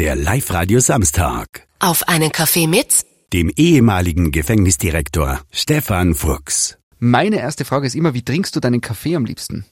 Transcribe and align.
Der 0.00 0.16
Live-Radio 0.16 0.80
Samstag. 0.80 1.66
Auf 1.78 2.08
einen 2.08 2.32
Kaffee 2.32 2.66
mit 2.66 3.04
Dem 3.34 3.50
ehemaligen 3.54 4.32
Gefängnisdirektor 4.32 5.42
Stefan 5.50 6.14
Fuchs. 6.14 6.78
Meine 6.98 7.38
erste 7.38 7.66
Frage 7.66 7.86
ist 7.86 7.94
immer, 7.94 8.14
wie 8.14 8.22
trinkst 8.22 8.56
du 8.56 8.60
deinen 8.60 8.80
Kaffee 8.80 9.14
am 9.14 9.26
liebsten? 9.26 9.66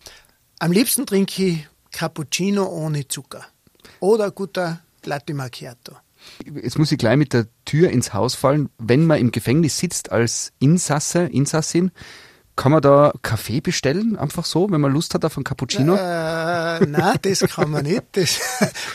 Am 0.59 0.71
liebsten 0.71 1.07
trinke 1.07 1.43
ich 1.43 1.69
Cappuccino 1.93 2.67
ohne 2.67 3.09
Zucker. 3.09 3.47
Oder 4.01 4.31
guter 4.31 4.83
Latte 5.03 5.33
Macchiato. 5.33 5.97
Jetzt 6.45 6.79
muss 6.79 6.93
ich 6.93 6.99
gleich 6.99 7.17
mit 7.17 7.33
der 7.33 7.47
Tür 7.65 7.89
ins 7.89 8.13
Haus 8.13 8.35
fallen. 8.35 8.69
Wenn 8.77 9.07
man 9.07 9.21
im 9.21 9.33
Gefängnis 9.33 9.79
sitzt 9.79 10.13
als 10.13 10.53
Insasse, 10.59 11.21
Insassin, 11.23 11.91
kann 12.59 12.73
man 12.73 12.83
da 12.83 13.13
Kaffee 13.23 13.61
bestellen? 13.61 14.17
Einfach 14.17 14.45
so, 14.45 14.69
wenn 14.69 14.81
man 14.81 14.93
Lust 14.93 15.15
hat 15.15 15.25
auf 15.25 15.37
einen 15.37 15.45
Cappuccino? 15.45 15.95
Äh, 15.95 16.85
nein, 16.87 17.17
das 17.23 17.41
kann 17.41 17.71
man 17.71 17.85
nicht. 17.85 18.03
Das, 18.13 18.41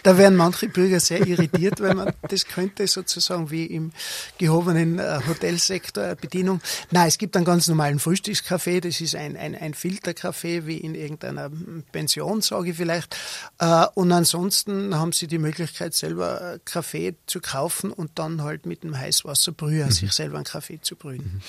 da 0.04 0.18
wären 0.18 0.36
manche 0.36 0.68
Bürger 0.68 1.00
sehr 1.00 1.26
irritiert, 1.26 1.80
weil 1.80 1.96
man 1.96 2.14
das 2.28 2.46
könnte 2.46 2.86
sozusagen 2.88 3.52
wie 3.52 3.66
im 3.66 3.94
gehobenen 4.38 5.00
äh, 5.00 5.22
Hotelsektor 5.26 6.04
eine 6.04 6.16
Bedienung. 6.18 6.60
Nein, 6.92 7.08
es 7.08 7.18
gibt 7.18 7.38
einen 7.38 7.46
ganz 7.46 7.70
normalen 7.70 8.00
Frühstückskaffee. 8.00 8.82
Das 8.82 9.00
ist 9.00 9.16
ein, 9.16 9.38
ein, 9.38 9.56
ein 9.56 9.74
Filterkaffee 9.74 10.68
wie 10.68 10.78
in 10.78 10.94
irgendeiner 10.94 11.50
Pension, 11.94 12.42
sage 12.42 12.72
ich 12.72 12.76
vielleicht. 12.76 13.16
Äh, 13.60 13.86
und 13.96 14.12
ansonsten 14.12 15.00
haben 15.00 15.14
sie 15.14 15.28
die 15.28 15.40
Möglichkeit, 15.40 15.94
selber 15.94 16.60
Kaffee 16.66 17.16
zu 17.28 17.40
kaufen 17.40 17.94
und 17.94 18.12
dann 18.16 18.44
halt 18.44 18.66
mit 18.66 18.84
dem 18.84 19.00
Heißwasserbrüher 19.00 19.90
sich 19.90 20.12
selber 20.12 20.36
einen 20.36 20.44
Kaffee 20.44 20.82
zu 20.82 20.98
brühen. 20.98 21.42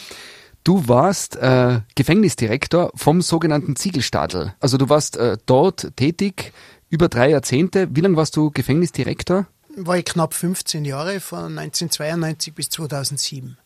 Du 0.65 0.89
warst 0.89 1.37
äh, 1.37 1.81
Gefängnisdirektor 1.95 2.91
vom 2.95 3.21
sogenannten 3.21 3.77
Ziegelstadel. 3.77 4.55
Also 4.61 4.79
du 4.79 4.89
warst 4.89 5.19
äh, 5.19 5.37
dort 5.45 5.95
tätig 5.97 6.55
über 6.89 7.11
drei 7.11 7.29
Jahrzehnte. 7.31 7.89
Wie 7.91 8.01
lange 8.01 8.17
warst 8.17 8.35
du 8.35 8.51
Gefängnisdirektor? 8.51 9.47
War 9.77 9.99
ich 9.99 10.07
knapp 10.07 10.33
15 10.33 10.87
Jahre, 10.87 11.21
von 11.21 11.59
1992 11.59 12.55
bis 12.55 12.71
2007. 12.71 13.59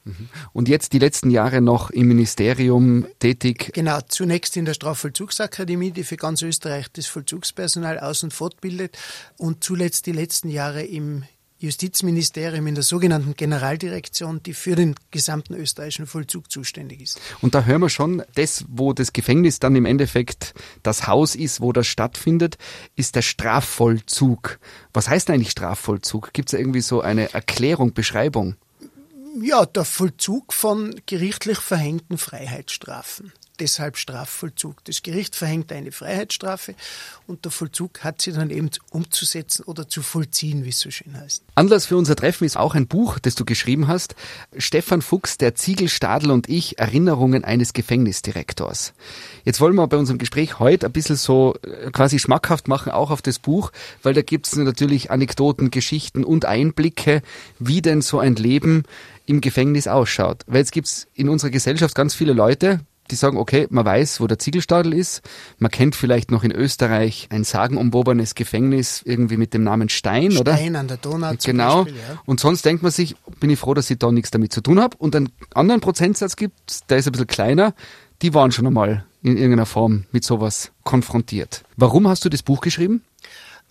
Und 0.52 0.68
jetzt 0.68 0.92
die 0.92 0.98
letzten 0.98 1.30
Jahre 1.30 1.60
noch 1.60 1.90
im 1.90 2.08
Ministerium 2.08 3.06
tätig. 3.20 3.70
Genau, 3.74 4.00
zunächst 4.08 4.56
in 4.56 4.64
der 4.64 4.74
Strafvollzugsakademie, 4.74 5.92
die 5.92 6.02
für 6.02 6.16
ganz 6.16 6.42
Österreich 6.42 6.86
das 6.92 7.06
Vollzugspersonal 7.06 8.00
aus- 8.00 8.24
und 8.24 8.32
fortbildet 8.32 8.98
und 9.36 9.62
zuletzt 9.62 10.06
die 10.06 10.12
letzten 10.12 10.48
Jahre 10.48 10.82
im 10.82 11.24
Justizministerium 11.60 12.66
in 12.68 12.74
der 12.76 12.84
sogenannten 12.84 13.34
Generaldirektion, 13.34 14.42
die 14.44 14.54
für 14.54 14.76
den 14.76 14.94
gesamten 15.10 15.54
österreichischen 15.54 16.06
Vollzug 16.06 16.50
zuständig 16.50 17.00
ist. 17.00 17.20
Und 17.40 17.54
da 17.54 17.64
hören 17.64 17.80
wir 17.80 17.88
schon, 17.88 18.22
das, 18.34 18.64
wo 18.68 18.92
das 18.92 19.12
Gefängnis 19.12 19.58
dann 19.58 19.74
im 19.74 19.84
Endeffekt 19.84 20.54
das 20.84 21.08
Haus 21.08 21.34
ist, 21.34 21.60
wo 21.60 21.72
das 21.72 21.88
stattfindet, 21.88 22.58
ist 22.94 23.16
der 23.16 23.22
Strafvollzug. 23.22 24.60
Was 24.92 25.08
heißt 25.08 25.30
eigentlich 25.30 25.50
Strafvollzug? 25.50 26.32
Gibt 26.32 26.52
es 26.52 26.58
irgendwie 26.58 26.80
so 26.80 27.00
eine 27.00 27.32
Erklärung, 27.34 27.92
Beschreibung? 27.92 28.54
Ja, 29.40 29.66
der 29.66 29.84
Vollzug 29.84 30.52
von 30.52 30.94
gerichtlich 31.06 31.58
verhängten 31.58 32.18
Freiheitsstrafen. 32.18 33.32
Deshalb 33.60 33.96
Strafvollzug. 33.96 34.84
Das 34.84 35.02
Gericht 35.02 35.34
verhängt 35.34 35.72
eine 35.72 35.90
Freiheitsstrafe 35.90 36.74
und 37.26 37.44
der 37.44 37.50
Vollzug 37.50 38.04
hat 38.04 38.22
sie 38.22 38.32
dann 38.32 38.50
eben 38.50 38.70
umzusetzen 38.90 39.64
oder 39.64 39.88
zu 39.88 40.02
vollziehen, 40.02 40.64
wie 40.64 40.68
es 40.68 40.78
so 40.78 40.90
schön 40.90 41.18
heißt. 41.18 41.42
Anlass 41.56 41.86
für 41.86 41.96
unser 41.96 42.14
Treffen 42.14 42.44
ist 42.44 42.56
auch 42.56 42.74
ein 42.74 42.86
Buch, 42.86 43.18
das 43.18 43.34
du 43.34 43.44
geschrieben 43.44 43.88
hast. 43.88 44.14
Stefan 44.56 45.02
Fuchs, 45.02 45.38
der 45.38 45.54
Ziegelstadel 45.56 46.30
und 46.30 46.48
ich, 46.48 46.78
Erinnerungen 46.78 47.44
eines 47.44 47.72
Gefängnisdirektors. 47.72 48.92
Jetzt 49.44 49.60
wollen 49.60 49.74
wir 49.74 49.86
bei 49.88 49.96
unserem 49.96 50.18
Gespräch 50.18 50.58
heute 50.58 50.86
ein 50.86 50.92
bisschen 50.92 51.16
so 51.16 51.56
äh, 51.62 51.90
quasi 51.90 52.18
schmackhaft 52.18 52.68
machen, 52.68 52.92
auch 52.92 53.10
auf 53.10 53.22
das 53.22 53.38
Buch, 53.38 53.72
weil 54.02 54.14
da 54.14 54.22
gibt 54.22 54.46
es 54.46 54.54
natürlich 54.54 55.10
Anekdoten, 55.10 55.70
Geschichten 55.70 56.22
und 56.22 56.44
Einblicke, 56.44 57.22
wie 57.58 57.82
denn 57.82 58.02
so 58.02 58.20
ein 58.20 58.36
Leben 58.36 58.84
im 59.26 59.40
Gefängnis 59.40 59.86
ausschaut. 59.86 60.42
Weil 60.46 60.58
jetzt 60.58 60.72
gibt's 60.72 61.06
in 61.14 61.28
unserer 61.28 61.50
Gesellschaft 61.50 61.94
ganz 61.94 62.14
viele 62.14 62.32
Leute, 62.32 62.80
die 63.10 63.16
sagen, 63.16 63.36
okay, 63.36 63.66
man 63.70 63.84
weiß, 63.84 64.20
wo 64.20 64.26
der 64.26 64.38
Ziegelstadel 64.38 64.94
ist. 64.94 65.22
Man 65.58 65.70
kennt 65.70 65.96
vielleicht 65.96 66.30
noch 66.30 66.44
in 66.44 66.52
Österreich 66.52 67.28
ein 67.30 67.44
sagenumwobenes 67.44 68.34
Gefängnis 68.34 69.02
irgendwie 69.04 69.36
mit 69.36 69.54
dem 69.54 69.64
Namen 69.64 69.88
Stein, 69.88 70.36
oder? 70.36 70.54
Stein 70.56 70.76
an 70.76 70.88
der 70.88 70.96
Donau 70.98 71.32
Genau. 71.42 71.84
Beispiel, 71.84 72.00
ja. 72.08 72.22
Und 72.26 72.40
sonst 72.40 72.64
denkt 72.64 72.82
man 72.82 72.92
sich, 72.92 73.16
bin 73.40 73.50
ich 73.50 73.58
froh, 73.58 73.74
dass 73.74 73.90
ich 73.90 73.98
da 73.98 74.10
nichts 74.12 74.30
damit 74.30 74.52
zu 74.52 74.60
tun 74.60 74.80
habe. 74.80 74.96
Und 74.98 75.14
einen 75.16 75.30
anderen 75.54 75.80
Prozentsatz 75.80 76.36
gibt, 76.36 76.90
der 76.90 76.98
ist 76.98 77.06
ein 77.06 77.12
bisschen 77.12 77.26
kleiner, 77.26 77.74
die 78.22 78.34
waren 78.34 78.52
schon 78.52 78.66
einmal 78.66 79.04
in 79.22 79.36
irgendeiner 79.36 79.66
Form 79.66 80.04
mit 80.12 80.24
sowas 80.24 80.70
konfrontiert. 80.84 81.64
Warum 81.76 82.08
hast 82.08 82.24
du 82.24 82.28
das 82.28 82.42
Buch 82.42 82.60
geschrieben? 82.60 83.02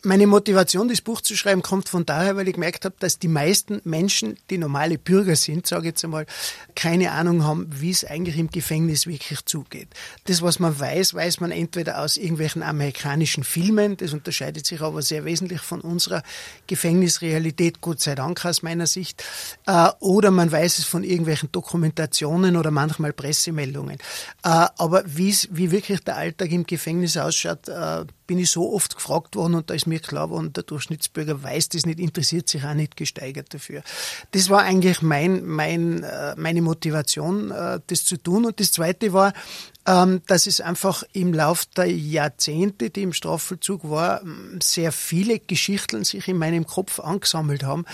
Meine 0.03 0.27
Motivation, 0.27 0.89
das 0.89 1.01
Buch 1.01 1.21
zu 1.21 1.35
schreiben, 1.35 1.63
kommt 1.63 1.89
von 1.89 2.05
daher, 2.05 2.35
weil 2.35 2.47
ich 2.47 2.53
gemerkt 2.53 2.85
habe, 2.85 2.95
dass 2.99 3.17
die 3.17 3.27
meisten 3.27 3.81
Menschen, 3.83 4.37
die 4.51 4.59
normale 4.59 4.99
Bürger 4.99 5.35
sind, 5.35 5.65
sage 5.65 5.81
ich 5.81 5.87
jetzt 5.87 6.03
einmal, 6.03 6.27
keine 6.75 7.11
Ahnung 7.13 7.43
haben, 7.43 7.67
wie 7.71 7.89
es 7.89 8.05
eigentlich 8.05 8.37
im 8.37 8.51
Gefängnis 8.51 9.07
wirklich 9.07 9.43
zugeht. 9.45 9.87
Das, 10.25 10.43
was 10.43 10.59
man 10.59 10.79
weiß, 10.79 11.15
weiß 11.15 11.39
man 11.39 11.49
entweder 11.49 11.99
aus 11.99 12.15
irgendwelchen 12.15 12.61
amerikanischen 12.61 13.43
Filmen, 13.43 13.97
das 13.97 14.13
unterscheidet 14.13 14.67
sich 14.67 14.81
aber 14.81 15.01
sehr 15.01 15.25
wesentlich 15.25 15.61
von 15.61 15.81
unserer 15.81 16.21
Gefängnisrealität, 16.67 17.81
Gott 17.81 17.99
sei 17.99 18.13
Dank 18.13 18.45
aus 18.45 18.61
meiner 18.61 18.85
Sicht, 18.85 19.23
äh, 19.65 19.89
oder 19.99 20.29
man 20.29 20.51
weiß 20.51 20.77
es 20.77 20.85
von 20.85 21.03
irgendwelchen 21.03 21.51
Dokumentationen 21.51 22.55
oder 22.55 22.69
manchmal 22.69 23.13
Pressemeldungen. 23.13 23.97
Äh, 24.43 24.67
aber 24.77 25.03
wie 25.07 25.71
wirklich 25.71 26.01
der 26.01 26.17
Alltag 26.17 26.51
im 26.51 26.67
Gefängnis 26.67 27.17
ausschaut, 27.17 27.67
äh, 27.67 28.05
bin 28.27 28.38
ich 28.39 28.51
so 28.51 28.73
oft 28.73 28.95
gefragt 28.95 29.35
worden 29.35 29.55
und 29.55 29.69
da 29.69 29.73
ist 29.73 29.88
mir 29.88 29.99
klar 29.99 30.27
geworden, 30.27 30.53
der 30.53 30.63
Durchschnittsbürger 30.63 31.41
weiß 31.41 31.69
das 31.69 31.85
nicht, 31.85 31.99
interessiert 31.99 32.49
sich 32.49 32.63
auch 32.65 32.73
nicht 32.73 32.97
gesteigert 32.97 33.53
dafür. 33.53 33.81
Das 34.31 34.49
war 34.49 34.61
eigentlich 34.61 35.01
mein, 35.01 35.45
mein, 35.45 36.03
äh, 36.03 36.35
meine 36.38 36.61
Motivation, 36.61 37.51
äh, 37.51 37.79
das 37.88 38.03
zu 38.03 38.17
tun. 38.17 38.45
Und 38.45 38.59
das 38.59 38.71
Zweite 38.73 39.13
war, 39.13 39.33
dass 39.87 40.47
es 40.47 40.59
einfach 40.59 41.03
im 41.13 41.33
Lauf 41.33 41.65
der 41.65 41.89
Jahrzehnte, 41.89 42.89
die 42.89 43.03
im 43.03 43.13
Strafvollzug 43.13 43.89
war, 43.89 44.21
sehr 44.61 44.91
viele 44.91 45.39
Geschichten 45.39 46.03
sich 46.03 46.27
in 46.27 46.37
meinem 46.37 46.67
Kopf 46.67 46.99
angesammelt 46.99 47.63
haben, 47.63 47.85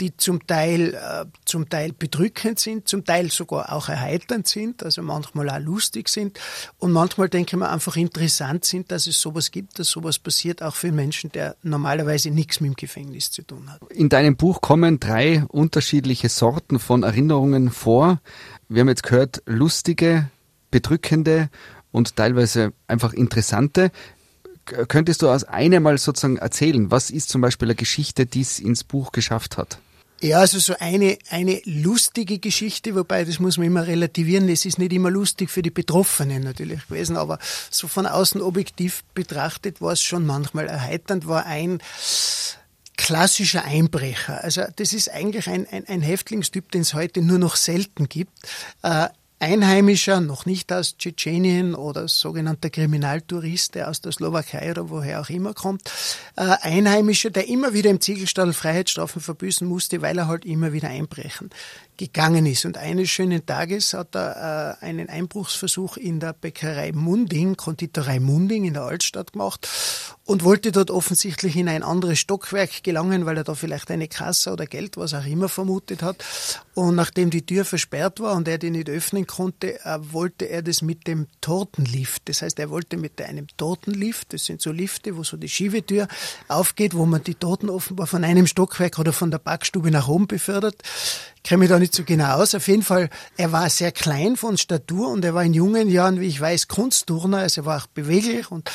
die 0.00 0.16
zum 0.16 0.46
Teil, 0.46 0.94
äh, 0.94 1.26
zum 1.44 1.68
Teil 1.68 1.92
bedrückend 1.92 2.58
sind, 2.58 2.88
zum 2.88 3.04
Teil 3.04 3.30
sogar 3.30 3.70
auch 3.70 3.90
erheiternd 3.90 4.48
sind, 4.48 4.82
also 4.82 5.02
manchmal 5.02 5.50
auch 5.50 5.58
lustig 5.58 6.08
sind 6.08 6.40
und 6.78 6.90
manchmal 6.90 7.28
denke 7.28 7.54
ich 7.54 7.60
mir 7.60 7.68
einfach 7.68 7.96
interessant 7.96 8.64
sind, 8.64 8.90
dass 8.90 9.06
es 9.06 9.20
sowas 9.20 9.50
gibt, 9.50 9.78
dass 9.78 9.90
sowas 9.90 10.18
passiert, 10.18 10.62
auch 10.62 10.74
für 10.74 10.90
Menschen, 10.90 11.30
der 11.32 11.56
normalerweise 11.62 12.30
nichts 12.30 12.60
mit 12.60 12.70
dem 12.70 12.76
Gefängnis 12.76 13.30
zu 13.30 13.42
tun 13.42 13.70
hat. 13.70 13.82
In 13.90 14.08
deinem 14.08 14.36
Buch 14.36 14.62
kommen 14.62 15.00
drei 15.00 15.44
unterschiedliche 15.48 16.30
Sorten 16.30 16.78
von 16.78 17.02
Erinnerungen 17.02 17.70
vor. 17.70 18.22
Wir 18.70 18.80
haben 18.80 18.88
jetzt 18.88 19.02
gehört, 19.02 19.42
lustige, 19.44 20.30
bedrückende 20.72 21.48
und 21.92 22.16
teilweise 22.16 22.72
einfach 22.88 23.12
interessante. 23.12 23.92
Könntest 24.64 25.22
du 25.22 25.28
aus 25.28 25.44
einem 25.44 25.84
mal 25.84 25.98
sozusagen 25.98 26.38
erzählen, 26.38 26.90
was 26.90 27.10
ist 27.10 27.28
zum 27.28 27.40
Beispiel 27.40 27.68
eine 27.68 27.76
Geschichte, 27.76 28.26
die 28.26 28.40
es 28.40 28.58
ins 28.58 28.82
Buch 28.82 29.12
geschafft 29.12 29.56
hat? 29.56 29.78
Ja, 30.22 30.38
also 30.38 30.60
so 30.60 30.76
eine, 30.78 31.18
eine 31.30 31.60
lustige 31.64 32.38
Geschichte, 32.38 32.94
wobei 32.94 33.24
das 33.24 33.40
muss 33.40 33.58
man 33.58 33.66
immer 33.66 33.88
relativieren. 33.88 34.48
Es 34.48 34.64
ist 34.64 34.78
nicht 34.78 34.92
immer 34.92 35.10
lustig 35.10 35.50
für 35.50 35.62
die 35.62 35.70
Betroffenen 35.70 36.44
natürlich 36.44 36.86
gewesen, 36.86 37.16
aber 37.16 37.40
so 37.70 37.88
von 37.88 38.06
außen 38.06 38.40
objektiv 38.40 39.02
betrachtet 39.14 39.80
war 39.80 39.94
es 39.94 40.00
schon 40.00 40.24
manchmal 40.24 40.68
erheiternd, 40.68 41.26
war 41.26 41.46
ein 41.46 41.82
klassischer 42.96 43.64
Einbrecher. 43.64 44.44
Also 44.44 44.62
das 44.76 44.92
ist 44.92 45.10
eigentlich 45.10 45.48
ein, 45.48 45.66
ein, 45.68 45.88
ein 45.88 46.02
Häftlingstyp, 46.02 46.70
den 46.70 46.82
es 46.82 46.94
heute 46.94 47.20
nur 47.20 47.38
noch 47.38 47.56
selten 47.56 48.08
gibt. 48.08 48.32
Äh, 48.84 49.08
Einheimischer, 49.42 50.20
noch 50.20 50.46
nicht 50.46 50.72
aus 50.72 50.96
Tschetschenien 50.96 51.74
oder 51.74 52.06
sogenannter 52.06 52.70
Kriminaltourist, 52.70 53.74
der 53.74 53.90
aus 53.90 54.00
der 54.00 54.12
Slowakei 54.12 54.70
oder 54.70 54.88
woher 54.88 55.20
auch 55.20 55.30
immer 55.30 55.52
kommt. 55.52 55.82
Äh, 56.36 56.42
Einheimischer, 56.60 57.30
der 57.30 57.48
immer 57.48 57.74
wieder 57.74 57.90
im 57.90 58.00
Ziegelstadel 58.00 58.52
Freiheitsstrafen 58.52 59.20
verbüßen 59.20 59.66
musste, 59.66 60.00
weil 60.00 60.16
er 60.16 60.28
halt 60.28 60.44
immer 60.44 60.72
wieder 60.72 60.88
einbrechen 60.88 61.50
gegangen 62.06 62.46
ist. 62.46 62.64
Und 62.64 62.78
eines 62.78 63.10
schönen 63.10 63.46
Tages 63.46 63.94
hat 63.94 64.14
er 64.16 64.78
äh, 64.82 64.84
einen 64.84 65.08
Einbruchsversuch 65.08 65.96
in 65.96 66.18
der 66.18 66.32
Bäckerei 66.32 66.92
Munding, 66.92 67.56
Konditorei 67.56 68.18
Munding 68.18 68.64
in 68.64 68.74
der 68.74 68.82
Altstadt 68.82 69.32
gemacht 69.32 69.68
und 70.24 70.44
wollte 70.44 70.72
dort 70.72 70.90
offensichtlich 70.90 71.56
in 71.56 71.68
ein 71.68 71.82
anderes 71.82 72.18
Stockwerk 72.18 72.82
gelangen, 72.82 73.26
weil 73.26 73.36
er 73.36 73.44
da 73.44 73.54
vielleicht 73.54 73.90
eine 73.90 74.08
Kasse 74.08 74.52
oder 74.52 74.66
Geld, 74.66 74.96
was 74.96 75.14
auch 75.14 75.26
immer 75.26 75.48
vermutet 75.48 76.02
hat. 76.02 76.24
Und 76.74 76.94
nachdem 76.94 77.30
die 77.30 77.44
Tür 77.44 77.64
versperrt 77.64 78.18
war 78.20 78.34
und 78.34 78.48
er 78.48 78.58
die 78.58 78.70
nicht 78.70 78.88
öffnen 78.88 79.26
konnte, 79.26 79.78
äh, 79.84 79.98
wollte 80.00 80.48
er 80.48 80.62
das 80.62 80.82
mit 80.82 81.06
dem 81.06 81.26
Tortenlift. 81.40 82.28
Das 82.28 82.42
heißt, 82.42 82.58
er 82.58 82.70
wollte 82.70 82.96
mit 82.96 83.20
einem 83.20 83.46
Tortenlift, 83.56 84.32
das 84.32 84.46
sind 84.46 84.60
so 84.60 84.72
Lifte, 84.72 85.16
wo 85.16 85.22
so 85.22 85.36
die 85.36 85.48
Schiebetür 85.48 86.08
aufgeht, 86.48 86.94
wo 86.94 87.06
man 87.06 87.22
die 87.22 87.34
Torten 87.34 87.70
offenbar 87.70 88.06
von 88.06 88.24
einem 88.24 88.46
Stockwerk 88.46 88.98
oder 88.98 89.12
von 89.12 89.30
der 89.30 89.38
Backstube 89.38 89.90
nach 89.90 90.08
oben 90.08 90.26
befördert. 90.26 90.82
Kenne 91.44 91.60
mich 91.60 91.68
da 91.68 91.78
nicht 91.78 91.94
so 91.94 92.04
genau 92.04 92.36
aus. 92.36 92.54
Auf 92.54 92.68
jeden 92.68 92.82
Fall, 92.82 93.08
er 93.36 93.52
war 93.52 93.68
sehr 93.68 93.92
klein 93.92 94.36
von 94.36 94.56
Statur 94.56 95.08
und 95.08 95.24
er 95.24 95.34
war 95.34 95.44
in 95.44 95.54
jungen 95.54 95.88
Jahren, 95.90 96.20
wie 96.20 96.26
ich 96.26 96.40
weiß, 96.40 96.68
Kunstturner, 96.68 97.38
also 97.38 97.62
er 97.62 97.66
war 97.66 97.82
auch 97.82 97.86
beweglich 97.88 98.50
und 98.50 98.70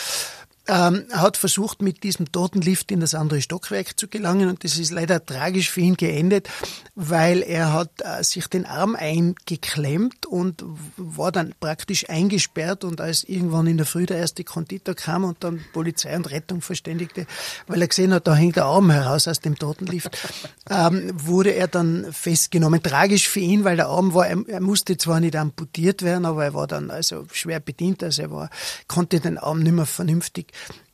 ähm, 0.68 1.06
hat 1.12 1.38
versucht, 1.38 1.82
mit 1.82 2.04
diesem 2.04 2.32
Totenlift 2.32 2.92
in 2.92 3.00
das 3.00 3.16
andere 3.16 3.42
Stockwerk 3.42 4.00
zu 4.00 4.08
gelangen 4.08 4.50
und 4.50 4.64
das 4.64 4.78
ist 4.78 4.92
leider 4.92 5.26
tragisch 5.26 5.70
für 5.70 5.82
ihn 5.82 5.96
geendet, 5.96 6.50
weil 6.96 7.42
er 7.42 7.74
hat 7.74 7.92
äh, 8.04 8.24
sich 8.24 8.48
den 8.48 8.66
Arm 8.66 8.96
eingeklemmt 8.96 10.26
und 10.26 10.64
war 10.98 11.32
dann 11.32 11.54
praktisch 11.60 12.10
eingesperrt 12.10 12.84
und 12.84 13.02
als 13.02 13.24
irgendwann 13.24 13.68
in 13.68 13.78
der 13.78 13.86
Früh 13.86 14.06
der 14.06 14.18
erste 14.18 14.44
Konditor 14.44 14.96
kam 14.96 15.24
und 15.24 15.44
dann 15.44 15.64
Polizei 15.74 16.16
und 16.16 16.30
Rettung 16.30 16.62
verständigte, 16.62 17.28
weil 17.68 17.82
er 17.82 17.88
gesehen 17.88 18.14
hat, 18.14 18.28
da 18.28 18.36
hängt 18.36 18.58
der 18.58 18.66
Arm 18.66 18.90
heraus 18.90 19.28
aus 19.28 19.40
dem 19.40 19.58
Totenlift, 19.58 20.18
ähm, 20.70 21.12
wurde 21.16 21.52
er 21.52 21.68
dann 21.68 22.12
festgenommen. 22.12 22.84
Tragisch 22.84 23.28
für 23.28 23.40
ihn, 23.40 23.64
weil 23.64 23.78
der 23.78 23.88
Arm 23.88 24.14
war, 24.14 24.28
er, 24.28 24.38
er 24.48 24.62
musste 24.62 24.98
zwar 24.98 25.20
nicht 25.20 25.36
amputiert 25.36 26.02
werden, 26.02 26.26
aber 26.26 26.44
er 26.44 26.54
war 26.54 26.68
dann 26.68 26.92
also 26.92 27.26
schwer 27.32 27.60
bedient, 27.60 28.04
also 28.04 28.22
er 28.22 28.32
war, 28.32 28.50
konnte 28.88 29.20
den 29.20 29.38
Arm 29.38 29.60
nicht 29.60 29.74
mehr 29.74 29.86
vernünftig 29.86 30.54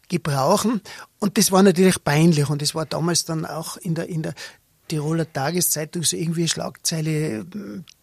gebrauchen. 0.10 0.82
Und 1.20 1.38
das 1.38 1.52
war 1.52 1.64
natürlich 1.64 2.04
peinlich 2.04 2.50
und 2.50 2.62
das 2.62 2.76
war 2.76 2.86
damals 2.86 3.26
dann 3.26 3.46
auch 3.46 3.78
in 3.78 3.96
der, 3.96 4.10
in 4.10 4.24
der 4.24 4.34
Tiroler 4.90 5.32
Tageszeitung 5.32 6.04
so 6.04 6.18
irgendwie 6.18 6.48
Schlagzeile 6.48 7.46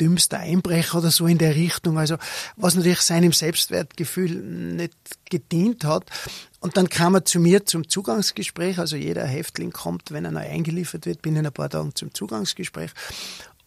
dümmster 0.01 0.39
Einbrecher 0.41 0.99
oder 0.99 1.11
so 1.11 1.27
in 1.27 1.39
der 1.39 1.55
Richtung. 1.55 1.99
Also 1.99 2.17
was 2.57 2.75
natürlich 2.75 3.03
seinem 3.03 3.33
Selbstwertgefühl 3.33 4.31
nicht 4.31 4.95
gedient 5.29 5.85
hat. 5.85 6.07
Und 6.61 6.77
dann 6.77 6.89
kam 6.89 7.15
er 7.15 7.25
zu 7.25 7.39
mir 7.39 7.67
zum 7.67 7.89
Zugangsgespräch. 7.89 8.79
Also 8.79 8.97
jeder 8.97 9.25
Häftling 9.25 9.73
kommt, 9.73 10.11
wenn 10.11 10.25
er 10.25 10.31
neu 10.31 10.41
eingeliefert 10.41 11.07
wird, 11.07 11.23
binnen 11.23 11.47
ein 11.47 11.53
paar 11.53 11.71
Tagen 11.71 11.95
zum 11.95 12.13
Zugangsgespräch. 12.15 12.91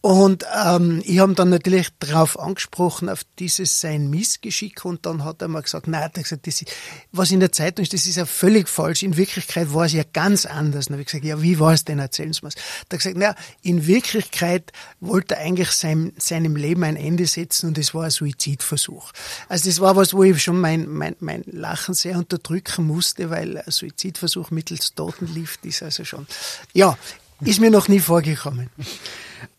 Und 0.04 0.44
ähm, 0.54 1.00
ich 1.06 1.18
habe 1.20 1.32
dann 1.32 1.48
natürlich 1.48 1.88
darauf 1.98 2.38
angesprochen, 2.38 3.08
auf 3.08 3.22
dieses 3.38 3.80
sein 3.80 4.10
Missgeschick. 4.10 4.84
Und 4.84 5.06
dann 5.06 5.24
hat 5.24 5.40
er 5.40 5.48
mal 5.48 5.62
gesagt, 5.62 5.88
nein, 5.88 6.02
hat 6.02 6.18
er 6.18 6.24
gesagt, 6.24 6.46
das 6.46 6.60
ist, 6.60 6.70
was 7.10 7.30
in 7.30 7.40
der 7.40 7.52
Zeitung 7.52 7.84
ist, 7.84 7.94
das 7.94 8.04
ist 8.04 8.16
ja 8.16 8.26
völlig 8.26 8.68
falsch. 8.68 9.02
In 9.02 9.16
Wirklichkeit 9.16 9.72
war 9.72 9.86
es 9.86 9.94
ja 9.94 10.02
ganz 10.12 10.44
anders. 10.44 10.86
dann 10.86 10.96
habe 10.96 11.00
ich 11.00 11.06
gesagt, 11.06 11.24
ja, 11.24 11.40
wie 11.40 11.58
war 11.58 11.72
es 11.72 11.86
denn? 11.86 12.00
Erzählen 12.00 12.34
Sie 12.34 12.44
mir. 12.44 12.50
Da 12.50 12.58
hat 12.58 12.86
er 12.90 12.98
gesagt, 12.98 13.16
naja, 13.16 13.34
in 13.62 13.86
Wirklichkeit 13.86 14.72
wollte 15.00 15.36
er 15.36 15.40
eigentlich 15.40 15.70
sein, 15.70 16.12
seinem 16.18 16.54
Leben 16.54 16.84
ein 16.84 16.96
Ende 16.96 17.26
setzen 17.26 17.68
und 17.68 17.78
es 17.78 17.94
war 17.94 18.04
ein 18.04 18.10
Suizidversuch. 18.10 19.10
Also 19.48 19.70
das 19.70 19.80
war 19.80 19.96
was, 19.96 20.12
wo 20.12 20.22
ich 20.22 20.42
schon 20.42 20.60
mein, 20.60 20.86
mein, 20.86 21.16
mein 21.20 21.44
Lachen 21.46 21.94
sehr 21.94 22.18
unterdrücken 22.18 22.86
musste, 22.86 23.30
weil 23.30 23.56
ein 23.56 23.70
Suizidversuch 23.70 24.50
mittels 24.50 24.94
Totenlift 24.94 25.64
ist 25.64 25.82
also 25.82 26.04
schon, 26.04 26.26
ja, 26.74 26.98
ist 27.40 27.58
mir 27.58 27.70
noch 27.70 27.88
nie 27.88 28.00
vorgekommen 28.00 28.68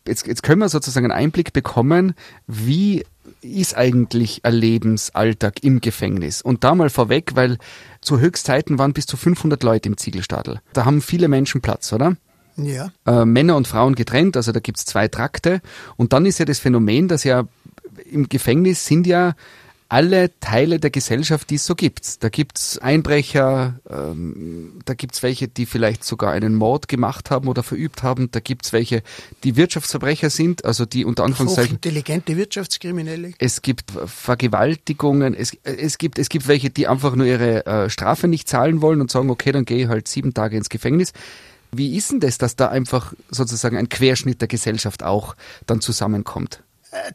jetzt, 0.08 0.28
jetzt 0.28 0.44
können 0.44 0.62
wir 0.62 0.70
sozusagen 0.70 1.12
einen 1.12 1.26
Einblick 1.26 1.54
bekommen, 1.54 2.14
wie 2.48 3.04
ist 3.42 3.78
eigentlich 3.78 4.44
ein 4.44 4.54
Lebensalltag 4.54 5.64
im 5.64 5.82
Gefängnis. 5.82 6.42
Und 6.42 6.64
da 6.64 6.76
mal 6.76 6.90
vorweg, 6.90 7.32
weil 7.36 7.58
zu 8.02 8.20
Höchstzeiten 8.20 8.80
waren 8.80 8.94
bis 8.94 9.06
zu 9.06 9.18
500 9.18 9.62
Leute 9.64 9.90
im 9.90 9.98
Ziegelstadel. 9.98 10.62
Da 10.74 10.86
haben 10.86 11.02
viele 11.02 11.28
Menschen 11.28 11.62
Platz, 11.62 11.94
oder? 11.94 12.18
Ja. 12.58 12.92
Äh, 13.06 13.26
Männer 13.26 13.56
und 13.56 13.68
Frauen 13.68 13.96
getrennt, 13.96 14.38
also 14.38 14.52
da 14.52 14.60
gibt's 14.60 14.86
zwei 14.86 15.08
Trakte. 15.08 15.62
Und 15.98 16.14
dann 16.14 16.26
ist 16.26 16.40
ja 16.40 16.46
das 16.46 16.60
Phänomen, 16.60 17.08
dass 17.08 17.24
ja 17.24 17.44
im 18.10 18.30
Gefängnis 18.30 18.86
sind 18.86 19.08
ja 19.08 19.36
alle 19.90 20.32
Teile 20.40 20.80
der 20.80 20.90
Gesellschaft, 20.90 21.50
die 21.50 21.56
es 21.56 21.66
so 21.66 21.76
gibt. 21.76 22.24
Da 22.24 22.30
gibt's 22.30 22.78
Einbrecher, 22.80 23.80
ähm, 23.90 24.80
da 24.86 24.94
gibt's 24.94 25.22
welche, 25.22 25.48
die 25.48 25.66
vielleicht 25.66 26.04
sogar 26.04 26.32
einen 26.32 26.56
Mord 26.56 26.88
gemacht 26.88 27.30
haben 27.30 27.48
oder 27.48 27.64
verübt 27.64 28.04
haben, 28.04 28.32
da 28.32 28.40
gibt's 28.40 28.74
welche, 28.74 29.04
die 29.44 29.56
Wirtschaftsverbrecher 29.56 30.30
sind, 30.30 30.66
also 30.66 30.86
die 30.86 31.06
unter 31.06 31.24
Anführungszeichen... 31.24 31.76
Intelligente 31.76 32.36
Wirtschaftskriminelle. 32.36 33.34
Es 33.38 33.62
gibt 33.62 33.92
Vergewaltigungen, 33.92 35.36
es, 35.36 35.56
es, 35.64 35.98
gibt, 35.98 36.18
es 36.18 36.30
gibt 36.30 36.48
welche, 36.48 36.70
die 36.70 36.88
einfach 36.88 37.16
nur 37.16 37.28
ihre 37.28 37.66
äh, 37.66 37.90
Strafe 37.90 38.28
nicht 38.28 38.50
zahlen 38.50 38.82
wollen 38.82 39.02
und 39.02 39.12
sagen, 39.12 39.30
okay, 39.30 39.52
dann 39.52 39.66
gehe 39.66 39.84
ich 39.84 39.88
halt 39.88 40.08
sieben 40.08 40.34
Tage 40.34 40.58
ins 40.58 40.70
Gefängnis. 40.70 41.14
Wie 41.72 41.96
ist 41.96 42.12
denn 42.12 42.20
das, 42.22 42.38
dass 42.38 42.56
da 42.56 42.70
einfach 42.70 43.14
sozusagen 43.30 43.78
ein 43.78 43.90
Querschnitt 43.90 44.42
der 44.42 44.48
Gesellschaft 44.48 45.04
auch 45.04 45.36
dann 45.66 45.82
zusammenkommt? 45.82 46.64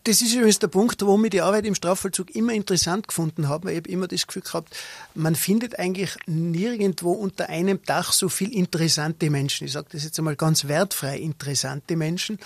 Das 0.04 0.20
ist 0.20 0.34
übrigens 0.34 0.58
der 0.58 0.68
Punkt, 0.68 1.04
wo 1.04 1.16
mir 1.16 1.30
die 1.30 1.40
Arbeit 1.40 1.64
im 1.64 1.74
Strafvollzug 1.74 2.34
immer 2.34 2.52
interessant 2.52 3.08
gefunden 3.08 3.48
habe. 3.48 3.70
Ich 3.70 3.78
habe 3.78 3.88
immer 3.88 4.08
das 4.08 4.26
Gefühl 4.26 4.42
gehabt, 4.42 4.76
man 5.14 5.34
findet 5.34 5.78
eigentlich 5.78 6.16
nirgendwo 6.26 7.12
unter 7.12 7.48
einem 7.48 7.82
Dach 7.84 8.12
so 8.12 8.28
viel 8.28 8.52
interessante 8.52 9.30
Menschen. 9.30 9.66
Ich 9.66 9.72
sage 9.72 9.88
das 9.92 10.04
jetzt 10.04 10.18
einmal 10.18 10.36
ganz 10.36 10.68
wertfrei, 10.68 11.18
interessante 11.18 11.96
Menschen 11.96 12.38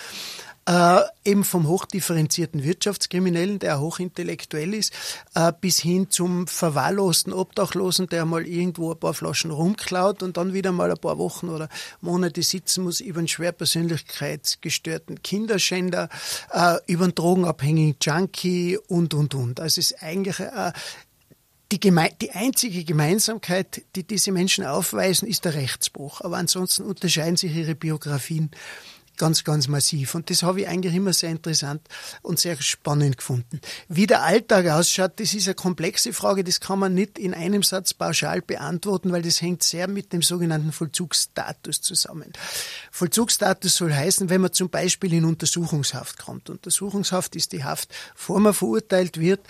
äh, 0.66 1.00
eben 1.24 1.44
vom 1.44 1.68
hochdifferenzierten 1.68 2.64
Wirtschaftskriminellen, 2.64 3.58
der 3.58 3.80
hochintellektuell 3.80 4.74
ist, 4.74 4.92
äh, 5.34 5.52
bis 5.60 5.78
hin 5.80 6.10
zum 6.10 6.46
verwahrlosten 6.46 7.32
Obdachlosen, 7.32 8.08
der 8.08 8.24
mal 8.24 8.46
irgendwo 8.46 8.92
ein 8.92 8.98
paar 8.98 9.14
Flaschen 9.14 9.50
rumklaut 9.50 10.22
und 10.22 10.36
dann 10.36 10.52
wieder 10.52 10.72
mal 10.72 10.90
ein 10.90 10.98
paar 10.98 11.18
Wochen 11.18 11.48
oder 11.48 11.68
Monate 12.00 12.42
sitzen 12.42 12.84
muss, 12.84 13.00
über 13.00 13.18
einen 13.18 13.28
schwerpersönlichkeitsgestörten 13.28 15.22
Kinderschänder, 15.22 16.08
äh, 16.52 16.76
über 16.86 17.04
einen 17.04 17.14
drogenabhängigen 17.14 17.96
Junkie 18.00 18.78
und, 18.88 19.14
und, 19.14 19.34
und. 19.34 19.60
Also 19.60 19.80
es 19.80 19.90
ist 19.90 20.02
eigentlich 20.02 20.40
äh, 20.40 20.72
die, 21.72 21.80
die 22.20 22.30
einzige 22.30 22.84
Gemeinsamkeit, 22.84 23.82
die 23.96 24.04
diese 24.04 24.32
Menschen 24.32 24.64
aufweisen, 24.64 25.26
ist 25.28 25.44
der 25.44 25.54
Rechtsbruch. 25.54 26.20
Aber 26.20 26.36
ansonsten 26.36 26.84
unterscheiden 26.84 27.36
sich 27.36 27.54
ihre 27.54 27.74
Biografien 27.74 28.50
ganz, 29.16 29.44
ganz 29.44 29.68
massiv. 29.68 30.14
Und 30.14 30.30
das 30.30 30.42
habe 30.42 30.62
ich 30.62 30.68
eigentlich 30.68 30.94
immer 30.94 31.12
sehr 31.12 31.30
interessant 31.30 31.82
und 32.22 32.38
sehr 32.38 32.60
spannend 32.60 33.18
gefunden. 33.18 33.60
Wie 33.88 34.06
der 34.06 34.22
Alltag 34.22 34.68
ausschaut, 34.68 35.12
das 35.16 35.34
ist 35.34 35.46
eine 35.46 35.54
komplexe 35.54 36.12
Frage, 36.12 36.44
das 36.44 36.60
kann 36.60 36.78
man 36.78 36.94
nicht 36.94 37.18
in 37.18 37.34
einem 37.34 37.62
Satz 37.62 37.94
pauschal 37.94 38.42
beantworten, 38.42 39.12
weil 39.12 39.22
das 39.22 39.40
hängt 39.40 39.62
sehr 39.62 39.88
mit 39.88 40.12
dem 40.12 40.22
sogenannten 40.22 40.72
Vollzugsstatus 40.72 41.80
zusammen. 41.80 42.32
Vollzugsstatus 42.90 43.76
soll 43.76 43.92
heißen, 43.92 44.30
wenn 44.30 44.40
man 44.40 44.52
zum 44.52 44.70
Beispiel 44.70 45.12
in 45.12 45.24
Untersuchungshaft 45.24 46.18
kommt. 46.18 46.50
Untersuchungshaft 46.50 47.36
ist 47.36 47.52
die 47.52 47.64
Haft, 47.64 47.90
bevor 48.14 48.40
man 48.40 48.54
verurteilt 48.54 49.18
wird, 49.18 49.40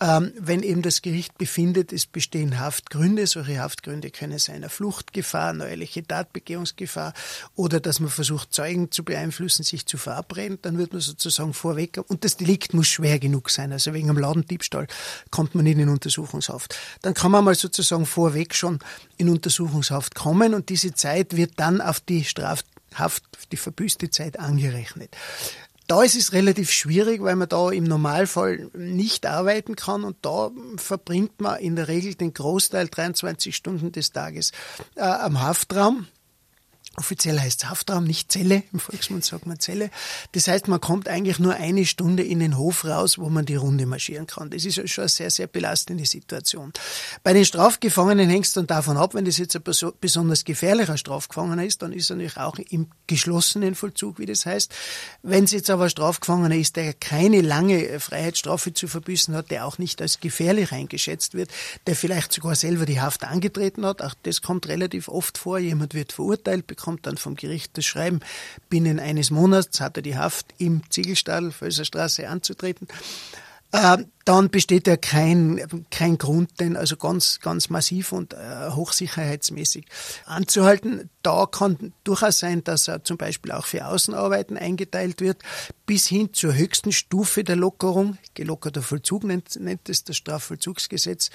wenn 0.00 0.62
eben 0.62 0.82
das 0.82 1.02
Gericht 1.02 1.38
befindet, 1.38 1.92
es 1.92 2.06
bestehen 2.06 2.58
Haftgründe. 2.58 3.26
Solche 3.26 3.60
Haftgründe 3.60 4.10
können 4.10 4.38
sein 4.38 4.56
eine 4.56 4.68
Fluchtgefahr, 4.68 5.52
neuerliche 5.52 6.06
Tatbegehungsgefahr 6.06 7.12
oder 7.54 7.80
dass 7.80 8.00
man 8.00 8.10
versucht, 8.10 8.52
Zeugen 8.52 8.90
zu 8.90 9.04
beeinflussen, 9.04 9.62
sich 9.62 9.86
zu 9.86 9.96
verabreden, 9.96 10.58
dann 10.62 10.78
wird 10.78 10.92
man 10.92 11.00
sozusagen 11.00 11.54
vorweg, 11.54 12.00
und 12.08 12.24
das 12.24 12.36
Delikt 12.36 12.74
muss 12.74 12.88
schwer 12.88 13.18
genug 13.18 13.50
sein, 13.50 13.72
also 13.72 13.92
wegen 13.94 14.08
einem 14.08 14.18
Ladendiebstahl 14.18 14.86
kommt 15.30 15.54
man 15.54 15.64
nicht 15.64 15.78
in 15.78 15.88
Untersuchungshaft. 15.88 16.76
Dann 17.02 17.14
kann 17.14 17.30
man 17.30 17.44
mal 17.44 17.54
sozusagen 17.54 18.06
vorweg 18.06 18.54
schon 18.54 18.78
in 19.16 19.28
Untersuchungshaft 19.28 20.14
kommen 20.14 20.54
und 20.54 20.68
diese 20.68 20.94
Zeit 20.94 21.36
wird 21.36 21.52
dann 21.56 21.80
auf 21.80 22.00
die 22.00 22.24
Strafhaft, 22.24 23.24
die 23.52 23.56
verbüßte 23.56 24.10
Zeit 24.10 24.38
angerechnet. 24.38 25.16
Da 25.86 26.02
ist 26.02 26.16
es 26.16 26.32
relativ 26.32 26.70
schwierig, 26.70 27.22
weil 27.22 27.36
man 27.36 27.48
da 27.48 27.70
im 27.70 27.84
Normalfall 27.84 28.70
nicht 28.74 29.26
arbeiten 29.26 29.76
kann 29.76 30.02
und 30.04 30.16
da 30.22 30.50
verbringt 30.76 31.40
man 31.40 31.60
in 31.60 31.76
der 31.76 31.88
Regel 31.88 32.14
den 32.14 32.32
Großteil 32.32 32.88
23 32.88 33.54
Stunden 33.54 33.92
des 33.92 34.10
Tages 34.12 34.52
äh, 34.94 35.02
am 35.02 35.42
Haftraum. 35.42 36.06
Offiziell 36.96 37.40
heißt 37.40 37.64
es 37.64 37.70
Haftraum, 37.70 38.04
nicht 38.04 38.30
Zelle. 38.30 38.62
Im 38.72 38.78
Volksmund 38.78 39.24
sagt 39.24 39.46
man 39.46 39.58
Zelle. 39.58 39.90
Das 40.30 40.46
heißt, 40.46 40.68
man 40.68 40.80
kommt 40.80 41.08
eigentlich 41.08 41.40
nur 41.40 41.54
eine 41.54 41.86
Stunde 41.86 42.22
in 42.22 42.38
den 42.38 42.56
Hof 42.56 42.84
raus, 42.84 43.18
wo 43.18 43.28
man 43.28 43.44
die 43.46 43.56
Runde 43.56 43.84
marschieren 43.84 44.28
kann. 44.28 44.50
Das 44.50 44.64
ist 44.64 44.88
schon 44.88 45.02
eine 45.02 45.08
sehr, 45.08 45.30
sehr 45.30 45.48
belastende 45.48 46.06
Situation. 46.06 46.72
Bei 47.24 47.32
den 47.32 47.44
Strafgefangenen 47.44 48.30
hängt 48.30 48.46
es 48.46 48.52
dann 48.52 48.68
davon 48.68 48.96
ab, 48.96 49.14
wenn 49.14 49.24
das 49.24 49.38
jetzt 49.38 49.56
ein 49.56 49.62
besonders 50.00 50.44
gefährlicher 50.44 50.96
Strafgefangener 50.96 51.64
ist, 51.64 51.82
dann 51.82 51.92
ist 51.92 52.10
er 52.10 52.16
natürlich 52.16 52.36
auch 52.36 52.58
im 52.58 52.86
geschlossenen 53.08 53.74
Vollzug, 53.74 54.20
wie 54.20 54.26
das 54.26 54.46
heißt. 54.46 54.72
Wenn 55.22 55.44
es 55.44 55.50
jetzt 55.50 55.70
aber 55.70 55.84
ein 55.84 55.90
Strafgefangener 55.90 56.54
ist, 56.54 56.76
der 56.76 56.94
keine 56.94 57.40
lange 57.40 57.98
Freiheitsstrafe 57.98 58.72
zu 58.72 58.86
verbüßen 58.86 59.34
hat, 59.34 59.50
der 59.50 59.66
auch 59.66 59.78
nicht 59.78 60.00
als 60.00 60.20
gefährlich 60.20 60.70
eingeschätzt 60.70 61.34
wird, 61.34 61.50
der 61.88 61.96
vielleicht 61.96 62.32
sogar 62.32 62.54
selber 62.54 62.86
die 62.86 63.00
Haft 63.00 63.24
angetreten 63.24 63.84
hat, 63.84 64.00
auch 64.00 64.14
das 64.22 64.42
kommt 64.42 64.68
relativ 64.68 65.08
oft 65.08 65.38
vor. 65.38 65.58
Jemand 65.58 65.94
wird 65.94 66.12
verurteilt, 66.12 66.68
bekommt 66.68 66.83
bekommt 66.84 67.06
dann 67.06 67.16
vom 67.16 67.34
Gericht 67.34 67.78
das 67.78 67.86
Schreiben, 67.86 68.20
binnen 68.68 69.00
eines 69.00 69.30
Monats 69.30 69.80
hat 69.80 69.96
er 69.96 70.02
die 70.02 70.18
Haft 70.18 70.52
im 70.58 70.82
Ziegelstadel, 70.90 71.50
Völserstraße 71.50 72.28
anzutreten. 72.28 72.88
Äh, 73.74 74.04
dann 74.24 74.50
besteht 74.50 74.86
ja 74.86 74.96
kein, 74.96 75.60
kein 75.90 76.16
Grund, 76.16 76.60
den 76.60 76.76
also 76.76 76.96
ganz, 76.96 77.40
ganz 77.40 77.70
massiv 77.70 78.12
und 78.12 78.32
äh, 78.32 78.70
hochsicherheitsmäßig 78.70 79.86
anzuhalten. 80.26 81.10
Da 81.24 81.46
kann 81.46 81.92
durchaus 82.04 82.38
sein, 82.38 82.62
dass 82.62 82.86
er 82.86 83.02
zum 83.02 83.16
Beispiel 83.16 83.50
auch 83.50 83.66
für 83.66 83.84
Außenarbeiten 83.86 84.56
eingeteilt 84.56 85.20
wird, 85.20 85.42
bis 85.86 86.06
hin 86.06 86.32
zur 86.32 86.54
höchsten 86.54 86.92
Stufe 86.92 87.42
der 87.42 87.56
Lockerung. 87.56 88.16
Gelockerter 88.34 88.80
Vollzug 88.80 89.24
nennt, 89.24 89.58
nennt 89.58 89.88
es 89.88 90.04
das 90.04 90.18
Strafvollzugsgesetz, 90.18 91.30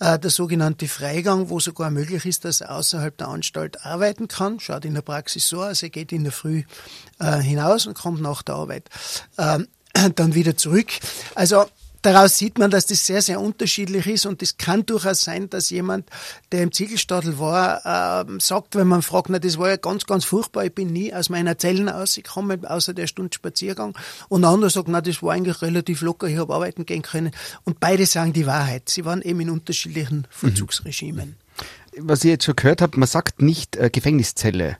äh, 0.00 0.18
der 0.18 0.30
sogenannte 0.30 0.88
Freigang, 0.88 1.48
wo 1.48 1.60
sogar 1.60 1.92
möglich 1.92 2.26
ist, 2.26 2.44
dass 2.44 2.60
er 2.60 2.74
außerhalb 2.74 3.16
der 3.16 3.28
Anstalt 3.28 3.86
arbeiten 3.86 4.26
kann. 4.26 4.58
Schaut 4.58 4.84
in 4.84 4.94
der 4.94 5.02
Praxis 5.02 5.48
so 5.48 5.62
aus, 5.62 5.84
er 5.84 5.90
geht 5.90 6.10
in 6.10 6.24
der 6.24 6.32
Früh 6.32 6.64
äh, 7.20 7.38
hinaus 7.38 7.86
und 7.86 7.96
kommt 7.96 8.20
nach 8.20 8.42
der 8.42 8.56
Arbeit 8.56 8.90
äh, 9.36 9.60
dann 10.16 10.34
wieder 10.34 10.56
zurück. 10.56 10.88
Also 11.36 11.66
daraus 12.04 12.36
sieht 12.36 12.58
man, 12.58 12.70
dass 12.70 12.86
das 12.86 13.06
sehr, 13.06 13.22
sehr 13.22 13.40
unterschiedlich 13.40 14.06
ist 14.06 14.26
und 14.26 14.42
es 14.42 14.56
kann 14.56 14.84
durchaus 14.86 15.22
sein, 15.22 15.48
dass 15.50 15.70
jemand, 15.70 16.08
der 16.52 16.62
im 16.62 16.72
Ziegelstadel 16.72 17.38
war, 17.38 18.26
äh, 18.28 18.40
sagt, 18.40 18.76
wenn 18.76 18.86
man 18.86 19.02
fragt, 19.02 19.30
na, 19.30 19.38
das 19.38 19.58
war 19.58 19.70
ja 19.70 19.76
ganz, 19.76 20.06
ganz 20.06 20.24
furchtbar, 20.24 20.64
ich 20.64 20.74
bin 20.74 20.88
nie 20.92 21.12
aus 21.12 21.30
meiner 21.30 21.58
Zellen 21.58 21.88
ausgekommen, 21.88 22.64
außer 22.66 22.94
der 22.94 23.06
Stunde 23.06 23.34
Spaziergang. 23.34 23.96
Und 24.28 24.44
ein 24.44 24.52
anderer 24.52 24.70
sagt, 24.70 24.88
na, 24.88 25.00
das 25.00 25.22
war 25.22 25.32
eigentlich 25.32 25.62
relativ 25.62 26.02
locker, 26.02 26.26
ich 26.26 26.36
habe 26.36 26.54
arbeiten 26.54 26.86
gehen 26.86 27.02
können. 27.02 27.32
Und 27.64 27.80
beide 27.80 28.06
sagen 28.06 28.32
die 28.32 28.46
Wahrheit. 28.46 28.88
Sie 28.88 29.04
waren 29.04 29.22
eben 29.22 29.40
in 29.40 29.50
unterschiedlichen 29.50 30.26
Vollzugsregimen. 30.30 31.36
Was 31.98 32.24
ich 32.24 32.30
jetzt 32.30 32.44
schon 32.44 32.56
gehört 32.56 32.82
habe, 32.82 32.98
man 32.98 33.08
sagt 33.08 33.40
nicht 33.40 33.76
äh, 33.76 33.88
Gefängniszelle. 33.88 34.78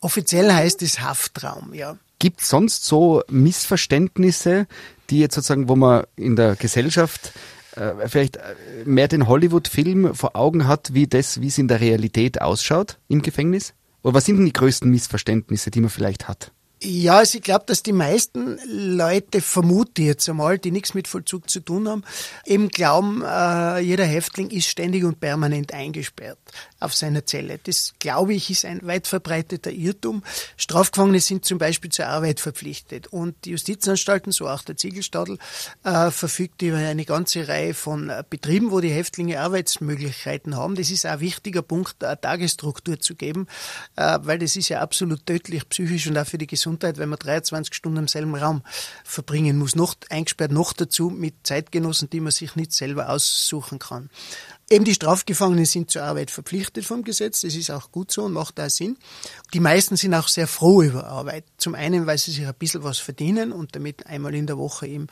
Offiziell 0.00 0.52
heißt 0.52 0.82
es 0.82 1.00
Haftraum, 1.00 1.74
ja. 1.74 1.96
Gibt 2.18 2.42
es 2.42 2.48
sonst 2.50 2.84
so 2.84 3.22
Missverständnisse, 3.28 4.66
die 5.10 5.20
jetzt 5.20 5.34
sozusagen, 5.34 5.68
wo 5.68 5.76
man 5.76 6.04
in 6.16 6.36
der 6.36 6.56
Gesellschaft 6.56 7.32
äh, 7.76 8.08
vielleicht 8.08 8.36
äh, 8.36 8.42
mehr 8.84 9.08
den 9.08 9.28
Hollywood-Film 9.28 10.14
vor 10.14 10.36
Augen 10.36 10.66
hat, 10.66 10.94
wie 10.94 11.06
das, 11.06 11.40
wie 11.40 11.48
es 11.48 11.58
in 11.58 11.68
der 11.68 11.80
Realität 11.80 12.40
ausschaut 12.40 12.98
im 13.08 13.22
Gefängnis? 13.22 13.74
Oder 14.02 14.14
was 14.14 14.24
sind 14.24 14.38
denn 14.38 14.46
die 14.46 14.52
größten 14.52 14.90
Missverständnisse, 14.90 15.70
die 15.70 15.80
man 15.80 15.90
vielleicht 15.90 16.28
hat? 16.28 16.52
Ja, 16.82 17.18
also 17.18 17.36
ich 17.36 17.44
glaube, 17.44 17.66
dass 17.66 17.82
die 17.82 17.92
meisten 17.92 18.58
Leute, 18.66 19.42
vermute 19.42 20.00
jetzt 20.00 20.26
einmal, 20.30 20.58
die 20.58 20.70
nichts 20.70 20.94
mit 20.94 21.08
Vollzug 21.08 21.50
zu 21.50 21.60
tun 21.60 21.86
haben, 21.86 22.04
eben 22.46 22.70
glauben, 22.70 23.22
äh, 23.22 23.80
jeder 23.80 24.06
Häftling 24.06 24.48
ist 24.50 24.66
ständig 24.66 25.04
und 25.04 25.20
permanent 25.20 25.74
eingesperrt 25.74 26.38
auf 26.80 26.94
seiner 26.94 27.26
Zelle. 27.26 27.60
Das, 27.62 27.94
glaube 27.98 28.34
ich, 28.34 28.50
ist 28.50 28.64
ein 28.64 28.84
weit 28.86 29.06
verbreiteter 29.06 29.70
Irrtum. 29.70 30.22
Strafgefangene 30.56 31.20
sind 31.20 31.44
zum 31.44 31.58
Beispiel 31.58 31.90
zur 31.90 32.06
Arbeit 32.06 32.40
verpflichtet 32.40 33.06
und 33.08 33.36
die 33.44 33.50
Justizanstalten, 33.50 34.32
so 34.32 34.48
auch 34.48 34.62
der 34.62 34.76
Ziegelstadel, 34.76 35.38
äh, 35.84 36.10
verfügt 36.10 36.62
über 36.62 36.78
eine 36.78 37.04
ganze 37.04 37.46
Reihe 37.48 37.74
von 37.74 38.10
äh, 38.10 38.24
Betrieben, 38.28 38.70
wo 38.70 38.80
die 38.80 38.90
Häftlinge 38.90 39.40
Arbeitsmöglichkeiten 39.40 40.56
haben. 40.56 40.74
Das 40.74 40.90
ist 40.90 41.06
auch 41.06 41.12
ein 41.12 41.20
wichtiger 41.20 41.62
Punkt, 41.62 42.02
eine 42.02 42.20
Tagesstruktur 42.20 42.98
zu 42.98 43.14
geben, 43.14 43.46
äh, 43.96 44.18
weil 44.22 44.38
das 44.38 44.56
ist 44.56 44.68
ja 44.68 44.80
absolut 44.80 45.26
tödlich 45.26 45.68
psychisch 45.68 46.06
und 46.06 46.16
auch 46.16 46.26
für 46.26 46.38
die 46.38 46.46
Gesundheit, 46.46 46.98
wenn 46.98 47.08
man 47.08 47.18
23 47.18 47.74
Stunden 47.74 47.98
im 47.98 48.08
selben 48.08 48.34
Raum 48.34 48.62
verbringen 49.04 49.58
muss, 49.58 49.76
noch 49.76 49.94
eingesperrt, 50.08 50.52
noch 50.52 50.72
dazu 50.72 51.10
mit 51.10 51.34
Zeitgenossen, 51.42 52.10
die 52.10 52.20
man 52.20 52.32
sich 52.32 52.56
nicht 52.56 52.72
selber 52.72 53.10
aussuchen 53.10 53.78
kann. 53.78 54.10
Eben 54.72 54.84
die 54.84 54.94
Strafgefangenen 54.94 55.64
sind 55.64 55.90
zur 55.90 56.04
Arbeit 56.04 56.30
verpflichtet 56.30 56.84
vom 56.84 57.02
Gesetz. 57.02 57.40
Das 57.40 57.56
ist 57.56 57.72
auch 57.72 57.90
gut 57.90 58.12
so 58.12 58.22
und 58.22 58.32
macht 58.32 58.56
da 58.56 58.70
Sinn. 58.70 58.96
Die 59.52 59.58
meisten 59.58 59.96
sind 59.96 60.14
auch 60.14 60.28
sehr 60.28 60.46
froh 60.46 60.82
über 60.82 61.08
Arbeit. 61.08 61.44
Zum 61.56 61.74
einen, 61.74 62.06
weil 62.06 62.18
sie 62.18 62.30
sich 62.30 62.46
ein 62.46 62.54
bisschen 62.54 62.84
was 62.84 62.98
verdienen 62.98 63.50
und 63.50 63.74
damit 63.74 64.06
einmal 64.06 64.32
in 64.32 64.46
der 64.46 64.58
Woche 64.58 64.86
im 64.86 65.08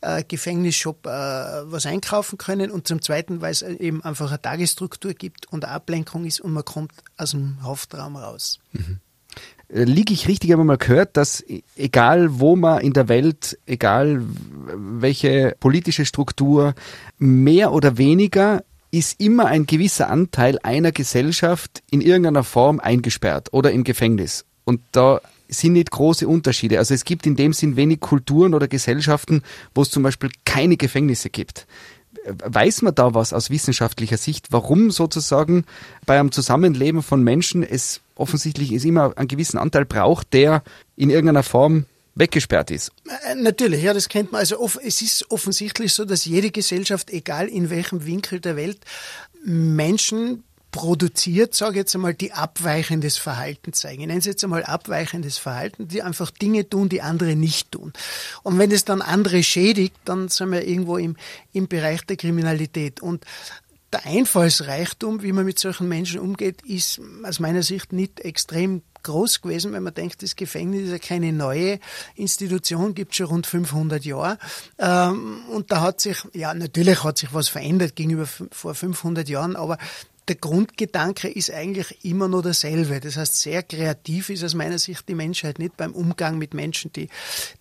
äh, 0.00 0.24
Gefängnisshop 0.26 1.04
äh, 1.04 1.10
was 1.10 1.84
einkaufen 1.84 2.38
können. 2.38 2.70
Und 2.70 2.88
zum 2.88 3.02
zweiten, 3.02 3.42
weil 3.42 3.52
es 3.52 3.60
eben 3.60 4.02
einfach 4.02 4.30
eine 4.30 4.40
Tagesstruktur 4.40 5.12
gibt 5.12 5.46
und 5.52 5.66
eine 5.66 5.74
Ablenkung 5.74 6.24
ist 6.24 6.40
und 6.40 6.52
man 6.54 6.64
kommt 6.64 6.92
aus 7.18 7.32
dem 7.32 7.62
Haftraum 7.62 8.16
raus. 8.16 8.60
Mhm. 8.72 9.00
Äh, 9.68 9.84
liege 9.84 10.14
ich 10.14 10.26
richtig, 10.26 10.52
habe 10.52 10.64
mal 10.64 10.78
gehört, 10.78 11.18
dass 11.18 11.44
egal 11.76 12.40
wo 12.40 12.56
man 12.56 12.80
in 12.80 12.94
der 12.94 13.08
Welt, 13.08 13.58
egal 13.66 14.22
welche 14.74 15.54
politische 15.60 16.06
Struktur, 16.06 16.74
mehr 17.18 17.72
oder 17.72 17.98
weniger 17.98 18.64
ist 18.92 19.20
immer 19.20 19.46
ein 19.46 19.66
gewisser 19.66 20.08
Anteil 20.10 20.58
einer 20.62 20.92
Gesellschaft 20.92 21.82
in 21.90 22.00
irgendeiner 22.00 22.44
Form 22.44 22.78
eingesperrt 22.78 23.48
oder 23.52 23.72
im 23.72 23.84
Gefängnis. 23.84 24.44
Und 24.64 24.80
da 24.92 25.20
sind 25.48 25.72
nicht 25.72 25.90
große 25.90 26.28
Unterschiede. 26.28 26.78
Also 26.78 26.94
es 26.94 27.04
gibt 27.04 27.26
in 27.26 27.34
dem 27.34 27.52
Sinn 27.52 27.76
wenig 27.76 28.00
Kulturen 28.00 28.54
oder 28.54 28.68
Gesellschaften, 28.68 29.42
wo 29.74 29.82
es 29.82 29.90
zum 29.90 30.02
Beispiel 30.02 30.30
keine 30.44 30.76
Gefängnisse 30.76 31.30
gibt. 31.30 31.66
Weiß 32.26 32.82
man 32.82 32.94
da 32.94 33.14
was 33.14 33.32
aus 33.32 33.50
wissenschaftlicher 33.50 34.18
Sicht, 34.18 34.48
warum 34.50 34.90
sozusagen 34.90 35.64
bei 36.06 36.20
einem 36.20 36.30
Zusammenleben 36.30 37.02
von 37.02 37.22
Menschen 37.22 37.62
es 37.62 38.00
offensichtlich 38.14 38.72
ist 38.72 38.84
immer 38.84 39.16
einen 39.16 39.26
gewissen 39.26 39.58
Anteil 39.58 39.86
braucht, 39.86 40.32
der 40.34 40.62
in 40.96 41.10
irgendeiner 41.10 41.42
Form 41.42 41.86
weggesperrt 42.14 42.70
ist. 42.70 42.92
Äh, 43.26 43.34
natürlich, 43.36 43.82
ja, 43.82 43.94
das 43.94 44.08
kennt 44.08 44.32
man. 44.32 44.40
Also 44.40 44.70
es 44.82 45.02
ist 45.02 45.30
offensichtlich 45.30 45.92
so, 45.94 46.04
dass 46.04 46.24
jede 46.24 46.50
Gesellschaft, 46.50 47.10
egal 47.10 47.48
in 47.48 47.70
welchem 47.70 48.04
Winkel 48.06 48.40
der 48.40 48.56
Welt, 48.56 48.78
Menschen 49.44 50.44
produziert, 50.72 51.54
sage 51.54 51.72
ich 51.72 51.76
jetzt 51.76 51.94
einmal, 51.94 52.14
die 52.14 52.32
abweichendes 52.32 53.18
Verhalten 53.18 53.74
zeigen. 53.74 54.00
Ich 54.00 54.06
nenne 54.06 54.20
es 54.20 54.24
jetzt 54.24 54.42
einmal 54.42 54.64
abweichendes 54.64 55.36
Verhalten, 55.36 55.86
die 55.86 56.02
einfach 56.02 56.30
Dinge 56.30 56.68
tun, 56.68 56.88
die 56.88 57.02
andere 57.02 57.36
nicht 57.36 57.72
tun. 57.72 57.92
Und 58.42 58.58
wenn 58.58 58.70
es 58.70 58.84
dann 58.84 59.02
andere 59.02 59.42
schädigt, 59.42 59.94
dann 60.06 60.28
sind 60.28 60.50
wir 60.50 60.66
irgendwo 60.66 60.96
im, 60.96 61.16
im 61.52 61.68
Bereich 61.68 62.06
der 62.06 62.16
Kriminalität. 62.16 63.00
Und 63.00 63.26
der 63.92 64.06
Einfallsreichtum, 64.06 65.22
wie 65.22 65.32
man 65.32 65.44
mit 65.44 65.58
solchen 65.58 65.88
Menschen 65.88 66.20
umgeht, 66.20 66.62
ist 66.62 67.00
aus 67.22 67.38
meiner 67.38 67.62
Sicht 67.62 67.92
nicht 67.92 68.20
extrem 68.20 68.80
groß 69.02 69.40
gewesen, 69.40 69.72
wenn 69.72 69.82
man 69.82 69.94
denkt, 69.94 70.22
das 70.22 70.36
Gefängnis 70.36 70.86
ist 70.86 70.92
ja 70.92 70.98
keine 70.98 71.32
neue 71.32 71.78
Institution, 72.14 72.94
gibt 72.94 73.14
schon 73.14 73.26
rund 73.26 73.46
500 73.46 74.04
Jahre. 74.04 74.38
Ähm, 74.78 75.40
und 75.50 75.72
da 75.72 75.80
hat 75.80 76.00
sich, 76.00 76.18
ja, 76.32 76.54
natürlich 76.54 77.04
hat 77.04 77.18
sich 77.18 77.32
was 77.34 77.48
verändert 77.48 77.96
gegenüber 77.96 78.26
vor 78.26 78.74
500 78.74 79.28
Jahren, 79.28 79.56
aber 79.56 79.78
der 80.28 80.36
Grundgedanke 80.36 81.28
ist 81.28 81.50
eigentlich 81.50 82.04
immer 82.04 82.28
nur 82.28 82.42
derselbe. 82.42 83.00
Das 83.00 83.16
heißt, 83.16 83.40
sehr 83.40 83.62
kreativ 83.62 84.30
ist 84.30 84.44
aus 84.44 84.54
meiner 84.54 84.78
Sicht 84.78 85.08
die 85.08 85.14
Menschheit 85.14 85.58
nicht 85.58 85.76
beim 85.76 85.92
Umgang 85.92 86.38
mit 86.38 86.54
Menschen, 86.54 86.92
die 86.92 87.08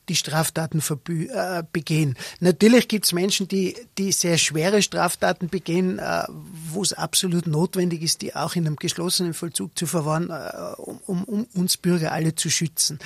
die 0.10 0.16
Straftaten 0.16 0.80
äh, 0.80 1.64
begehen. 1.72 2.18
Natürlich 2.40 2.88
gibt 2.88 3.06
es 3.06 3.14
Menschen, 3.14 3.48
die, 3.48 3.76
die 3.98 4.12
sehr 4.12 4.38
schwere 4.38 4.82
Straftaten 4.82 5.48
begehen, 5.48 6.00
äh, 6.00 6.24
wo 6.70 6.84
es 6.84 6.94
absolut 6.94 7.48
notwendig 7.48 8.04
ist, 8.04 8.22
die 8.22 8.36
auch 8.36 8.56
in 8.56 8.68
einem 8.68 8.76
geschlossenen 8.76 9.34
Vollzug 9.34 9.78
zu 9.78 9.88
verwahren, 9.88 10.30
äh, 10.30 10.82
um, 10.82 11.24
um, 11.24 11.48
uns 11.54 11.78
Bürger 11.78 12.12
alle 12.12 12.36
zu 12.36 12.50
schützen. 12.50 13.00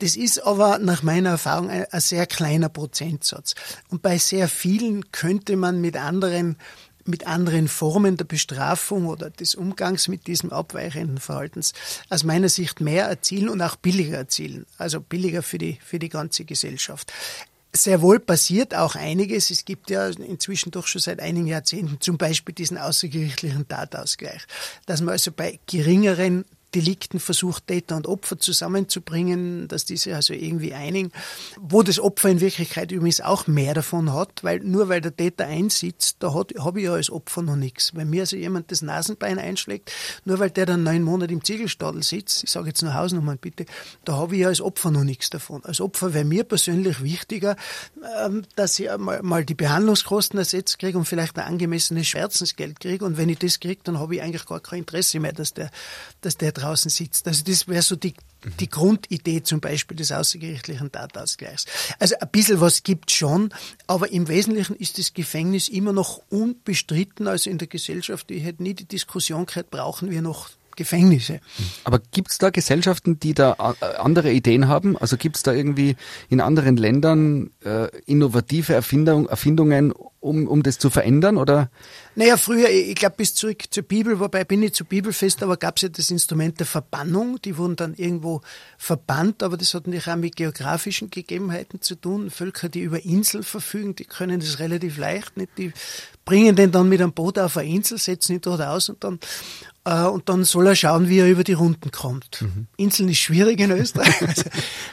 Das 0.00 0.16
ist 0.16 0.44
aber 0.44 0.78
nach 0.78 1.02
meiner 1.02 1.30
Erfahrung 1.30 1.70
ein, 1.70 1.86
ein 1.90 2.00
sehr 2.00 2.26
kleiner 2.26 2.68
Prozentsatz. 2.68 3.54
Und 3.88 4.02
bei 4.02 4.18
sehr 4.18 4.48
vielen 4.48 5.12
könnte 5.12 5.56
man 5.56 5.80
mit 5.80 5.96
anderen 5.96 6.56
mit 7.08 7.26
anderen 7.26 7.68
Formen 7.68 8.16
der 8.16 8.24
Bestrafung 8.24 9.06
oder 9.06 9.30
des 9.30 9.54
Umgangs 9.54 10.08
mit 10.08 10.26
diesem 10.26 10.52
abweichenden 10.52 11.18
Verhaltens 11.18 11.72
aus 12.08 12.24
meiner 12.24 12.48
Sicht 12.48 12.80
mehr 12.80 13.06
erzielen 13.06 13.48
und 13.48 13.60
auch 13.62 13.76
billiger 13.76 14.18
erzielen. 14.18 14.66
Also 14.76 15.00
billiger 15.00 15.42
für 15.42 15.58
die, 15.58 15.78
für 15.84 15.98
die 15.98 16.08
ganze 16.08 16.44
Gesellschaft. 16.44 17.12
Sehr 17.72 18.00
wohl 18.00 18.18
passiert 18.18 18.74
auch 18.74 18.94
einiges. 18.94 19.50
Es 19.50 19.64
gibt 19.64 19.90
ja 19.90 20.08
inzwischen 20.08 20.70
doch 20.70 20.86
schon 20.86 21.02
seit 21.02 21.20
einigen 21.20 21.46
Jahrzehnten 21.46 22.00
zum 22.00 22.16
Beispiel 22.16 22.54
diesen 22.54 22.78
außergerichtlichen 22.78 23.68
Tatausgleich, 23.68 24.46
dass 24.86 25.00
man 25.00 25.12
also 25.12 25.32
bei 25.32 25.60
geringeren 25.66 26.44
Delikten 26.74 27.18
versucht, 27.18 27.66
Täter 27.66 27.96
und 27.96 28.06
Opfer 28.06 28.38
zusammenzubringen, 28.38 29.68
dass 29.68 29.86
diese 29.86 30.14
also 30.14 30.34
irgendwie 30.34 30.74
einigen, 30.74 31.12
wo 31.58 31.82
das 31.82 31.98
Opfer 31.98 32.28
in 32.28 32.40
Wirklichkeit 32.40 32.92
übrigens 32.92 33.22
auch 33.22 33.46
mehr 33.46 33.72
davon 33.72 34.12
hat, 34.12 34.44
weil 34.44 34.60
nur 34.60 34.88
weil 34.88 35.00
der 35.00 35.16
Täter 35.16 35.46
einsitzt, 35.46 36.16
da 36.20 36.34
habe 36.34 36.78
ich 36.78 36.84
ja 36.84 36.92
als 36.92 37.10
Opfer 37.10 37.40
noch 37.40 37.56
nichts. 37.56 37.94
Wenn 37.94 38.10
mir 38.10 38.22
also 38.22 38.36
jemand 38.36 38.70
das 38.70 38.82
Nasenbein 38.82 39.38
einschlägt, 39.38 39.90
nur 40.26 40.38
weil 40.40 40.50
der 40.50 40.66
dann 40.66 40.82
neun 40.82 41.02
Monate 41.02 41.32
im 41.32 41.42
Ziegelstadel 41.42 42.02
sitzt, 42.02 42.44
ich 42.44 42.50
sage 42.50 42.68
jetzt 42.68 42.82
nur 42.82 42.92
Hausnummern 42.92 43.38
bitte, 43.38 43.64
da 44.04 44.16
habe 44.16 44.34
ich 44.34 44.42
ja 44.42 44.48
als 44.48 44.60
Opfer 44.60 44.90
noch 44.90 45.04
nichts 45.04 45.30
davon. 45.30 45.64
Als 45.64 45.80
Opfer 45.80 46.12
wäre 46.12 46.26
mir 46.26 46.44
persönlich 46.44 47.02
wichtiger, 47.02 47.56
ähm, 48.24 48.44
dass 48.56 48.78
ich 48.78 48.90
mal 48.98 49.44
die 49.44 49.54
Behandlungskosten 49.54 50.38
ersetzt 50.38 50.78
kriege 50.78 50.98
und 50.98 51.06
vielleicht 51.06 51.38
ein 51.38 51.46
angemessenes 51.46 52.06
Schmerzensgeld 52.06 52.80
kriege 52.80 53.04
und 53.04 53.16
wenn 53.16 53.30
ich 53.30 53.38
das 53.38 53.58
kriege, 53.58 53.80
dann 53.84 53.98
habe 53.98 54.16
ich 54.16 54.22
eigentlich 54.22 54.44
gar 54.44 54.60
kein 54.60 54.80
Interesse 54.80 55.18
mehr, 55.18 55.32
dass 55.32 55.54
der, 55.54 55.70
dass 56.20 56.36
der 56.36 56.52
draußen 56.58 56.90
sitzt. 56.90 57.26
Also 57.26 57.44
das 57.44 57.68
wäre 57.68 57.82
so 57.82 57.96
die, 57.96 58.14
die 58.60 58.68
Grundidee 58.68 59.42
zum 59.42 59.60
Beispiel 59.60 59.96
des 59.96 60.12
außergerichtlichen 60.12 60.92
Tatausgleichs. 60.92 61.66
Also 61.98 62.16
ein 62.20 62.28
bisschen 62.30 62.60
was 62.60 62.82
gibt 62.82 63.10
schon, 63.10 63.50
aber 63.86 64.10
im 64.10 64.28
Wesentlichen 64.28 64.76
ist 64.76 64.98
das 64.98 65.14
Gefängnis 65.14 65.68
immer 65.68 65.92
noch 65.92 66.22
unbestritten. 66.30 67.26
Also 67.26 67.50
in 67.50 67.58
der 67.58 67.68
Gesellschaft, 67.68 68.30
ich 68.30 68.44
hätte 68.44 68.62
nie 68.62 68.74
die 68.74 68.86
Diskussion 68.86 69.46
gehört, 69.46 69.70
brauchen 69.70 70.10
wir 70.10 70.22
noch 70.22 70.50
Gefängnisse. 70.78 71.40
Aber 71.82 71.98
gibt 72.12 72.30
es 72.30 72.38
da 72.38 72.50
Gesellschaften, 72.50 73.18
die 73.18 73.34
da 73.34 73.74
äh, 73.80 73.96
andere 73.96 74.32
Ideen 74.32 74.68
haben? 74.68 74.96
Also 74.96 75.16
gibt 75.16 75.36
es 75.36 75.42
da 75.42 75.52
irgendwie 75.52 75.96
in 76.28 76.40
anderen 76.40 76.76
Ländern 76.76 77.50
äh, 77.64 77.88
innovative 78.06 78.74
Erfindung, 78.74 79.28
Erfindungen, 79.28 79.92
um, 80.20 80.48
um 80.48 80.62
das 80.62 80.78
zu 80.78 80.90
verändern? 80.90 81.36
Oder? 81.36 81.70
Naja, 82.14 82.36
früher, 82.36 82.68
ich 82.68 82.94
glaube 82.96 83.16
bis 83.16 83.34
zurück 83.34 83.64
zur 83.70 83.84
Bibel, 83.84 84.18
wobei 84.18 84.44
bin 84.44 84.62
ich 84.62 84.74
zu 84.74 84.84
Bibelfest, 84.84 85.42
aber 85.42 85.56
gab 85.56 85.76
es 85.76 85.82
ja 85.82 85.88
das 85.88 86.10
Instrument 86.10 86.58
der 86.58 86.66
Verbannung, 86.66 87.40
die 87.42 87.56
wurden 87.56 87.76
dann 87.76 87.94
irgendwo 87.94 88.40
verbannt, 88.76 89.42
aber 89.42 89.56
das 89.56 89.74
hat 89.74 89.86
natürlich 89.86 90.08
auch 90.08 90.16
mit 90.16 90.36
geografischen 90.36 91.10
Gegebenheiten 91.10 91.80
zu 91.80 91.94
tun. 91.94 92.30
Völker, 92.30 92.68
die 92.68 92.80
über 92.80 93.04
Inseln 93.04 93.44
verfügen, 93.44 93.94
die 93.94 94.04
können 94.04 94.40
das 94.40 94.58
relativ 94.58 94.98
leicht 94.98 95.36
nicht, 95.36 95.50
die 95.58 95.72
bringen 96.24 96.56
den 96.56 96.72
dann 96.72 96.88
mit 96.88 97.00
einem 97.00 97.12
Boot 97.12 97.38
auf 97.38 97.56
eine 97.56 97.68
Insel, 97.68 97.98
setzen 97.98 98.32
ihn 98.34 98.40
dort 98.40 98.60
aus 98.60 98.88
und 98.88 99.02
dann 99.04 99.18
äh, 99.88 100.04
und 100.04 100.28
dann 100.28 100.44
soll 100.44 100.66
er 100.66 100.76
schauen, 100.76 101.08
wie 101.08 101.18
er 101.18 101.28
über 101.28 101.44
die 101.44 101.54
Runden 101.54 101.90
kommt. 101.90 102.42
Mhm. 102.42 102.66
Inseln 102.76 103.08
ist 103.08 103.18
schwierig 103.18 103.58
in 103.60 103.70
Österreich. 103.70 104.14
Also, 104.28 104.42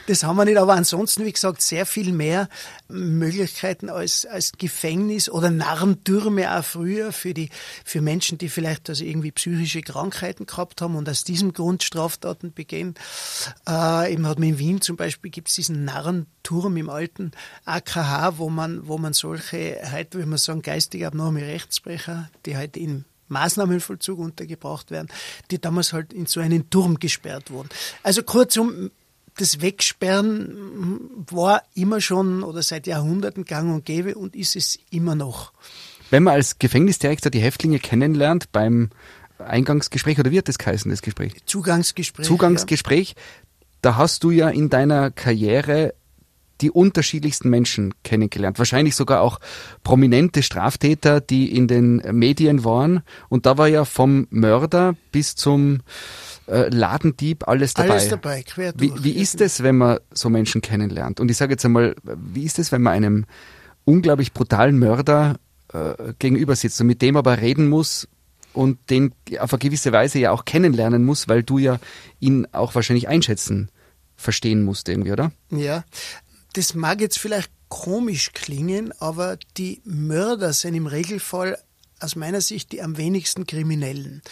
das 0.06 0.22
haben 0.22 0.36
wir 0.36 0.44
nicht, 0.46 0.56
aber 0.56 0.74
ansonsten, 0.74 1.24
wie 1.26 1.32
gesagt, 1.32 1.60
sehr 1.60 1.84
viel 1.84 2.12
mehr 2.12 2.48
Möglichkeiten 2.88 3.90
als, 3.90 4.24
als 4.24 4.52
Gefängnis 4.52 5.15
oder 5.30 5.50
Narrentürme 5.50 6.56
auch 6.56 6.64
früher 6.64 7.12
für 7.12 7.34
die, 7.34 7.50
für 7.84 8.00
Menschen, 8.00 8.38
die 8.38 8.48
vielleicht 8.48 8.88
also 8.88 9.04
irgendwie 9.04 9.32
psychische 9.32 9.82
Krankheiten 9.82 10.46
gehabt 10.46 10.80
haben 10.80 10.96
und 10.96 11.08
aus 11.08 11.24
diesem 11.24 11.52
Grund 11.52 11.82
Straftaten 11.82 12.52
begehen. 12.52 12.94
Äh, 13.68 14.12
eben 14.12 14.26
hat 14.26 14.38
man 14.38 14.50
in 14.50 14.58
Wien 14.58 14.80
zum 14.80 14.96
Beispiel 14.96 15.30
gibt 15.30 15.48
es 15.48 15.54
diesen 15.54 15.84
Narrenturm 15.84 16.76
im 16.76 16.90
alten 16.90 17.32
AKH, 17.64 18.38
wo 18.38 18.50
man, 18.50 18.86
wo 18.86 18.98
man 18.98 19.12
solche, 19.12 19.78
heute 19.92 20.14
würde 20.14 20.28
man 20.28 20.38
sagen, 20.38 20.62
geistig 20.62 21.06
abnorme 21.06 21.42
Rechtsbrecher, 21.42 22.30
die 22.44 22.56
halt 22.56 22.76
in 22.76 23.04
Maßnahmenvollzug 23.28 24.18
untergebracht 24.18 24.90
werden, 24.90 25.08
die 25.50 25.60
damals 25.60 25.92
halt 25.92 26.12
in 26.12 26.26
so 26.26 26.40
einen 26.40 26.70
Turm 26.70 26.98
gesperrt 26.98 27.50
wurden. 27.50 27.68
Also 28.02 28.22
kurzum, 28.22 28.90
das 29.36 29.60
Wegsperren 29.60 31.00
war 31.30 31.62
immer 31.74 32.00
schon 32.00 32.42
oder 32.42 32.62
seit 32.62 32.86
Jahrhunderten 32.86 33.44
gang 33.44 33.74
und 33.74 33.84
gäbe 33.84 34.14
und 34.14 34.34
ist 34.34 34.56
es 34.56 34.78
immer 34.90 35.14
noch. 35.14 35.52
Wenn 36.10 36.22
man 36.22 36.34
als 36.34 36.58
Gefängnisdirektor 36.58 37.30
die 37.30 37.40
Häftlinge 37.40 37.78
kennenlernt 37.78 38.52
beim 38.52 38.90
Eingangsgespräch 39.38 40.18
oder 40.18 40.30
wird 40.30 40.48
das 40.48 40.58
geheißen, 40.58 40.90
das 40.90 41.02
Gespräch? 41.02 41.34
Zugangsgespräch. 41.46 42.26
Zugangsgespräch. 42.26 43.10
Ja. 43.10 43.22
Da 43.82 43.96
hast 43.96 44.24
du 44.24 44.30
ja 44.30 44.48
in 44.48 44.70
deiner 44.70 45.10
Karriere 45.10 45.94
die 46.60 46.70
unterschiedlichsten 46.70 47.50
Menschen 47.50 47.94
kennengelernt. 48.02 48.58
Wahrscheinlich 48.58 48.94
sogar 48.94 49.20
auch 49.20 49.38
prominente 49.82 50.42
Straftäter, 50.42 51.20
die 51.20 51.54
in 51.54 51.68
den 51.68 51.96
Medien 52.12 52.64
waren. 52.64 53.02
Und 53.28 53.46
da 53.46 53.58
war 53.58 53.68
ja 53.68 53.84
vom 53.84 54.26
Mörder 54.30 54.94
bis 55.12 55.34
zum 55.36 55.80
äh, 56.46 56.68
Ladendieb 56.68 57.46
alles 57.48 57.74
dabei. 57.74 57.90
Alles 57.90 58.08
dabei, 58.08 58.42
quer 58.42 58.72
durch. 58.72 58.92
Wie, 58.96 59.04
wie 59.04 59.20
ist 59.20 59.40
es, 59.40 59.62
wenn 59.62 59.76
man 59.76 59.98
so 60.12 60.30
Menschen 60.30 60.62
kennenlernt? 60.62 61.20
Und 61.20 61.30
ich 61.30 61.36
sage 61.36 61.52
jetzt 61.52 61.64
einmal, 61.64 61.94
wie 62.02 62.44
ist 62.44 62.58
es, 62.58 62.72
wenn 62.72 62.82
man 62.82 62.92
einem 62.92 63.26
unglaublich 63.84 64.32
brutalen 64.32 64.78
Mörder 64.78 65.36
äh, 65.72 66.12
gegenüber 66.18 66.56
sitzt 66.56 66.80
und 66.80 66.86
mit 66.86 67.02
dem 67.02 67.16
aber 67.16 67.40
reden 67.40 67.68
muss, 67.68 68.08
und 68.56 68.90
den 68.90 69.12
auf 69.38 69.52
eine 69.52 69.58
gewisse 69.58 69.92
Weise 69.92 70.18
ja 70.18 70.30
auch 70.30 70.46
kennenlernen 70.46 71.04
muss, 71.04 71.28
weil 71.28 71.42
du 71.42 71.58
ja 71.58 71.78
ihn 72.20 72.46
auch 72.52 72.74
wahrscheinlich 72.74 73.06
einschätzen 73.06 73.70
verstehen 74.16 74.64
musst 74.64 74.88
irgendwie, 74.88 75.12
oder? 75.12 75.30
Ja, 75.50 75.84
das 76.56 76.74
mag 76.74 77.02
jetzt 77.02 77.18
vielleicht 77.18 77.50
komisch 77.68 78.32
klingen, 78.32 78.92
aber 78.98 79.36
die 79.58 79.82
Mörder 79.84 80.54
sind 80.54 80.74
im 80.74 80.86
Regelfall 80.86 81.58
aus 82.00 82.16
meiner 82.16 82.40
Sicht 82.40 82.72
die 82.72 82.80
am 82.80 82.96
wenigsten 82.96 83.46
Kriminellen. 83.46 84.22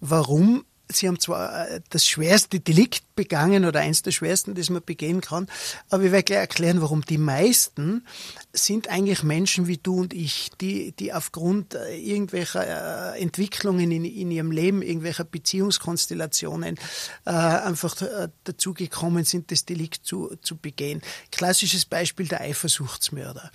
Warum? 0.00 0.64
Sie 0.88 1.08
haben 1.08 1.18
zwar 1.18 1.68
äh, 1.68 1.80
das 1.90 2.06
schwerste 2.06 2.60
Delikt 2.60 3.16
begangen 3.16 3.64
oder 3.64 3.80
eins 3.80 4.02
der 4.02 4.12
schwersten, 4.12 4.54
das 4.54 4.70
man 4.70 4.82
begehen 4.84 5.20
kann, 5.20 5.48
aber 5.90 6.04
ich 6.04 6.12
werde 6.12 6.24
gleich 6.24 6.38
erklären, 6.38 6.80
warum. 6.80 7.02
Die 7.02 7.18
meisten 7.18 8.04
sind 8.52 8.88
eigentlich 8.88 9.22
Menschen 9.22 9.66
wie 9.66 9.78
du 9.78 10.00
und 10.00 10.14
ich, 10.14 10.50
die, 10.60 10.92
die 10.92 11.12
aufgrund 11.12 11.74
äh, 11.74 11.96
irgendwelcher 11.96 13.14
äh, 13.14 13.20
Entwicklungen 13.20 13.90
in, 13.90 14.04
in 14.04 14.30
ihrem 14.30 14.50
Leben, 14.50 14.82
irgendwelcher 14.82 15.24
Beziehungskonstellationen 15.24 16.76
äh, 17.24 17.30
einfach 17.30 17.96
dazu 18.44 18.74
gekommen 18.74 19.24
sind, 19.24 19.50
das 19.50 19.64
Delikt 19.64 20.06
zu, 20.06 20.36
zu 20.42 20.56
begehen. 20.56 21.02
Klassisches 21.30 21.84
Beispiel 21.84 22.28
der 22.28 22.40
Eifersuchtsmörder 22.42 23.50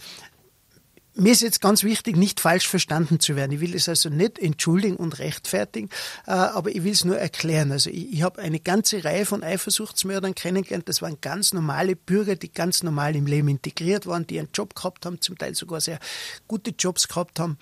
mir 1.15 1.31
ist 1.31 1.41
jetzt 1.41 1.61
ganz 1.61 1.83
wichtig, 1.83 2.15
nicht 2.15 2.39
falsch 2.39 2.67
verstanden 2.67 3.19
zu 3.19 3.35
werden. 3.35 3.51
Ich 3.51 3.59
will 3.59 3.75
es 3.75 3.89
also 3.89 4.09
nicht 4.09 4.39
entschuldigen 4.39 4.95
und 4.95 5.19
rechtfertigen, 5.19 5.89
äh, 6.25 6.31
aber 6.31 6.69
ich 6.69 6.83
will 6.83 6.93
es 6.93 7.05
nur 7.05 7.17
erklären. 7.17 7.71
Also 7.71 7.89
ich, 7.89 8.13
ich 8.13 8.21
habe 8.21 8.41
eine 8.41 8.59
ganze 8.59 9.03
Reihe 9.03 9.25
von 9.25 9.43
Eifersuchtsmördern 9.43 10.35
kennengelernt. 10.35 10.87
Das 10.87 11.01
waren 11.01 11.17
ganz 11.21 11.53
normale 11.53 11.95
Bürger, 11.95 12.35
die 12.35 12.51
ganz 12.51 12.83
normal 12.83 13.15
im 13.15 13.25
Leben 13.25 13.49
integriert 13.49 14.07
waren, 14.07 14.25
die 14.25 14.39
einen 14.39 14.49
Job 14.53 14.75
gehabt 14.75 15.05
haben, 15.05 15.21
zum 15.21 15.37
Teil 15.37 15.55
sogar 15.55 15.81
sehr 15.81 15.99
gute 16.47 16.71
Jobs 16.71 17.07
gehabt 17.07 17.39
haben, 17.39 17.57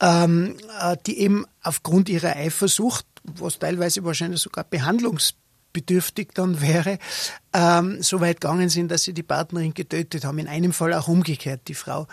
ähm, 0.00 0.56
äh, 0.80 0.96
die 1.06 1.18
eben 1.18 1.44
aufgrund 1.62 2.08
ihrer 2.08 2.36
Eifersucht, 2.36 3.06
was 3.24 3.58
teilweise 3.58 4.04
wahrscheinlich 4.04 4.40
sogar 4.40 4.64
behandlungs 4.64 5.34
bedürftig 5.72 6.34
dann 6.34 6.60
wäre, 6.60 6.98
ähm, 7.52 8.02
so 8.02 8.20
weit 8.20 8.40
gegangen 8.40 8.68
sind, 8.68 8.90
dass 8.90 9.02
sie 9.02 9.14
die 9.14 9.22
Partnerin 9.22 9.74
getötet 9.74 10.24
haben. 10.24 10.38
In 10.38 10.48
einem 10.48 10.72
Fall 10.72 10.92
auch 10.92 11.08
umgekehrt, 11.08 11.62
die 11.68 11.74
Frau, 11.74 12.06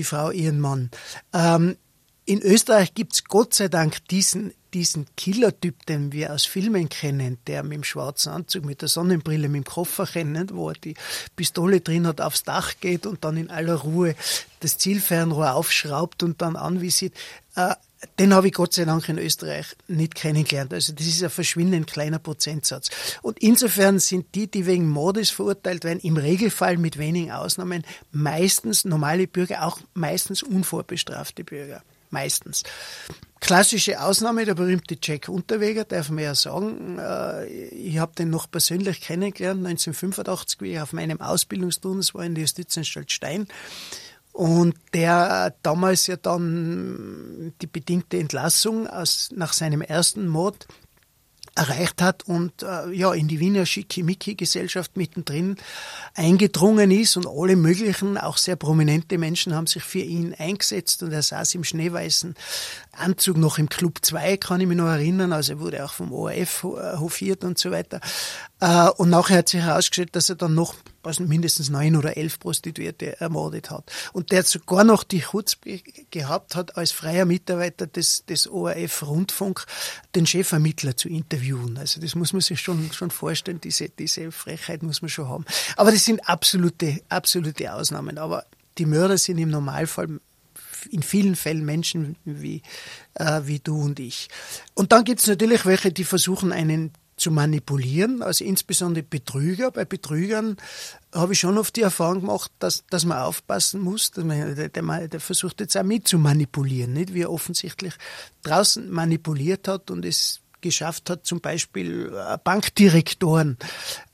die 0.00 0.04
Frau 0.04 0.30
ihren 0.30 0.60
Mann. 0.60 0.90
Ähm, 1.34 1.76
in 2.24 2.40
Österreich 2.42 2.94
gibt's 2.94 3.24
Gott 3.24 3.54
sei 3.54 3.68
Dank 3.68 4.06
diesen, 4.08 4.54
diesen 4.72 5.06
Killer-Typ, 5.16 5.84
den 5.86 6.12
wir 6.12 6.32
aus 6.32 6.44
Filmen 6.44 6.88
kennen, 6.88 7.38
der 7.46 7.62
mit 7.62 7.72
dem 7.72 7.84
schwarzen 7.84 8.30
Anzug, 8.32 8.64
mit 8.64 8.80
der 8.82 8.88
Sonnenbrille, 8.88 9.48
mit 9.48 9.64
dem 9.64 9.70
Koffer 9.70 10.14
rennt, 10.14 10.54
wo 10.54 10.70
er 10.70 10.74
die 10.74 10.94
Pistole 11.36 11.80
drin 11.80 12.06
hat, 12.06 12.20
aufs 12.20 12.44
Dach 12.44 12.74
geht 12.80 13.04
und 13.04 13.24
dann 13.24 13.36
in 13.36 13.50
aller 13.50 13.74
Ruhe 13.74 14.14
das 14.60 14.78
Zielfernrohr 14.78 15.54
aufschraubt 15.54 16.22
und 16.22 16.40
dann 16.40 16.56
anvisiert. 16.56 17.14
Äh, 17.56 17.74
den 18.18 18.32
habe 18.34 18.48
ich 18.48 18.54
Gott 18.54 18.74
sei 18.74 18.84
Dank 18.84 19.08
in 19.08 19.18
Österreich 19.18 19.76
nicht 19.86 20.14
kennengelernt. 20.14 20.72
Also 20.72 20.92
das 20.92 21.06
ist 21.06 21.22
ein 21.22 21.30
verschwindend 21.30 21.86
kleiner 21.86 22.18
Prozentsatz. 22.18 22.90
Und 23.22 23.38
insofern 23.40 23.98
sind 23.98 24.34
die, 24.34 24.50
die 24.50 24.66
wegen 24.66 24.88
Mordes 24.88 25.30
verurteilt 25.30 25.84
werden, 25.84 26.00
im 26.00 26.16
Regelfall 26.16 26.78
mit 26.78 26.98
wenigen 26.98 27.30
Ausnahmen 27.30 27.84
meistens 28.10 28.84
normale 28.84 29.26
Bürger, 29.26 29.66
auch 29.66 29.80
meistens 29.94 30.42
unvorbestrafte 30.42 31.44
Bürger. 31.44 31.82
Meistens. 32.10 32.64
Klassische 33.40 34.02
Ausnahme, 34.02 34.44
der 34.44 34.54
berühmte 34.54 34.98
Jack 35.00 35.28
Unterweger, 35.28 35.84
darf 35.84 36.10
man 36.10 36.24
ja 36.24 36.34
sagen. 36.34 36.98
Äh, 36.98 37.46
ich 37.46 37.98
habe 37.98 38.12
den 38.14 38.30
noch 38.30 38.50
persönlich 38.50 39.00
kennengelernt, 39.00 39.66
1985, 39.66 40.60
wie 40.60 40.72
ich 40.72 40.80
auf 40.80 40.92
meinem 40.92 41.20
Ausbildungsturnus 41.20 42.14
war 42.14 42.24
in 42.24 42.34
der 42.34 42.42
Justizanstalt 42.42 43.12
Stein. 43.12 43.46
Und 44.32 44.74
der 44.94 45.54
damals 45.62 46.06
ja 46.06 46.16
dann 46.16 47.52
die 47.60 47.66
bedingte 47.66 48.18
Entlassung 48.18 48.86
aus, 48.86 49.30
nach 49.34 49.52
seinem 49.52 49.82
ersten 49.82 50.28
Mord 50.28 50.66
erreicht 51.56 52.00
hat 52.00 52.26
und 52.26 52.62
äh, 52.62 52.90
ja 52.92 53.12
in 53.12 53.28
die 53.28 53.40
Wiener 53.40 53.66
Schickimicki-Gesellschaft 53.66 54.96
mittendrin 54.96 55.56
eingedrungen 56.14 56.90
ist 56.90 57.16
und 57.16 57.26
alle 57.26 57.56
möglichen, 57.56 58.16
auch 58.16 58.36
sehr 58.36 58.56
prominente 58.56 59.18
Menschen 59.18 59.54
haben 59.54 59.66
sich 59.66 59.82
für 59.82 59.98
ihn 59.98 60.34
eingesetzt 60.34 61.02
und 61.02 61.12
er 61.12 61.22
saß 61.22 61.54
im 61.56 61.64
schneeweißen 61.64 62.34
Anzug 63.00 63.36
noch 63.36 63.58
im 63.58 63.68
Club 63.68 63.98
2, 64.02 64.36
kann 64.36 64.60
ich 64.60 64.66
mich 64.66 64.76
noch 64.76 64.86
erinnern, 64.86 65.32
also 65.32 65.52
er 65.52 65.60
wurde 65.60 65.84
auch 65.84 65.92
vom 65.92 66.12
ORF 66.12 66.64
äh, 66.64 66.98
hofiert 66.98 67.44
und 67.44 67.58
so 67.58 67.70
weiter. 67.70 68.00
Äh, 68.60 68.88
und 68.90 69.10
nachher 69.10 69.38
hat 69.38 69.48
sich 69.48 69.62
herausgestellt, 69.62 70.14
dass 70.14 70.28
er 70.28 70.36
dann 70.36 70.54
noch 70.54 70.74
also 71.02 71.24
mindestens 71.24 71.70
neun 71.70 71.96
oder 71.96 72.16
elf 72.16 72.38
Prostituierte 72.38 73.20
ermordet 73.20 73.70
hat. 73.70 73.90
Und 74.12 74.32
der 74.32 74.42
sogar 74.42 74.84
noch 74.84 75.02
die 75.02 75.22
Chutz 75.22 75.56
gehabt 76.10 76.54
hat, 76.54 76.76
als 76.76 76.92
freier 76.92 77.24
Mitarbeiter 77.24 77.86
des, 77.86 78.24
des 78.26 78.46
ORF-Rundfunk 78.48 79.66
den 80.14 80.26
Chefermittler 80.26 80.96
zu 80.96 81.08
interviewen. 81.08 81.78
Also 81.78 82.00
das 82.00 82.14
muss 82.14 82.32
man 82.32 82.42
sich 82.42 82.60
schon, 82.60 82.92
schon 82.92 83.10
vorstellen, 83.10 83.60
diese, 83.60 83.88
diese 83.88 84.30
Frechheit 84.30 84.82
muss 84.82 85.02
man 85.02 85.08
schon 85.08 85.28
haben. 85.28 85.44
Aber 85.76 85.90
das 85.90 86.04
sind 86.04 86.28
absolute, 86.28 87.00
absolute 87.08 87.72
Ausnahmen. 87.72 88.18
Aber 88.18 88.44
die 88.78 88.86
Mörder 88.86 89.18
sind 89.18 89.38
im 89.38 89.50
Normalfall 89.50 90.20
in 90.90 91.02
vielen 91.02 91.36
Fällen 91.36 91.64
Menschen 91.64 92.16
wie, 92.24 92.62
äh, 93.14 93.42
wie 93.44 93.58
du 93.58 93.80
und 93.80 94.00
ich. 94.00 94.28
Und 94.74 94.92
dann 94.92 95.04
gibt 95.04 95.20
es 95.20 95.26
natürlich 95.26 95.66
welche, 95.66 95.92
die 95.92 96.04
versuchen, 96.04 96.52
einen 96.52 96.92
zu 97.20 97.30
manipulieren, 97.30 98.22
also 98.22 98.44
insbesondere 98.44 99.04
Betrüger. 99.04 99.70
Bei 99.70 99.84
Betrügern 99.84 100.56
habe 101.14 101.34
ich 101.34 101.40
schon 101.40 101.58
oft 101.58 101.76
die 101.76 101.82
Erfahrung 101.82 102.20
gemacht, 102.20 102.50
dass, 102.58 102.84
dass 102.88 103.04
man 103.04 103.18
aufpassen 103.18 103.80
muss, 103.80 104.10
dass 104.10 104.24
man, 104.24 104.56
der, 104.56 104.70
der, 104.70 105.08
der 105.08 105.20
versucht 105.20 105.60
jetzt 105.60 105.76
auch 105.76 105.82
mit 105.82 106.08
zu 106.08 106.18
manipulieren, 106.18 106.94
nicht? 106.94 107.12
wie 107.12 107.22
er 107.22 107.30
offensichtlich 107.30 107.94
draußen 108.42 108.90
manipuliert 108.90 109.68
hat 109.68 109.90
und 109.90 110.04
es 110.04 110.40
geschafft 110.60 111.10
hat, 111.10 111.26
zum 111.26 111.40
Beispiel 111.40 112.12
äh, 112.14 112.38
Bankdirektoren, 112.42 113.56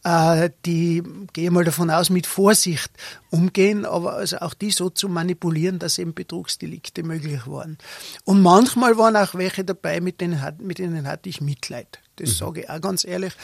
äh, 0.04 0.50
die, 0.64 1.02
gehe 1.32 1.50
mal 1.50 1.64
davon 1.64 1.90
aus, 1.90 2.11
mit 2.11 2.26
Vorsicht 2.26 2.90
umgehen, 3.30 3.85
aber 3.85 4.14
also 4.14 4.38
auch 4.38 4.54
die 4.54 4.70
so 4.70 4.90
zu 4.90 5.09
manipulieren, 5.09 5.78
dass 5.78 5.98
eben 5.98 6.14
Betrugsdelikte 6.14 7.02
möglich 7.02 7.46
waren. 7.46 7.78
Und 8.24 8.42
manchmal 8.42 8.96
waren 8.98 9.16
auch 9.16 9.35
welche 9.35 9.64
dabei, 9.64 10.00
mit 10.00 10.20
denen, 10.20 10.40
mit 10.59 10.78
denen 10.78 11.06
hatte 11.06 11.28
ich 11.28 11.40
Mitleid. 11.40 12.00
Das 12.16 12.30
mhm. 12.30 12.35
sage 12.35 12.61
ich 12.62 12.70
auch 12.70 12.80
ganz 12.80 13.04
ehrlich. 13.04 13.35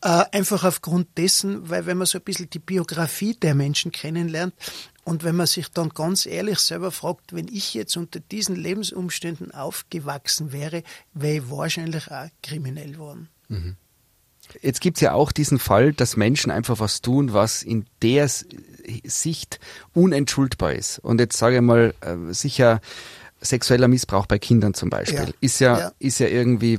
Äh, 0.00 0.24
einfach 0.32 0.64
aufgrund 0.64 1.18
dessen, 1.18 1.68
weil 1.68 1.86
wenn 1.86 1.98
man 1.98 2.06
so 2.06 2.18
ein 2.18 2.24
bisschen 2.24 2.50
die 2.50 2.58
Biografie 2.58 3.34
der 3.34 3.54
Menschen 3.54 3.92
kennenlernt 3.92 4.54
Und 5.04 5.24
wenn 5.24 5.36
man 5.36 5.46
sich 5.46 5.68
dann 5.68 5.88
ganz 5.88 6.26
ehrlich 6.26 6.58
selber 6.60 6.92
fragt, 6.92 7.34
wenn 7.34 7.48
ich 7.48 7.74
jetzt 7.74 7.96
unter 7.96 8.20
diesen 8.20 8.54
Lebensumständen 8.54 9.52
aufgewachsen 9.52 10.52
wäre, 10.52 10.82
wäre 11.12 11.38
ich 11.38 11.50
wahrscheinlich 11.50 12.10
auch 12.10 12.28
kriminell 12.42 12.98
worden. 12.98 13.28
Mhm. 13.48 13.76
Jetzt 14.60 14.80
gibt's 14.80 15.00
ja 15.00 15.12
auch 15.12 15.32
diesen 15.32 15.58
Fall, 15.58 15.92
dass 15.92 16.16
Menschen 16.16 16.50
einfach 16.50 16.78
was 16.78 17.00
tun, 17.00 17.32
was 17.32 17.62
in 17.62 17.86
der 18.02 18.28
Sicht 18.28 19.60
unentschuldbar 19.94 20.74
ist. 20.74 20.98
Und 20.98 21.20
jetzt 21.20 21.38
sage 21.38 21.56
ich 21.56 21.62
mal, 21.62 21.94
äh, 22.00 22.32
sicher 22.32 22.80
sexueller 23.42 23.88
Missbrauch 23.88 24.26
bei 24.26 24.38
Kindern 24.38 24.74
zum 24.74 24.90
Beispiel 24.90 25.28
ja. 25.28 25.34
ist 25.40 25.58
ja, 25.58 25.78
ja, 25.78 25.92
ist 25.98 26.20
ja 26.20 26.28
irgendwie 26.28 26.78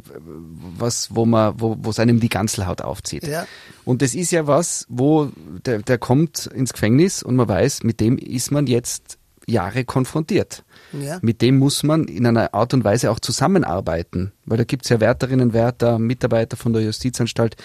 was, 0.78 1.13
wo 1.13 1.26
man, 1.26 1.60
wo, 1.60 1.78
wo 1.80 1.89
es 1.89 1.99
einem 1.99 2.19
die 2.19 2.30
Ganzelhaut 2.30 2.82
aufzieht. 2.82 3.28
Ja. 3.28 3.45
Und 3.86 4.02
das 4.02 4.15
ist 4.15 4.32
ja 4.32 4.47
was, 4.47 4.86
wo 4.89 5.30
der, 5.65 5.80
der 5.80 5.97
kommt 5.97 6.47
ins 6.47 6.73
Gefängnis 6.73 7.21
und 7.23 7.36
man 7.36 7.47
weiß, 7.47 7.84
mit 7.84 7.99
dem 7.99 8.17
ist 8.17 8.52
man 8.52 8.67
jetzt 8.67 9.17
Jahre 9.47 9.86
konfrontiert. 9.86 10.63
Ja. 10.93 11.19
Mit 11.21 11.41
dem 11.41 11.58
muss 11.58 11.84
man 11.84 12.06
in 12.06 12.25
einer 12.25 12.53
Art 12.53 12.73
und 12.73 12.84
Weise 12.84 13.12
auch 13.12 13.19
zusammenarbeiten, 13.19 14.32
weil 14.45 14.58
da 14.58 14.63
gibt 14.63 14.86
es 14.86 14.89
ja 14.89 14.99
Wärterinnen, 14.99 15.53
Wärter, 15.53 15.99
Mitarbeiter 15.99 16.56
von 16.56 16.73
der 16.73 16.84
Justizanstalt, 16.84 17.56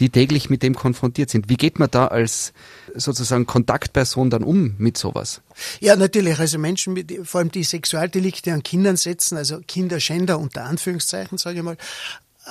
die 0.00 0.10
täglich 0.10 0.50
mit 0.50 0.62
dem 0.62 0.74
konfrontiert 0.74 1.30
sind. 1.30 1.48
Wie 1.48 1.56
geht 1.56 1.78
man 1.78 1.90
da 1.90 2.08
als 2.08 2.52
sozusagen 2.94 3.46
Kontaktperson 3.46 4.30
dann 4.30 4.42
um 4.42 4.74
mit 4.78 4.98
sowas? 4.98 5.40
Ja, 5.80 5.96
natürlich. 5.96 6.38
Also 6.38 6.58
Menschen, 6.58 6.92
mit, 6.92 7.12
vor 7.24 7.40
allem 7.40 7.50
die 7.50 7.64
Sexualdelikte 7.64 8.52
an 8.52 8.62
Kindern 8.62 8.96
setzen, 8.96 9.36
also 9.36 9.60
Kinderschänder 9.66 10.38
unter 10.38 10.64
Anführungszeichen, 10.64 11.38
sage 11.38 11.58
ich 11.58 11.64
mal, 11.64 11.76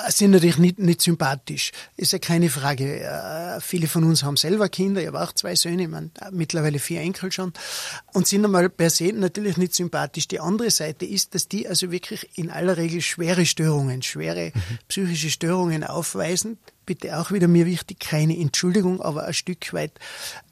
sind 0.10 0.32
natürlich 0.32 0.58
nicht, 0.58 0.80
nicht 0.80 1.02
sympathisch. 1.02 1.72
Ist 1.98 2.14
ja 2.14 2.20
keine 2.20 2.50
Frage. 2.50 3.02
Äh, 3.02 3.62
viele 3.62 3.88
von 3.88 4.04
uns 4.04 4.24
haben 4.24 4.38
selber 4.38 4.68
Kinder. 4.70 5.02
Ich 5.02 5.08
habe 5.08 5.22
auch 5.22 5.32
zwei 5.34 5.56
Söhne, 5.56 5.84
ich 5.84 5.90
meine, 5.90 6.10
mittlerweile 6.32 6.80
vier 6.80 7.02
Enkel 7.02 7.32
schon. 7.32 7.54
Und 8.14 8.28
sind 8.28 8.44
einmal 8.44 8.70
per 8.70 8.90
se 8.90 9.14
natürlich 9.14 9.58
nicht 9.58 9.76
sympathisch. 9.76 10.28
Die 10.28 10.40
andere 10.40 10.72
Seite 10.72 11.06
ist, 11.06 11.36
dass 11.36 11.48
die 11.48 11.68
also 11.68 11.92
wirklich 11.92 12.28
in 12.36 12.50
aller 12.50 12.78
Regel 12.78 13.02
schwere 13.02 13.46
Störungen, 13.46 14.02
schwere 14.02 14.52
mhm. 14.54 14.80
psychische 14.88 15.30
Störungen 15.30 15.84
aufweisen. 15.84 16.58
Bitte 16.86 17.20
auch 17.20 17.32
wieder 17.32 17.48
mir 17.48 17.66
wichtig, 17.66 18.00
keine 18.00 18.38
Entschuldigung, 18.38 19.00
aber 19.00 19.26
ein 19.26 19.34
Stück 19.34 19.74
weit, 19.74 19.94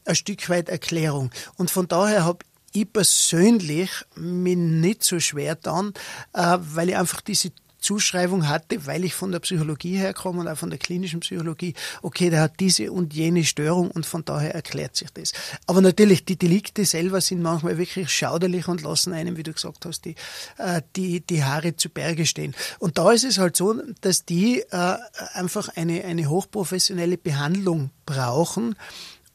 ein 0.05 0.15
Stück 0.15 0.49
weit 0.49 0.69
Erklärung. 0.69 1.31
Und 1.57 1.71
von 1.71 1.87
daher 1.87 2.23
habe 2.25 2.45
ich 2.73 2.91
persönlich 2.91 3.89
mich 4.15 4.57
nicht 4.57 5.03
so 5.03 5.19
schwer 5.19 5.55
dann, 5.55 5.93
äh, 6.33 6.57
weil 6.59 6.89
ich 6.89 6.95
einfach 6.97 7.21
diese 7.21 7.51
Zuschreibung 7.81 8.47
hatte, 8.47 8.85
weil 8.85 9.03
ich 9.03 9.13
von 9.13 9.31
der 9.31 9.39
Psychologie 9.39 9.97
herkomme 9.97 10.39
und 10.39 10.47
auch 10.47 10.57
von 10.57 10.69
der 10.69 10.79
klinischen 10.79 11.19
Psychologie, 11.19 11.73
okay, 12.01 12.29
der 12.29 12.41
hat 12.41 12.59
diese 12.59 12.91
und 12.91 13.13
jene 13.13 13.43
Störung 13.43 13.91
und 13.91 14.05
von 14.05 14.23
daher 14.23 14.55
erklärt 14.55 14.95
sich 14.95 15.09
das. 15.11 15.33
Aber 15.67 15.81
natürlich, 15.81 16.23
die 16.23 16.37
Delikte 16.37 16.85
selber 16.85 17.19
sind 17.21 17.41
manchmal 17.41 17.77
wirklich 17.77 18.09
schauderlich 18.09 18.67
und 18.67 18.81
lassen 18.81 19.13
einem, 19.13 19.35
wie 19.35 19.43
du 19.43 19.51
gesagt 19.51 19.85
hast, 19.85 20.05
die, 20.05 20.15
äh, 20.57 20.81
die, 20.95 21.21
die 21.21 21.43
Haare 21.43 21.75
zu 21.75 21.89
Berge 21.89 22.25
stehen. 22.25 22.55
Und 22.79 22.97
da 22.97 23.11
ist 23.11 23.23
es 23.23 23.39
halt 23.39 23.57
so, 23.57 23.81
dass 24.01 24.25
die 24.25 24.61
äh, 24.61 24.97
einfach 25.33 25.69
eine, 25.75 26.05
eine 26.05 26.29
hochprofessionelle 26.29 27.17
Behandlung 27.17 27.89
brauchen, 28.05 28.75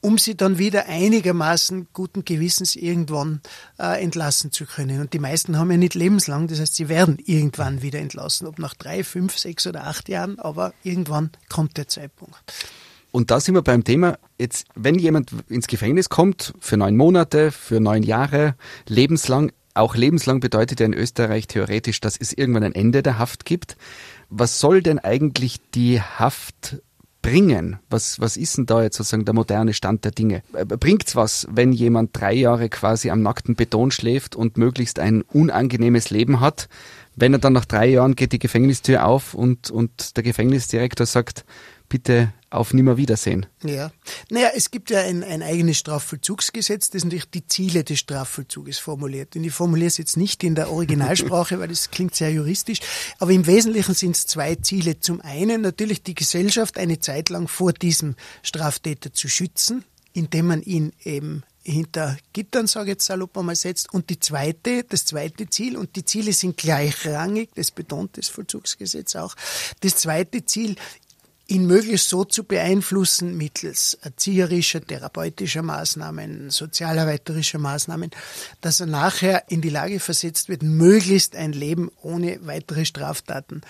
um 0.01 0.19
sie 0.19 0.37
dann 0.37 0.59
wieder 0.59 0.87
einigermaßen 0.87 1.89
guten 1.93 2.25
Gewissens 2.25 2.77
irgendwann 2.77 3.41
äh, 3.79 4.03
entlassen 4.03 4.53
zu 4.53 4.67
können. 4.67 5.01
Und 5.01 5.13
die 5.13 5.19
meisten 5.19 5.59
haben 5.59 5.71
ja 5.71 5.77
nicht 5.77 5.95
lebenslang, 5.95 6.49
das 6.49 6.61
heißt, 6.61 6.75
sie 6.75 6.89
werden 6.89 7.19
irgendwann 7.25 7.83
wieder 7.83 7.99
entlassen, 7.99 8.47
ob 8.47 8.59
nach 8.59 8.75
drei, 8.75 9.05
fünf, 9.05 9.37
sechs 9.37 9.67
oder 9.67 9.87
acht 9.87 10.09
Jahren, 10.09 10.39
aber 10.39 10.73
irgendwann 10.83 11.31
kommt 11.49 11.77
der 11.77 11.89
Zeitpunkt. 11.89 12.37
Und 13.11 13.31
da 13.31 13.41
sind 13.41 13.55
wir 13.55 13.63
beim 13.63 13.83
Thema, 13.83 14.19
jetzt, 14.39 14.67
wenn 14.75 14.99
jemand 14.99 15.31
ins 15.49 15.69
Gefängnis 15.69 16.09
kommt, 16.09 16.53
für 16.61 16.77
neun 16.77 16.97
Monate, 16.97 17.51
für 17.51 17.81
neun 17.81 18.03
Jahre, 18.03 18.57
lebenslang, 18.87 19.53
auch 19.73 19.95
lebenslang 19.95 20.41
bedeutet 20.41 20.81
ja 20.81 20.87
in 20.87 20.95
Österreich 20.95 21.47
theoretisch, 21.47 22.01
dass 22.01 22.17
es 22.17 22.33
irgendwann 22.33 22.65
ein 22.65 22.75
Ende 22.75 23.03
der 23.03 23.19
Haft 23.19 23.45
gibt. 23.45 23.77
Was 24.29 24.61
soll 24.61 24.83
denn 24.83 24.99
eigentlich 24.99 25.61
die 25.71 26.01
Haft 26.01 26.83
bringen? 27.27 27.79
Was, 27.91 28.21
was 28.21 28.37
ist 28.37 28.57
denn 28.57 28.67
da 28.67 28.83
jetzt 28.83 28.97
sozusagen 28.97 29.25
der 29.25 29.35
moderne 29.35 29.75
Stand 29.75 30.05
der 30.05 30.13
Dinge? 30.13 30.43
Äh, 30.53 30.65
bringt's 30.65 31.17
was, 31.17 31.47
wenn 31.51 31.73
jemand 31.73 32.19
drei 32.19 32.33
Jahre 32.35 32.69
quasi 32.69 33.11
am 33.11 33.23
nackten 33.23 33.57
Beton 33.57 33.91
schläft 33.91 34.37
und 34.37 34.57
möglichst 34.57 34.99
ein 34.99 35.23
unangenehmes 35.23 36.11
Leben 36.11 36.41
hat? 36.41 36.69
Wenn 37.17 37.33
er 37.33 37.39
dann 37.39 37.55
nach 37.55 37.65
drei 37.65 37.87
Jahren 37.87 38.15
geht 38.15 38.33
die 38.33 38.39
Gefängnistür 38.39 39.07
auf 39.07 39.35
und, 39.35 39.71
und 39.71 40.17
der 40.17 40.23
Gefängnisdirektor 40.23 41.07
sagt, 41.07 41.45
bitte 41.89 42.33
auf 42.51 42.73
Nimmerwiedersehen. 42.73 43.47
Ja. 43.65 43.91
Naja, 44.31 44.51
es 44.55 44.71
gibt 44.71 44.91
ja 44.91 45.01
ein, 45.01 45.25
ein 45.25 45.43
eigenes 45.43 45.79
Strafvollzugsgesetz, 45.79 46.91
das 46.91 47.05
natürlich 47.05 47.31
die 47.31 47.47
Ziele 47.47 47.85
des 47.85 47.99
Strafvollzuges 47.99 48.79
formuliert. 48.79 49.37
Und 49.37 49.45
ich 49.45 49.53
formuliere 49.53 49.89
es 49.89 49.99
jetzt 49.99 50.17
nicht 50.17 50.45
in 50.45 50.55
der 50.55 50.71
Originalsprache, 50.71 51.59
weil 51.59 51.69
das 51.69 51.91
klingt 51.91 52.15
sehr 52.15 52.31
juristisch, 52.31 52.81
aber 53.19 53.33
im 53.33 53.47
Wesentlichen 53.47 53.95
sind 53.95 54.17
es 54.17 54.27
zwei 54.27 54.55
Ziele. 54.55 55.01
Zum 55.01 55.21
einen 55.21 55.61
natürlich 55.61 56.03
die 56.03 56.15
Gesellschaft 56.15 56.79
eine 56.79 57.01
Zeit 57.01 57.31
lang 57.31 57.49
vor 57.49 57.73
diesem 57.73 58.15
Straftäter 58.43 59.13
zu 59.13 59.29
schützen, 59.29 59.85
indem 60.13 60.47
man 60.47 60.63
ihn 60.63 60.93
eben 61.03 61.43
hinter 61.67 62.17
Gittern, 62.33 62.67
sage 62.67 62.91
ich 62.91 62.95
jetzt 62.95 63.07
salopp 63.07 63.37
einmal, 63.37 63.57
setzt. 63.57 63.93
Und 63.93 64.09
die 64.09 64.21
zweite, 64.21 64.85
das 64.85 65.05
zweite 65.05 65.51
Ziel, 65.51 65.77
und 65.77 65.97
die 65.97 66.05
Ziele 66.05 66.33
sind 66.33 66.57
gleichrangig, 66.57 67.51
das 67.55 67.71
betont 67.71 68.17
das 68.17 68.29
Vollzugsgesetz 68.29 69.17
auch. 69.17 69.35
Das 69.81 69.97
zweite 69.97 70.45
Ziel 70.45 70.77
ihn 71.49 71.67
möglichst 71.67 72.09
so 72.09 72.25
zu 72.25 72.45
beeinflussen 72.45 73.37
mittels 73.37 73.95
erzieherischer, 74.03 74.85
therapeutischer 74.85 75.63
Maßnahmen, 75.63 76.51
sozialarbeiterischer 76.51 77.59
Maßnahmen, 77.59 78.11
dass 78.61 78.81
er 78.81 78.87
nachher 78.87 79.45
in 79.49 79.61
die 79.61 79.69
Lage 79.69 80.01
versetzt 80.01 80.49
wird, 80.49 80.63
möglichst 80.63 81.37
ein 81.37 81.53
Leben 81.53 81.91
ohne 82.03 82.39
weitere 82.47 82.85
Straftaten 82.85 83.63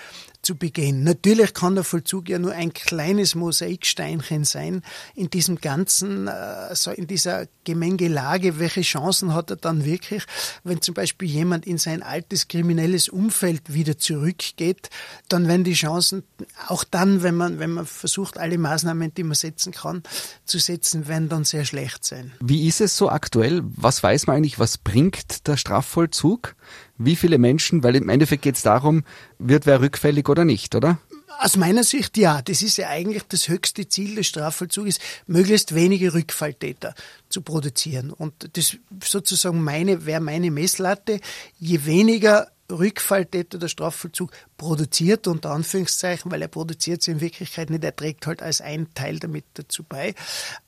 zu 0.46 0.54
begehen. 0.54 1.02
Natürlich 1.02 1.54
kann 1.54 1.74
der 1.74 1.82
Vollzug 1.82 2.28
ja 2.28 2.38
nur 2.38 2.52
ein 2.52 2.72
kleines 2.72 3.34
Mosaiksteinchen 3.34 4.44
sein 4.44 4.82
in 5.16 5.28
diesem 5.28 5.56
ganzen, 5.60 6.28
äh, 6.28 6.94
in 6.94 7.08
dieser 7.08 7.48
Gemengelage. 7.64 8.60
Welche 8.60 8.82
Chancen 8.82 9.34
hat 9.34 9.50
er 9.50 9.56
dann 9.56 9.84
wirklich, 9.84 10.22
wenn 10.62 10.80
zum 10.80 10.94
Beispiel 10.94 11.28
jemand 11.28 11.66
in 11.66 11.78
sein 11.78 12.00
altes 12.04 12.46
kriminelles 12.46 13.08
Umfeld 13.08 13.74
wieder 13.74 13.98
zurückgeht, 13.98 14.88
dann 15.28 15.48
werden 15.48 15.64
die 15.64 15.74
Chancen, 15.74 16.22
auch 16.68 16.84
dann, 16.84 17.24
wenn 17.24 17.34
man, 17.34 17.58
wenn 17.58 17.72
man 17.72 17.84
versucht, 17.84 18.38
alle 18.38 18.56
Maßnahmen, 18.56 19.12
die 19.14 19.24
man 19.24 19.34
setzen 19.34 19.72
kann, 19.72 20.04
zu 20.44 20.60
setzen, 20.60 21.08
werden 21.08 21.28
dann 21.28 21.44
sehr 21.44 21.64
schlecht 21.64 22.04
sein. 22.04 22.32
Wie 22.38 22.68
ist 22.68 22.80
es 22.80 22.96
so 22.96 23.10
aktuell? 23.10 23.62
Was 23.64 24.00
weiß 24.00 24.28
man 24.28 24.36
eigentlich, 24.36 24.60
was 24.60 24.78
bringt 24.78 25.48
der 25.48 25.56
Strafvollzug? 25.56 26.54
wie 26.98 27.16
viele 27.16 27.38
Menschen, 27.38 27.82
weil 27.82 27.96
im 27.96 28.08
Endeffekt 28.08 28.42
geht 28.42 28.56
es 28.56 28.62
darum, 28.62 29.04
wird 29.38 29.66
wer 29.66 29.80
rückfällig 29.80 30.28
oder 30.28 30.44
nicht, 30.44 30.74
oder? 30.74 30.98
Aus 31.38 31.56
meiner 31.56 31.84
Sicht 31.84 32.16
ja. 32.16 32.40
Das 32.40 32.62
ist 32.62 32.78
ja 32.78 32.88
eigentlich 32.88 33.24
das 33.24 33.48
höchste 33.48 33.88
Ziel 33.88 34.14
des 34.14 34.26
Strafvollzuges, 34.26 34.98
möglichst 35.26 35.74
wenige 35.74 36.14
Rückfalltäter 36.14 36.94
zu 37.28 37.42
produzieren. 37.42 38.10
Und 38.10 38.56
das 38.56 38.76
sozusagen 39.04 39.62
meine, 39.62 40.06
wäre 40.06 40.20
meine 40.20 40.50
Messlatte. 40.50 41.20
Je 41.58 41.84
weniger 41.84 42.48
Rückfalltäter 42.70 43.58
der 43.58 43.68
Strafvollzug 43.68 44.30
produziert, 44.56 45.26
unter 45.26 45.50
Anführungszeichen, 45.50 46.30
weil 46.30 46.42
er 46.42 46.48
produziert 46.48 47.02
sie 47.02 47.12
in 47.12 47.20
Wirklichkeit 47.20 47.70
nicht, 47.70 47.84
er 47.84 47.94
trägt 47.94 48.26
halt 48.26 48.42
als 48.42 48.60
ein 48.60 48.88
Teil 48.94 49.18
damit 49.18 49.44
dazu 49.54 49.84
bei, 49.84 50.14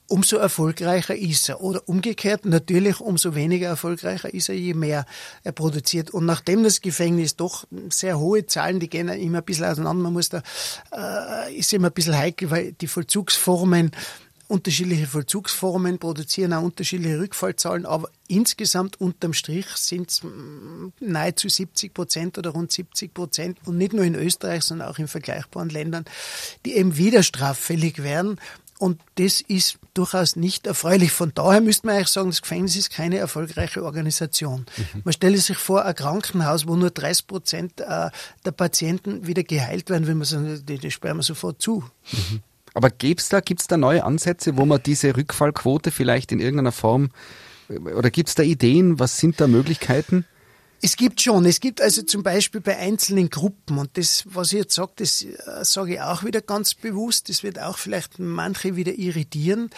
umso 0.07 0.37
erfolgreicher 0.37 1.15
ist 1.15 1.49
er. 1.49 1.61
Oder 1.61 1.87
umgekehrt, 1.87 2.45
natürlich 2.45 2.99
umso 2.99 3.35
weniger 3.35 3.67
erfolgreicher 3.67 4.33
ist 4.33 4.49
er, 4.49 4.55
je 4.55 4.73
mehr 4.73 5.05
er 5.43 5.51
produziert. 5.51 6.11
Und 6.11 6.25
nachdem 6.25 6.63
das 6.63 6.81
Gefängnis 6.81 7.35
doch 7.35 7.65
sehr 7.89 8.19
hohe 8.19 8.45
Zahlen, 8.45 8.79
die 8.79 8.89
gehen 8.89 9.07
immer 9.09 9.39
ein 9.39 9.43
bisschen 9.43 9.65
auseinander, 9.65 10.03
man 10.03 10.13
muss 10.13 10.29
da, 10.29 10.41
äh, 10.91 11.53
ist 11.55 11.73
immer 11.73 11.87
ein 11.87 11.93
bisschen 11.93 12.17
heikel, 12.17 12.49
weil 12.49 12.73
die 12.73 12.87
Vollzugsformen 12.87 13.91
unterschiedliche 14.49 15.05
Vollzugsformen 15.05 15.99
produzieren 15.99 16.53
auch 16.53 16.63
unterschiedliche 16.63 17.19
Rückfallzahlen, 17.19 17.85
aber 17.85 18.09
insgesamt 18.27 18.99
unterm 18.99 19.33
Strich 19.33 19.67
sind 19.75 20.09
es 20.09 20.23
mm, 20.23 20.87
nahezu 20.99 21.47
70 21.47 21.93
Prozent 21.93 22.37
oder 22.37 22.49
rund 22.49 22.71
70 22.71 23.13
Prozent 23.13 23.59
und 23.65 23.77
nicht 23.77 23.93
nur 23.93 24.03
in 24.03 24.15
Österreich, 24.15 24.63
sondern 24.63 24.89
auch 24.89 24.97
in 24.97 25.07
vergleichbaren 25.07 25.69
Ländern, 25.69 26.05
die 26.65 26.75
eben 26.75 26.97
wieder 26.97 27.21
straffällig 27.21 28.01
werden. 28.01 28.39
Und 28.79 28.99
das 29.15 29.41
ist 29.41 29.77
durchaus 29.93 30.35
nicht 30.35 30.65
erfreulich. 30.65 31.11
Von 31.11 31.33
daher 31.35 31.61
müsste 31.61 31.85
man 31.85 31.97
eigentlich 31.97 32.07
sagen, 32.07 32.29
das 32.29 32.41
Gefängnis 32.41 32.75
ist 32.75 32.91
keine 32.91 33.17
erfolgreiche 33.17 33.83
Organisation. 33.83 34.65
Mhm. 34.77 35.01
Man 35.03 35.13
stelle 35.13 35.37
sich 35.37 35.57
vor, 35.57 35.85
ein 35.85 35.93
Krankenhaus, 35.93 36.65
wo 36.65 36.75
nur 36.75 36.89
30 36.89 37.27
Prozent 37.27 37.81
äh, 37.81 38.09
der 38.45 38.51
Patienten 38.51 39.27
wieder 39.27 39.43
geheilt 39.43 39.89
werden, 39.89 40.07
wenn 40.07 40.17
man 40.17 40.25
sagt, 40.25 40.69
die, 40.69 40.79
die 40.79 40.91
sperren 40.91 41.17
wir 41.17 41.23
sofort 41.23 41.61
zu. 41.61 41.83
Mhm. 42.11 42.41
Aber 42.73 42.89
gibt's 42.89 43.29
da, 43.29 43.39
gibt's 43.39 43.67
da 43.67 43.77
neue 43.77 44.03
Ansätze, 44.03 44.57
wo 44.57 44.65
man 44.65 44.81
diese 44.83 45.15
Rückfallquote 45.15 45.91
vielleicht 45.91 46.31
in 46.31 46.39
irgendeiner 46.39 46.71
Form, 46.71 47.09
oder 47.69 48.09
gibt's 48.09 48.35
da 48.35 48.43
Ideen, 48.43 48.99
was 48.99 49.17
sind 49.17 49.39
da 49.39 49.47
Möglichkeiten? 49.47 50.25
Es 50.81 50.95
gibt 50.95 51.19
schon. 51.19 51.45
Es 51.45 51.59
gibt 51.59 51.81
also 51.81 52.03
zum 52.03 52.23
Beispiel 52.23 52.61
bei 52.61 52.77
einzelnen 52.77 53.29
Gruppen, 53.29 53.77
und 53.77 53.97
das, 53.97 54.23
was 54.29 54.53
ich 54.53 54.59
jetzt 54.59 54.75
sage, 54.75 54.93
das 54.95 55.23
äh, 55.23 55.35
sage 55.63 55.95
ich 55.95 56.01
auch 56.01 56.23
wieder 56.23 56.41
ganz 56.41 56.73
bewusst, 56.73 57.27
das 57.27 57.43
wird 57.43 57.59
auch 57.59 57.77
vielleicht 57.77 58.17
manche 58.19 58.75
wieder 58.75 58.93
irritieren. 58.93 59.71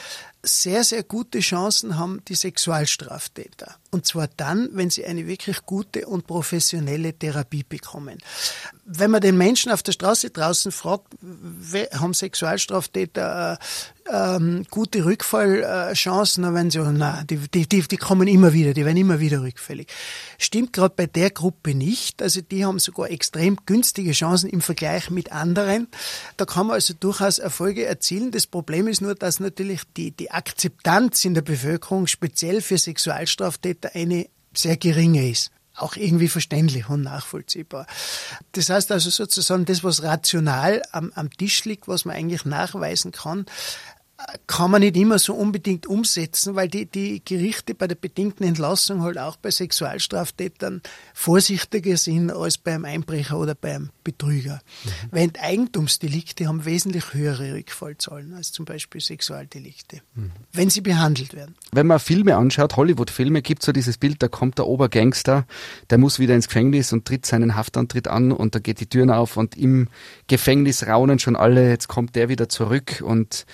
Sehr, 0.43 0.84
sehr 0.84 1.04
gute 1.04 1.39
Chancen 1.39 1.97
haben 1.97 2.21
die 2.27 2.36
Sexualstraftäter. 2.36 3.75
Und 3.91 4.06
zwar 4.06 4.27
dann, 4.38 4.69
wenn 4.73 4.89
sie 4.89 5.06
eine 5.06 5.27
wirklich 5.27 5.65
gute 5.65 6.08
und 6.08 6.25
professionelle 6.25 7.13
Therapie 7.13 7.63
bekommen. 7.63 8.17
Wenn 8.86 9.12
man 9.12 9.21
den 9.21 9.38
Menschen 9.38 9.71
auf 9.71 9.84
der 9.84 9.91
Straße 9.91 10.30
draußen 10.30 10.71
fragt, 10.71 11.13
haben 11.93 12.13
Sexualstraftäter 12.13 13.60
äh, 13.60 14.12
ähm, 14.12 14.65
gute 14.69 15.06
Rückfallchancen, 15.06 16.43
dann 16.43 16.56
werden 16.56 16.71
sie, 16.71 16.80
oh, 16.80 16.91
nein, 16.91 17.25
die, 17.27 17.38
die, 17.38 17.67
die, 17.67 17.82
die 17.82 17.97
kommen 17.97 18.27
immer 18.27 18.54
wieder, 18.54 18.73
die 18.73 18.86
werden 18.86 18.97
immer 18.97 19.19
wieder 19.19 19.41
rückfällig. 19.41 19.88
Stimmt 20.38 20.73
gerade 20.73 20.93
bei 20.95 21.06
der 21.06 21.30
Gruppe 21.30 21.75
nicht. 21.75 22.21
Also 22.21 22.41
die 22.41 22.65
haben 22.65 22.80
sogar 22.80 23.10
extrem 23.10 23.58
günstige 23.65 24.12
Chancen 24.12 24.49
im 24.49 24.62
Vergleich 24.62 25.10
mit 25.10 25.32
anderen. 25.32 25.88
Da 26.38 26.45
kann 26.45 26.67
man 26.67 26.75
also 26.75 26.93
durchaus 26.93 27.39
Erfolge 27.39 27.86
erzielen. 27.86 28.32
Das 28.32 28.47
Problem 28.47 28.88
ist 28.88 29.01
nur, 29.01 29.15
dass 29.15 29.39
natürlich 29.39 29.82
die, 29.95 30.12
die 30.12 30.31
Akzeptanz 30.34 31.26
in 31.26 31.34
der 31.34 31.41
Bevölkerung 31.41 32.08
speziell 32.08 32.62
für 32.62 32.78
Sexualstraftäter 32.78 33.91
eine 33.94 34.28
sehr 34.54 34.78
geringe 34.78 35.30
ist 35.30 35.52
auch 35.82 35.96
irgendwie 35.96 36.28
verständlich 36.28 36.89
und 36.89 37.02
nachvollziehbar. 37.02 37.88
Das 38.52 38.70
heißt 38.70 38.91
also 38.91 39.10
sozusagen, 39.10 39.65
das, 39.65 39.84
was 39.84 40.04
rational 40.04 40.82
am, 40.91 41.12
am 41.15 41.30
Tisch 41.32 41.65
liegt, 41.65 41.88
was 41.88 42.06
man 42.06 42.15
eigentlich 42.15 42.46
nachweisen 42.46 43.12
kann, 43.12 43.46
kann 44.47 44.71
man 44.71 44.81
nicht 44.81 44.97
immer 44.97 45.19
so 45.19 45.34
unbedingt 45.34 45.88
umsetzen, 45.88 46.55
weil 46.55 46.67
die, 46.67 46.86
die 46.86 47.21
Gerichte 47.23 47.73
bei 47.73 47.88
der 47.88 47.95
bedingten 47.95 48.45
Entlassung 48.45 49.01
halt 49.01 49.17
auch 49.17 49.38
bei 49.38 49.51
Sexualstraftätern 49.51 50.81
vorsichtiger 51.13 51.97
sind 51.97 52.31
als 52.31 52.57
beim 52.57 52.86
Einbrecher 52.86 53.39
oder 53.39 53.55
beim 53.55 53.89
Betrüger. 54.03 54.62
Mhm. 54.84 54.89
Weil 55.12 55.31
Eigentumsdelikte 55.39 56.47
haben 56.47 56.65
wesentlich 56.65 57.13
höhere 57.13 57.53
Rückfallzahlen 57.53 58.34
als 58.34 58.51
zum 58.51 58.65
Beispiel 58.65 59.01
Sexualdelikte, 59.01 60.01
mhm. 60.15 60.31
wenn 60.51 60.69
sie 60.69 60.81
behandelt 60.81 61.34
werden. 61.34 61.55
Wenn 61.71 61.88
man 61.88 61.99
Filme 61.99 62.36
anschaut, 62.36 62.75
Hollywood-Filme, 62.75 63.41
gibt 63.41 63.63
so 63.63 63.71
dieses 63.71 63.97
Bild, 63.97 64.21
da 64.21 64.27
kommt 64.27 64.57
der 64.57 64.67
Obergangster, 64.67 65.45
der 65.89 65.97
muss 65.97 66.19
wieder 66.19 66.36
ins 66.36 66.47
Gefängnis 66.47 66.93
und 66.93 67.05
tritt 67.05 67.25
seinen 67.25 67.55
Haftantritt 67.55 68.07
an 68.07 68.31
und 68.31 68.55
da 68.55 68.60
geht 68.60 68.79
die 68.79 68.88
Türen 68.88 69.12
auf 69.12 69.38
und 69.38 69.57
im 69.57 69.88
Gefängnis 70.27 70.88
raunen 70.88 71.19
schon 71.19 71.36
alle, 71.36 71.69
jetzt 71.69 71.88
kommt 71.88 72.15
der 72.15 72.29
wieder 72.29 72.49
zurück 72.49 73.01
und 73.05 73.45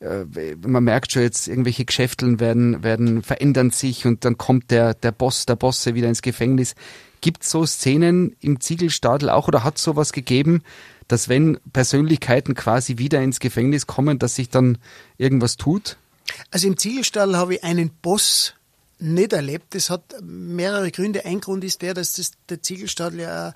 man 0.00 0.84
merkt 0.84 1.12
schon 1.12 1.22
jetzt, 1.22 1.48
irgendwelche 1.48 1.84
Geschäfteln 1.84 2.40
werden, 2.40 2.82
werden, 2.82 3.22
verändern 3.22 3.70
sich 3.70 4.06
und 4.06 4.24
dann 4.24 4.36
kommt 4.36 4.70
der, 4.70 4.94
der 4.94 5.12
Boss, 5.12 5.46
der 5.46 5.56
Bosse 5.56 5.94
wieder 5.94 6.08
ins 6.08 6.22
Gefängnis. 6.22 6.74
Gibt 7.20 7.42
es 7.42 7.50
so 7.50 7.64
Szenen 7.64 8.36
im 8.40 8.60
Ziegelstadel 8.60 9.30
auch 9.30 9.48
oder 9.48 9.64
hat 9.64 9.76
es 9.76 9.82
sowas 9.82 10.12
gegeben, 10.12 10.62
dass 11.08 11.28
wenn 11.28 11.58
Persönlichkeiten 11.72 12.54
quasi 12.54 12.98
wieder 12.98 13.22
ins 13.22 13.40
Gefängnis 13.40 13.86
kommen, 13.86 14.18
dass 14.18 14.34
sich 14.34 14.50
dann 14.50 14.78
irgendwas 15.16 15.56
tut? 15.56 15.96
Also 16.50 16.66
im 16.68 16.76
Ziegelstadel 16.76 17.36
habe 17.36 17.54
ich 17.54 17.64
einen 17.64 17.90
Boss 18.02 18.54
nicht 18.98 19.32
erlebt. 19.32 19.74
Das 19.74 19.90
hat 19.90 20.14
mehrere 20.22 20.90
Gründe. 20.90 21.24
Ein 21.24 21.40
Grund 21.40 21.64
ist 21.64 21.82
der, 21.82 21.94
dass 21.94 22.14
das, 22.14 22.32
der 22.48 22.62
Ziegelstadel 22.62 23.20
ja 23.20 23.54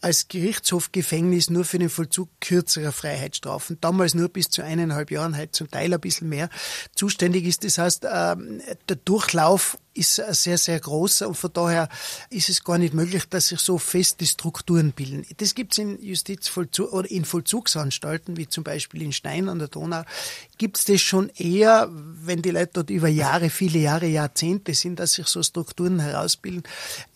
als 0.00 0.28
Gerichtshofgefängnis 0.28 1.50
nur 1.50 1.64
für 1.64 1.78
den 1.78 1.88
Vollzug 1.88 2.28
kürzerer 2.40 2.92
Freiheitsstrafen, 2.92 3.78
damals 3.80 4.14
nur 4.14 4.28
bis 4.28 4.50
zu 4.50 4.62
eineinhalb 4.62 5.10
Jahren, 5.10 5.36
halt 5.36 5.54
zum 5.54 5.70
Teil 5.70 5.92
ein 5.92 6.00
bisschen 6.00 6.28
mehr, 6.28 6.48
zuständig 6.94 7.44
ist. 7.44 7.64
Das 7.64 7.78
heißt, 7.78 8.06
ähm, 8.10 8.60
der 8.88 8.96
Durchlauf 8.96 9.78
ist 9.96 10.16
sehr, 10.16 10.58
sehr 10.58 10.80
groß 10.80 11.22
und 11.22 11.36
von 11.36 11.52
daher 11.52 11.88
ist 12.30 12.48
es 12.48 12.62
gar 12.62 12.78
nicht 12.78 12.94
möglich, 12.94 13.24
dass 13.28 13.48
sich 13.48 13.60
so 13.60 13.78
feste 13.78 14.26
Strukturen 14.26 14.92
bilden. 14.92 15.26
Das 15.38 15.54
gibt 15.54 15.72
es 15.72 15.78
in 15.78 16.02
Justizvollzug 16.02 16.92
oder 16.92 17.10
in 17.10 17.24
Vollzugsanstalten, 17.24 18.36
wie 18.36 18.48
zum 18.48 18.64
Beispiel 18.64 19.02
in 19.02 19.12
Stein 19.12 19.48
an 19.48 19.58
der 19.58 19.68
Donau, 19.68 20.02
gibt 20.58 20.78
es 20.78 20.84
das 20.84 21.00
schon 21.00 21.30
eher, 21.36 21.88
wenn 21.90 22.42
die 22.42 22.50
Leute 22.50 22.70
dort 22.74 22.90
über 22.90 23.08
Jahre, 23.08 23.50
viele 23.50 23.78
Jahre, 23.78 24.06
Jahrzehnte 24.06 24.74
sind, 24.74 24.98
dass 25.00 25.14
sich 25.14 25.26
so 25.26 25.42
Strukturen 25.42 26.00
herausbilden. 26.00 26.62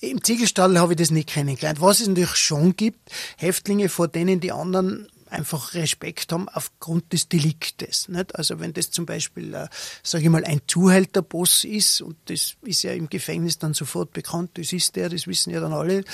Im 0.01 0.23
Ziegelstall 0.23 0.79
habe 0.79 0.95
ich 0.95 0.99
das 0.99 1.11
nicht 1.11 1.29
kennengelernt. 1.29 1.81
Was 1.81 2.01
es 2.01 2.09
natürlich 2.09 2.37
schon 2.37 2.77
gibt, 2.77 3.11
Häftlinge, 3.37 3.89
vor 3.89 4.09
denen 4.09 4.41
die 4.41 4.53
anderen 4.53 5.09
einfach 5.31 5.75
Respekt 5.75 6.33
haben 6.33 6.49
aufgrund 6.49 7.13
des 7.13 7.29
Deliktes. 7.29 8.09
Nicht? 8.09 8.35
Also 8.37 8.61
wenn 8.61 8.73
das 8.73 8.91
zum 8.91 9.07
Beispiel, 9.07 9.55
äh, 9.55 9.69
sage 10.03 10.25
ich 10.25 10.31
mal, 10.31 10.45
ein 10.45 10.61
Zuhälterboss 10.67 11.65
ist, 11.65 12.01
und 12.03 12.17
das 12.27 12.57
ist 12.63 12.83
ja 12.83 12.93
im 12.93 13.09
Gefängnis 13.09 13.59
dann 13.59 13.75
sofort 13.75 14.13
bekannt, 14.13 14.51
das 14.55 14.73
ist 14.73 14.97
der, 14.97 15.09
das 15.09 15.27
wissen 15.27 15.51
ja 15.51 15.61
dann 15.61 15.73
alle, 15.73 16.05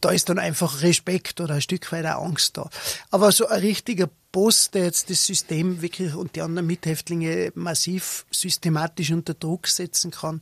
da 0.00 0.10
ist 0.10 0.28
dann 0.28 0.38
einfach 0.38 0.82
Respekt 0.82 1.40
oder 1.40 1.54
ein 1.54 1.62
Stück 1.62 1.90
weit 1.92 2.06
auch 2.06 2.24
Angst 2.24 2.56
da. 2.56 2.70
Aber 3.10 3.32
so 3.32 3.46
ein 3.46 3.60
richtiger 3.60 4.08
Boss, 4.32 4.70
der 4.70 4.84
jetzt 4.84 5.10
das 5.10 5.26
System 5.26 5.82
wirklich 5.82 6.14
und 6.14 6.36
die 6.36 6.40
anderen 6.40 6.66
Mithäftlinge 6.66 7.52
massiv 7.54 8.24
systematisch 8.30 9.10
unter 9.10 9.34
Druck 9.34 9.66
setzen 9.68 10.10
kann, 10.10 10.40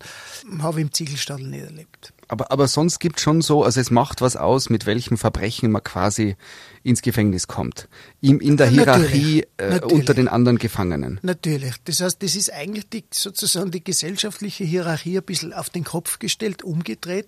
habe 0.61 0.79
ich 0.81 0.87
im 0.87 0.93
Ziegelstadel 0.93 1.49
nicht 1.49 1.65
erlebt. 1.65 2.13
Aber, 2.31 2.53
aber 2.53 2.69
sonst 2.69 3.01
gibt 3.01 3.19
schon 3.19 3.43
so, 3.43 3.64
also 3.64 3.81
es 3.81 3.90
macht 3.90 4.21
was 4.21 4.37
aus, 4.37 4.71
mit 4.71 4.87
welchem 4.87 5.19
Verbrechen 5.19 5.73
man 5.73 5.83
quasi 5.83 6.37
ins 6.85 7.03
Gefängnis 7.03 7.49
kommt. 7.49 7.88
In, 8.21 8.38
in 8.38 8.57
der 8.57 8.69
Hierarchie 8.69 9.47
äh, 9.57 9.81
unter 9.81 10.14
den 10.14 10.29
anderen 10.29 10.59
Gefangenen. 10.59 11.19
Natürlich. 11.23 11.75
Das 11.87 12.01
heißt, 12.01 12.23
das 12.23 12.37
ist 12.37 12.53
eigentlich 12.53 12.88
die, 12.88 13.05
sozusagen 13.11 13.73
die 13.73 13.83
gesellschaftliche 13.83 14.62
Hierarchie 14.62 15.19
ein 15.19 15.25
bisschen 15.25 15.53
auf 15.53 15.71
den 15.71 15.83
Kopf 15.83 16.21
gestellt, 16.21 16.62
umgedreht. 16.62 17.27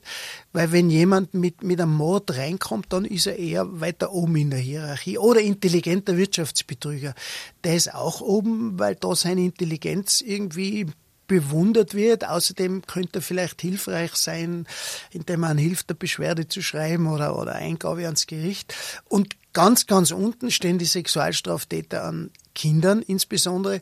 Weil 0.53 0.71
wenn 0.71 0.88
jemand 0.88 1.35
mit, 1.35 1.65
mit 1.65 1.81
einem 1.81 1.95
Mord 1.95 2.37
reinkommt, 2.37 2.93
dann 2.93 3.05
ist 3.05 3.27
er 3.27 3.37
eher 3.37 3.81
weiter 3.81 4.12
oben 4.12 4.37
in 4.37 4.51
der 4.51 4.61
Hierarchie. 4.61 5.19
Oder 5.19 5.41
intelligenter 5.41 6.17
Wirtschaftsbetrüger. 6.17 7.17
Der 7.65 7.75
ist 7.75 7.93
auch 7.93 8.21
oben, 8.21 8.79
weil 8.79 8.95
da 8.95 9.17
seine 9.17 9.41
Intelligenz 9.41 10.21
irgendwie 10.21 10.87
bewundert 11.33 11.95
wird. 11.95 12.29
Außerdem 12.29 12.83
könnte 12.87 13.21
er 13.21 13.23
vielleicht 13.23 13.62
hilfreich 13.62 14.14
sein, 14.16 14.66
indem 15.11 15.40
man 15.40 15.57
hilft, 15.57 15.88
eine 15.88 15.97
Beschwerde 15.97 16.47
zu 16.47 16.61
schreiben 16.61 17.07
oder, 17.07 17.38
oder 17.38 17.55
Eingabe 17.55 18.05
ans 18.05 18.27
Gericht. 18.27 18.75
Und 19.09 19.37
ganz, 19.55 19.87
ganz 19.87 20.11
unten 20.11 20.51
stehen 20.51 20.77
die 20.77 20.85
Sexualstraftäter 20.85 22.05
an 22.05 22.31
Kindern 22.55 23.01
insbesondere. 23.01 23.81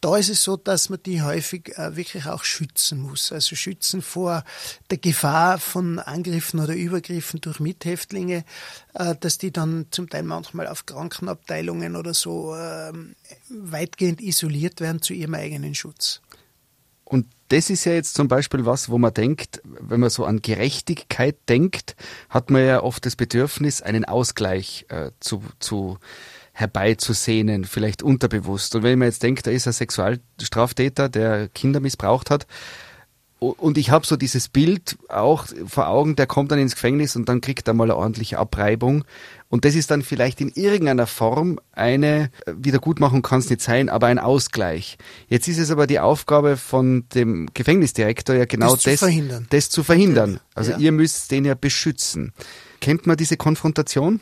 Da 0.00 0.16
ist 0.16 0.30
es 0.30 0.42
so, 0.44 0.56
dass 0.56 0.90
man 0.90 1.02
die 1.04 1.22
häufig 1.22 1.76
äh, 1.76 1.96
wirklich 1.96 2.26
auch 2.26 2.44
schützen 2.44 3.02
muss. 3.02 3.32
Also 3.32 3.56
schützen 3.56 4.00
vor 4.00 4.44
der 4.90 4.98
Gefahr 4.98 5.58
von 5.58 5.98
Angriffen 5.98 6.60
oder 6.60 6.74
Übergriffen 6.74 7.40
durch 7.40 7.58
Mithäftlinge, 7.58 8.44
äh, 8.94 9.14
dass 9.18 9.38
die 9.38 9.50
dann 9.50 9.86
zum 9.90 10.08
Teil 10.08 10.22
manchmal 10.22 10.68
auf 10.68 10.86
Krankenabteilungen 10.86 11.96
oder 11.96 12.14
so 12.14 12.54
äh, 12.54 12.92
weitgehend 13.48 14.20
isoliert 14.20 14.80
werden 14.80 15.02
zu 15.02 15.12
ihrem 15.14 15.34
eigenen 15.34 15.74
Schutz. 15.74 16.22
Und 17.08 17.26
das 17.48 17.70
ist 17.70 17.86
ja 17.86 17.92
jetzt 17.92 18.14
zum 18.14 18.28
Beispiel 18.28 18.66
was, 18.66 18.90
wo 18.90 18.98
man 18.98 19.14
denkt, 19.14 19.62
wenn 19.64 20.00
man 20.00 20.10
so 20.10 20.26
an 20.26 20.42
Gerechtigkeit 20.42 21.36
denkt, 21.48 21.96
hat 22.28 22.50
man 22.50 22.66
ja 22.66 22.82
oft 22.82 23.06
das 23.06 23.16
Bedürfnis, 23.16 23.80
einen 23.80 24.04
Ausgleich 24.04 24.84
äh, 24.90 25.12
zu, 25.18 25.42
zu 25.58 25.98
herbeizusehnen, 26.52 27.64
vielleicht 27.64 28.02
unterbewusst. 28.02 28.74
Und 28.74 28.82
wenn 28.82 28.98
man 28.98 29.08
jetzt 29.08 29.22
denkt, 29.22 29.46
da 29.46 29.50
ist 29.50 29.66
ein 29.66 29.72
Sexualstraftäter, 29.72 31.08
der 31.08 31.48
Kinder 31.48 31.80
missbraucht 31.80 32.30
hat, 32.30 32.46
und 33.40 33.78
ich 33.78 33.90
habe 33.90 34.04
so 34.04 34.16
dieses 34.16 34.48
Bild 34.48 34.98
auch 35.08 35.46
vor 35.66 35.86
Augen, 35.86 36.16
der 36.16 36.26
kommt 36.26 36.50
dann 36.50 36.58
ins 36.58 36.74
Gefängnis 36.74 37.14
und 37.14 37.28
dann 37.28 37.40
kriegt 37.40 37.68
er 37.68 37.74
mal 37.74 37.84
eine 37.84 37.96
ordentliche 37.96 38.36
Abreibung. 38.36 39.04
Und 39.50 39.64
das 39.64 39.74
ist 39.74 39.90
dann 39.90 40.02
vielleicht 40.02 40.40
in 40.40 40.50
irgendeiner 40.50 41.06
Form 41.06 41.58
eine, 41.72 42.30
äh, 42.44 42.52
Wiedergutmachung 42.56 43.22
kann 43.22 43.40
es 43.40 43.48
nicht 43.48 43.62
sein, 43.62 43.88
aber 43.88 44.08
ein 44.08 44.18
Ausgleich. 44.18 44.98
Jetzt 45.28 45.48
ist 45.48 45.58
es 45.58 45.70
aber 45.70 45.86
die 45.86 46.00
Aufgabe 46.00 46.56
von 46.56 47.04
dem 47.14 47.48
Gefängnisdirektor 47.54 48.36
ja 48.36 48.44
genau 48.44 48.74
das, 48.74 48.82
das, 48.82 48.92
zu, 48.94 48.98
verhindern. 48.98 49.46
das 49.50 49.70
zu 49.70 49.82
verhindern. 49.82 50.40
Also 50.54 50.72
ja. 50.72 50.78
ihr 50.78 50.92
müsst 50.92 51.30
den 51.30 51.44
ja 51.44 51.54
beschützen. 51.54 52.32
Kennt 52.80 53.06
man 53.06 53.16
diese 53.16 53.36
Konfrontation? 53.36 54.20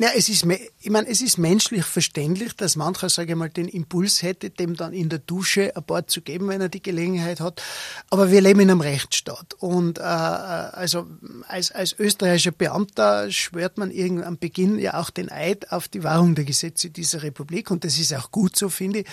Ja, 0.00 0.08
es 0.16 0.30
ist, 0.30 0.46
ich 0.80 0.88
meine, 0.88 1.08
es 1.08 1.20
ist 1.20 1.36
menschlich 1.36 1.84
verständlich, 1.84 2.56
dass 2.56 2.74
mancher, 2.74 3.10
sage 3.10 3.32
ich 3.32 3.36
mal, 3.36 3.50
den 3.50 3.68
Impuls 3.68 4.22
hätte, 4.22 4.48
dem 4.48 4.74
dann 4.74 4.94
in 4.94 5.10
der 5.10 5.18
Dusche 5.18 5.76
ein 5.76 5.82
paar 5.84 6.06
zu 6.06 6.22
geben, 6.22 6.48
wenn 6.48 6.62
er 6.62 6.70
die 6.70 6.82
Gelegenheit 6.82 7.38
hat. 7.38 7.62
Aber 8.08 8.30
wir 8.30 8.40
leben 8.40 8.60
in 8.60 8.70
einem 8.70 8.80
Rechtsstaat. 8.80 9.52
Und 9.58 9.98
äh, 9.98 10.00
also 10.00 11.06
als, 11.48 11.70
als 11.72 11.92
österreichischer 11.98 12.52
Beamter 12.52 13.30
schwört 13.30 13.76
man 13.76 13.90
irgend 13.90 14.24
am 14.24 14.38
Beginn 14.38 14.78
ja 14.78 14.98
auch 14.98 15.10
den 15.10 15.30
Eid 15.30 15.70
auf 15.70 15.86
die 15.86 16.02
Wahrung 16.02 16.34
der 16.34 16.46
Gesetze 16.46 16.88
dieser 16.88 17.22
Republik. 17.22 17.70
Und 17.70 17.84
das 17.84 17.98
ist 17.98 18.14
auch 18.14 18.30
gut 18.30 18.56
so, 18.56 18.70
finde 18.70 19.00
ich. 19.00 19.06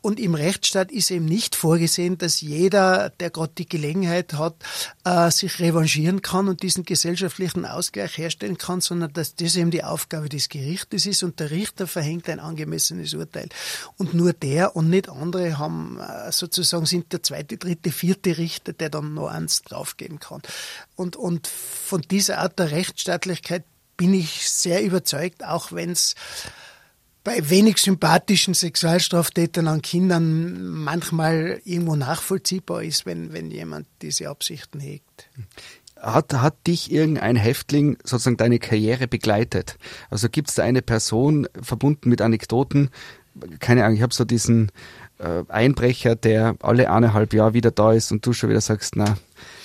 Und 0.00 0.18
im 0.18 0.34
Rechtsstaat 0.34 0.92
ist 0.92 1.10
eben 1.10 1.26
nicht 1.26 1.56
vorgesehen, 1.56 2.16
dass 2.16 2.40
jeder, 2.40 3.10
der 3.10 3.28
gerade 3.28 3.52
die 3.58 3.68
Gelegenheit 3.68 4.32
hat, 4.32 4.56
äh, 5.04 5.30
sich 5.30 5.58
revanchieren 5.58 6.22
kann 6.22 6.48
und 6.48 6.62
diesen 6.62 6.86
gesellschaftlichen 6.86 7.66
Ausgleich 7.66 8.16
herstellen 8.16 8.56
kann, 8.56 8.80
sondern 8.80 9.12
dass 9.12 9.34
das 9.34 9.56
eben 9.56 9.70
die 9.70 9.84
Aufgabe 9.84 10.21
Aufgabe 10.22 10.28
des 10.28 10.48
Gerichtes 10.48 11.06
ist 11.06 11.22
und 11.22 11.40
der 11.40 11.50
Richter 11.50 11.86
verhängt 11.86 12.28
ein 12.28 12.38
angemessenes 12.40 13.14
Urteil. 13.14 13.48
Und 13.96 14.14
nur 14.14 14.32
der 14.32 14.76
und 14.76 14.88
nicht 14.88 15.08
andere 15.08 15.58
haben 15.58 15.98
äh, 15.98 16.30
sozusagen 16.30 16.86
sind 16.86 17.12
der 17.12 17.22
zweite, 17.22 17.56
dritte, 17.56 17.90
vierte 17.90 18.38
Richter, 18.38 18.72
der 18.72 18.90
dann 18.90 19.14
noch 19.14 19.28
eins 19.28 19.62
draufgeben 19.62 20.20
kann. 20.20 20.42
Und, 20.96 21.16
und 21.16 21.46
von 21.48 22.02
dieser 22.02 22.38
Art 22.38 22.58
der 22.58 22.70
Rechtsstaatlichkeit 22.70 23.64
bin 23.96 24.14
ich 24.14 24.48
sehr 24.48 24.82
überzeugt, 24.82 25.44
auch 25.44 25.72
wenn 25.72 25.90
es 25.90 26.14
bei 27.24 27.50
wenig 27.50 27.78
sympathischen 27.78 28.54
Sexualstraftätern 28.54 29.68
an 29.68 29.82
Kindern 29.82 30.62
manchmal 30.62 31.60
irgendwo 31.64 31.94
nachvollziehbar 31.94 32.82
ist, 32.82 33.06
wenn, 33.06 33.32
wenn 33.32 33.50
jemand 33.50 33.86
diese 34.02 34.28
Absichten 34.28 34.80
hegt. 34.80 35.28
Hat, 36.02 36.34
hat 36.34 36.66
dich 36.66 36.90
irgendein 36.90 37.36
Häftling 37.36 37.96
sozusagen 38.02 38.36
deine 38.36 38.58
Karriere 38.58 39.06
begleitet? 39.06 39.76
Also 40.10 40.28
gibt 40.28 40.48
es 40.48 40.56
da 40.56 40.64
eine 40.64 40.82
Person 40.82 41.46
verbunden 41.62 42.08
mit 42.08 42.20
Anekdoten? 42.20 42.90
Keine 43.60 43.84
Ahnung, 43.84 43.96
ich 43.96 44.02
habe 44.02 44.12
so 44.12 44.24
diesen 44.24 44.72
äh, 45.18 45.44
Einbrecher, 45.48 46.16
der 46.16 46.56
alle 46.60 46.90
eineinhalb 46.90 47.32
Jahre 47.32 47.54
wieder 47.54 47.70
da 47.70 47.92
ist 47.92 48.10
und 48.10 48.26
du 48.26 48.32
schon 48.32 48.50
wieder 48.50 48.60
sagst, 48.60 48.96
na, 48.96 49.16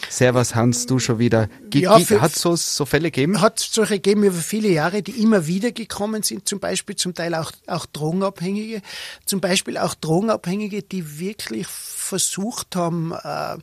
Servus 0.09 0.55
Hans, 0.55 0.85
du 0.85 0.99
schon 0.99 1.19
wieder. 1.19 1.49
Ge 1.69 1.81
ja, 1.81 1.99
hat 1.99 2.35
es 2.35 2.41
so, 2.41 2.55
so 2.55 2.85
Fälle 2.85 3.11
gegeben? 3.11 3.41
Hat 3.41 3.59
solche 3.59 3.95
gegeben 3.95 4.23
über 4.23 4.37
viele 4.37 4.69
Jahre, 4.69 5.01
die 5.01 5.21
immer 5.21 5.47
wieder 5.47 5.71
gekommen 5.71 6.23
sind, 6.23 6.47
zum 6.47 6.59
Beispiel 6.59 6.95
zum 6.95 7.13
Teil 7.13 7.33
auch, 7.35 7.51
auch 7.65 7.85
Drogenabhängige, 7.87 8.81
zum 9.25 9.41
Beispiel 9.41 9.77
auch 9.77 9.95
Drogenabhängige, 9.95 10.83
die 10.83 11.19
wirklich 11.19 11.67
versucht 11.67 12.75
haben, 12.75 13.11
äh, 13.11 13.57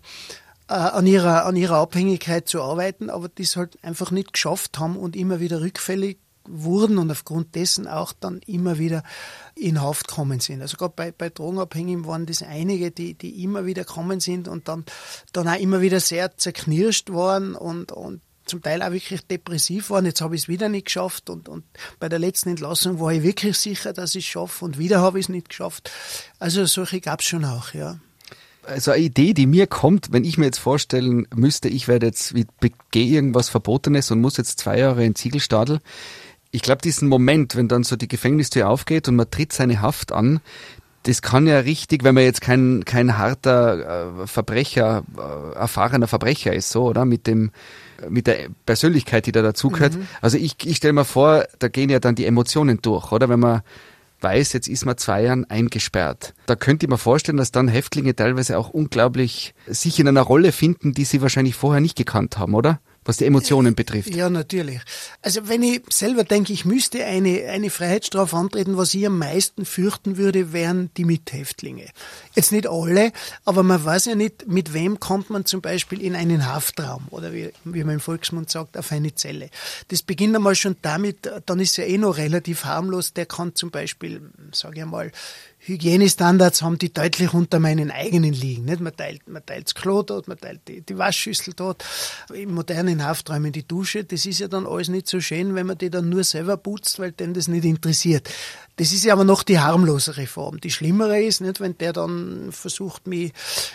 an 0.66 1.06
ihrer, 1.06 1.44
an 1.44 1.56
ihrer 1.56 1.76
Abhängigkeit 1.76 2.48
zu 2.48 2.62
arbeiten, 2.62 3.10
aber 3.10 3.28
die 3.28 3.42
es 3.42 3.56
halt 3.56 3.82
einfach 3.82 4.10
nicht 4.10 4.32
geschafft 4.32 4.78
haben 4.78 4.96
und 4.96 5.14
immer 5.14 5.40
wieder 5.40 5.60
rückfällig 5.60 6.18
wurden 6.46 6.98
und 6.98 7.10
aufgrund 7.10 7.54
dessen 7.54 7.86
auch 7.86 8.12
dann 8.12 8.40
immer 8.46 8.78
wieder 8.78 9.02
in 9.54 9.80
Haft 9.80 10.08
gekommen 10.08 10.40
sind. 10.40 10.62
Also 10.62 10.76
gerade 10.76 10.92
bei, 10.94 11.12
bei 11.12 11.30
Drogenabhängigen 11.30 12.06
waren 12.06 12.26
das 12.26 12.42
einige, 12.42 12.90
die, 12.90 13.14
die 13.14 13.42
immer 13.42 13.66
wieder 13.66 13.84
gekommen 13.84 14.20
sind 14.20 14.48
und 14.48 14.68
dann, 14.68 14.84
dann 15.32 15.48
auch 15.48 15.58
immer 15.58 15.80
wieder 15.80 16.00
sehr 16.00 16.36
zerknirscht 16.36 17.10
waren 17.10 17.54
und, 17.54 17.92
und 17.92 18.20
zum 18.44 18.60
Teil 18.60 18.82
auch 18.82 18.92
wirklich 18.92 19.26
depressiv 19.26 19.88
waren. 19.88 20.04
Jetzt 20.04 20.20
habe 20.20 20.34
ich 20.34 20.42
es 20.42 20.48
wieder 20.48 20.68
nicht 20.68 20.86
geschafft 20.86 21.30
und, 21.30 21.48
und 21.48 21.64
bei 21.98 22.10
der 22.10 22.18
letzten 22.18 22.50
Entlassung 22.50 23.00
war 23.00 23.12
ich 23.12 23.22
wirklich 23.22 23.56
sicher, 23.56 23.94
dass 23.94 24.14
ich 24.14 24.26
es 24.26 24.30
schaffe 24.30 24.64
und 24.64 24.78
wieder 24.78 25.00
habe 25.00 25.18
ich 25.18 25.26
es 25.26 25.30
nicht 25.30 25.48
geschafft. 25.48 25.90
Also 26.38 26.66
solche 26.66 27.00
gab 27.00 27.20
es 27.20 27.26
schon 27.26 27.44
auch, 27.44 27.72
ja 27.72 27.98
also 28.66 28.90
eine 28.90 29.02
Idee, 29.02 29.34
die 29.34 29.46
mir 29.46 29.66
kommt, 29.66 30.12
wenn 30.12 30.24
ich 30.24 30.38
mir 30.38 30.46
jetzt 30.46 30.58
vorstellen 30.58 31.26
müsste, 31.34 31.68
ich 31.68 31.88
werde 31.88 32.06
jetzt, 32.06 32.34
begehe 32.60 33.06
irgendwas 33.06 33.48
Verbotenes 33.48 34.10
und 34.10 34.20
muss 34.20 34.36
jetzt 34.36 34.58
zwei 34.58 34.78
Jahre 34.78 35.04
in 35.04 35.14
Ziegelstadel, 35.14 35.80
ich 36.50 36.62
glaube, 36.62 36.82
diesen 36.82 37.08
Moment, 37.08 37.56
wenn 37.56 37.66
dann 37.66 37.82
so 37.82 37.96
die 37.96 38.06
Gefängnistür 38.06 38.68
aufgeht 38.68 39.08
und 39.08 39.16
man 39.16 39.28
tritt 39.28 39.52
seine 39.52 39.80
Haft 39.80 40.12
an, 40.12 40.40
das 41.02 41.20
kann 41.20 41.46
ja 41.46 41.58
richtig, 41.58 42.04
wenn 42.04 42.14
man 42.14 42.24
jetzt 42.24 42.40
kein, 42.40 42.84
kein 42.84 43.18
harter 43.18 44.22
äh, 44.22 44.26
Verbrecher, 44.26 45.02
äh, 45.18 45.56
erfahrener 45.56 46.06
Verbrecher 46.06 46.54
ist, 46.54 46.70
so, 46.70 46.84
oder? 46.84 47.04
Mit 47.04 47.26
dem, 47.26 47.50
mit 48.08 48.26
der 48.26 48.48
Persönlichkeit, 48.66 49.26
die 49.26 49.32
da 49.32 49.42
dazugehört. 49.42 49.94
Mhm. 49.94 50.06
Also 50.22 50.38
ich, 50.38 50.56
ich 50.64 50.76
stelle 50.76 50.92
mir 50.92 51.04
vor, 51.04 51.44
da 51.58 51.68
gehen 51.68 51.90
ja 51.90 51.98
dann 51.98 52.14
die 52.14 52.24
Emotionen 52.24 52.80
durch, 52.80 53.12
oder? 53.12 53.28
Wenn 53.28 53.40
man 53.40 53.62
weiß, 54.24 54.54
jetzt 54.54 54.66
ist 54.66 54.84
man 54.84 54.96
zwei 54.96 55.22
Jahren 55.22 55.44
eingesperrt. 55.44 56.34
Da 56.46 56.56
könnte 56.56 56.86
ich 56.86 56.90
mir 56.90 56.98
vorstellen, 56.98 57.38
dass 57.38 57.52
dann 57.52 57.68
Häftlinge 57.68 58.16
teilweise 58.16 58.58
auch 58.58 58.70
unglaublich 58.70 59.54
sich 59.68 60.00
in 60.00 60.08
einer 60.08 60.22
Rolle 60.22 60.50
finden, 60.50 60.94
die 60.94 61.04
sie 61.04 61.22
wahrscheinlich 61.22 61.54
vorher 61.54 61.80
nicht 61.80 61.96
gekannt 61.96 62.38
haben, 62.38 62.54
oder? 62.54 62.80
Was 63.04 63.18
die 63.18 63.26
Emotionen 63.26 63.74
betrifft. 63.74 64.14
Ja, 64.14 64.30
natürlich. 64.30 64.80
Also 65.22 65.48
wenn 65.48 65.62
ich 65.62 65.82
selber 65.90 66.24
denke, 66.24 66.52
ich 66.52 66.64
müsste 66.64 67.04
eine, 67.04 67.48
eine 67.48 67.70
Freiheitsstrafe 67.70 68.36
antreten, 68.36 68.76
was 68.76 68.94
ich 68.94 69.06
am 69.06 69.18
meisten 69.18 69.64
fürchten 69.64 70.16
würde, 70.16 70.52
wären 70.52 70.90
die 70.96 71.04
Mithäftlinge. 71.04 71.88
Jetzt 72.34 72.52
nicht 72.52 72.66
alle, 72.66 73.12
aber 73.44 73.62
man 73.62 73.84
weiß 73.84 74.06
ja 74.06 74.14
nicht, 74.14 74.48
mit 74.48 74.72
wem 74.72 75.00
kommt 75.00 75.30
man 75.30 75.44
zum 75.44 75.60
Beispiel 75.60 76.00
in 76.00 76.16
einen 76.16 76.46
Haftraum 76.46 77.06
oder 77.10 77.32
wie, 77.32 77.52
wie 77.64 77.84
man 77.84 77.94
im 77.94 78.00
Volksmund 78.00 78.50
sagt, 78.50 78.76
auf 78.76 78.92
eine 78.92 79.14
Zelle. 79.14 79.50
Das 79.88 80.02
beginnt 80.02 80.34
einmal 80.34 80.54
schon 80.54 80.76
damit, 80.82 81.30
dann 81.46 81.60
ist 81.60 81.76
ja 81.76 81.84
eh 81.84 81.98
noch 81.98 82.16
relativ 82.16 82.64
harmlos, 82.64 83.12
der 83.12 83.26
kann 83.26 83.54
zum 83.54 83.70
Beispiel, 83.70 84.22
sage 84.52 84.76
ich 84.76 84.82
einmal, 84.82 85.12
Hygienestandards 85.66 86.60
haben, 86.60 86.78
die 86.78 86.92
deutlich 86.92 87.32
unter 87.32 87.58
meinen 87.58 87.90
eigenen 87.90 88.34
liegen. 88.34 88.66
Nicht? 88.66 88.80
Man 88.80 88.94
teilt, 88.94 89.26
man 89.28 89.44
teilt 89.44 89.66
das 89.66 89.74
Klo 89.74 90.02
dort, 90.02 90.28
man 90.28 90.38
teilt 90.38 90.60
die, 90.68 90.82
die 90.82 90.98
Waschschüssel 90.98 91.54
dort, 91.54 91.84
im 92.34 92.52
modernen 92.52 93.02
Hafträumen 93.02 93.50
die 93.50 93.66
Dusche. 93.66 94.04
Das 94.04 94.26
ist 94.26 94.40
ja 94.40 94.48
dann 94.48 94.66
alles 94.66 94.88
nicht 94.88 95.08
so 95.08 95.20
schön, 95.20 95.54
wenn 95.54 95.66
man 95.66 95.78
die 95.78 95.88
dann 95.88 96.10
nur 96.10 96.22
selber 96.22 96.58
putzt, 96.58 96.98
weil 96.98 97.12
den 97.12 97.32
das 97.32 97.48
nicht 97.48 97.64
interessiert. 97.64 98.28
Das 98.76 98.92
ist 98.92 99.04
ja 99.04 99.14
aber 99.14 99.24
noch 99.24 99.42
die 99.42 99.60
harmlosere 99.60 100.26
Form. 100.26 100.60
Die 100.60 100.70
schlimmere 100.70 101.22
ist, 101.22 101.40
nicht, 101.40 101.60
wenn 101.60 101.78
der 101.78 101.92
dann 101.92 102.48
versucht, 102.50 103.06
mich 103.06 103.32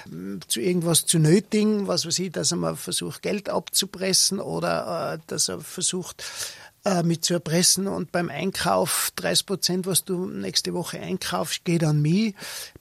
hm, 0.10 0.42
zu 0.48 0.60
irgendwas 0.60 1.06
zu 1.06 1.18
nötigen, 1.18 1.88
was 1.88 2.06
weiß 2.06 2.20
ich, 2.20 2.32
dass 2.32 2.52
er 2.52 2.58
mal 2.58 2.76
versucht, 2.76 3.22
Geld 3.24 3.50
abzupressen 3.50 4.40
oder 4.40 5.16
äh, 5.16 5.20
dass 5.28 5.48
er 5.48 5.62
versucht, 5.62 6.24
äh, 6.86 7.04
mit 7.04 7.26
zu 7.26 7.34
erpressen 7.34 7.88
und 7.88 8.12
beim 8.12 8.30
Einkauf 8.30 9.12
30 9.16 9.46
Prozent, 9.46 9.86
was 9.86 10.06
du 10.06 10.28
nächste 10.28 10.74
Woche 10.74 11.00
einkaufst, 11.00 11.66
geht 11.66 11.84
an 11.84 12.02
mich, 12.02 12.36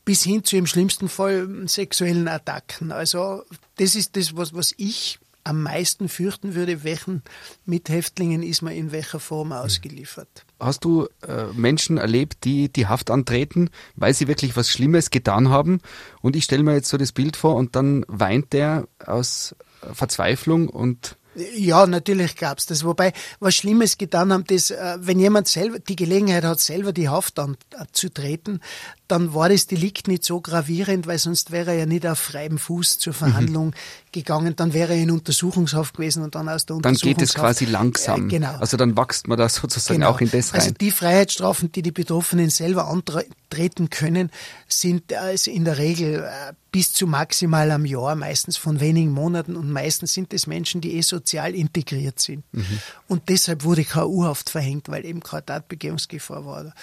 bis 0.05 0.23
hin 0.23 0.45
zu 0.45 0.57
im 0.57 0.67
schlimmsten 0.67 1.09
Fall 1.09 1.49
sexuellen 1.67 2.29
Attacken. 2.29 2.93
Also 2.93 3.43
das 3.77 3.95
ist 3.95 4.17
das, 4.17 4.37
was, 4.37 4.55
was 4.55 4.75
ich 4.77 5.19
am 5.45 5.63
meisten 5.63 6.09
fürchten 6.09 6.55
würde, 6.55 6.85
welchen 6.85 7.23
Mithäftlingen 7.65 8.43
ist 8.43 8.61
man 8.61 8.75
in 8.75 8.93
welcher 8.93 9.19
Form 9.19 9.53
ausgeliefert. 9.53 10.45
Hast 10.61 10.85
du 10.85 11.09
äh, 11.27 11.45
Menschen 11.55 11.97
erlebt, 11.97 12.45
die 12.45 12.71
die 12.71 12.87
Haft 12.87 13.11
antreten, 13.11 13.71
weil 13.97 14.13
sie 14.13 14.29
wirklich 14.29 14.57
was 14.57 14.71
Schlimmes 14.71 15.11
getan 15.11 15.49
haben? 15.49 15.81
Und 16.21 16.37
ich 16.37 16.45
stelle 16.45 16.63
mir 16.63 16.75
jetzt 16.75 16.89
so 16.89 16.99
das 16.99 17.13
Bild 17.13 17.37
vor 17.37 17.55
und 17.55 17.77
dann 17.77 18.05
weint 18.09 18.53
der 18.53 18.87
aus 19.05 19.57
Verzweiflung 19.93 20.69
und 20.69 21.17
ja, 21.57 21.87
natürlich 21.87 22.37
gab's 22.37 22.67
das. 22.67 22.85
Wobei, 22.85 23.13
was 23.41 23.55
Schlimmes 23.55 23.99
getan 23.99 24.33
haben, 24.33 24.45
das, 24.47 24.71
äh, 24.71 24.97
wenn 25.01 25.19
jemand 25.21 25.49
selber 25.49 25.79
die 25.79 25.97
Gelegenheit 25.97 26.45
hat, 26.45 26.61
selber 26.61 26.93
die 26.93 27.09
Haft 27.09 27.39
anzutreten, 27.39 28.61
dann 29.09 29.35
war 29.35 29.49
das 29.49 29.67
Delikt 29.67 30.07
nicht 30.07 30.25
so 30.25 30.41
gravierend, 30.41 31.07
weil 31.07 31.19
sonst 31.19 31.51
wäre 31.51 31.71
er 31.73 31.79
ja 31.79 31.87
nicht 31.87 32.07
auf 32.07 32.19
freiem 32.19 32.59
Fuß 32.59 32.99
zur 32.99 33.15
Verhandlung 33.15 33.69
mhm. 33.69 33.73
gegangen, 34.13 34.55
dann 34.55 34.75
wäre 34.75 34.95
er 34.95 35.03
in 35.03 35.11
Untersuchungshaft 35.11 35.95
gewesen 35.95 36.23
und 36.23 36.35
dann 36.35 36.49
aus 36.49 36.67
der 36.67 36.77
Untersuchungshaft. 36.77 37.17
Dann 37.17 37.19
geht 37.19 37.29
es 37.29 37.35
quasi 37.35 37.65
langsam. 37.65 38.27
Äh, 38.27 38.29
genau. 38.29 38.57
Also 38.59 38.77
dann 38.77 38.97
wächst 38.97 39.27
man 39.27 39.39
da 39.39 39.49
sozusagen 39.49 40.01
genau. 40.01 40.11
auch 40.11 40.21
in 40.21 40.31
das 40.31 40.53
also 40.53 40.53
rein. 40.53 40.61
Also 40.61 40.75
die 40.75 40.91
Freiheitsstrafen, 40.91 41.73
die 41.73 41.83
die 41.83 41.93
Betroffenen 41.93 42.51
selber 42.51 42.89
antreten 42.89 43.89
können, 43.89 44.31
sind 44.69 45.13
also 45.15 45.51
in 45.51 45.65
der 45.65 45.79
Regel 45.79 46.25
äh, 46.25 46.53
bis 46.71 46.93
zu 46.93 47.07
maximal 47.07 47.71
am 47.71 47.85
Jahr, 47.85 48.15
meistens 48.15 48.57
von 48.57 48.81
wenigen 48.81 49.13
Monaten 49.13 49.57
und 49.57 49.71
meistens 49.71 50.13
sind 50.13 50.33
es 50.35 50.47
Menschen, 50.47 50.81
die 50.81 50.97
eh 50.97 51.01
sozial 51.01 51.55
integriert 51.55 52.19
sind. 52.21 52.45
Mhm. 52.53 52.81
Und 53.07 53.29
deshalb 53.29 53.65
wurde 53.65 53.85
keine 53.85 54.09
Urhaft 54.09 54.51
verhängt, 54.51 54.89
weil 54.89 55.05
eben 55.05 55.21
keine 55.21 55.47
Tatbegehungsgefahr 55.47 56.45
war. 56.45 56.75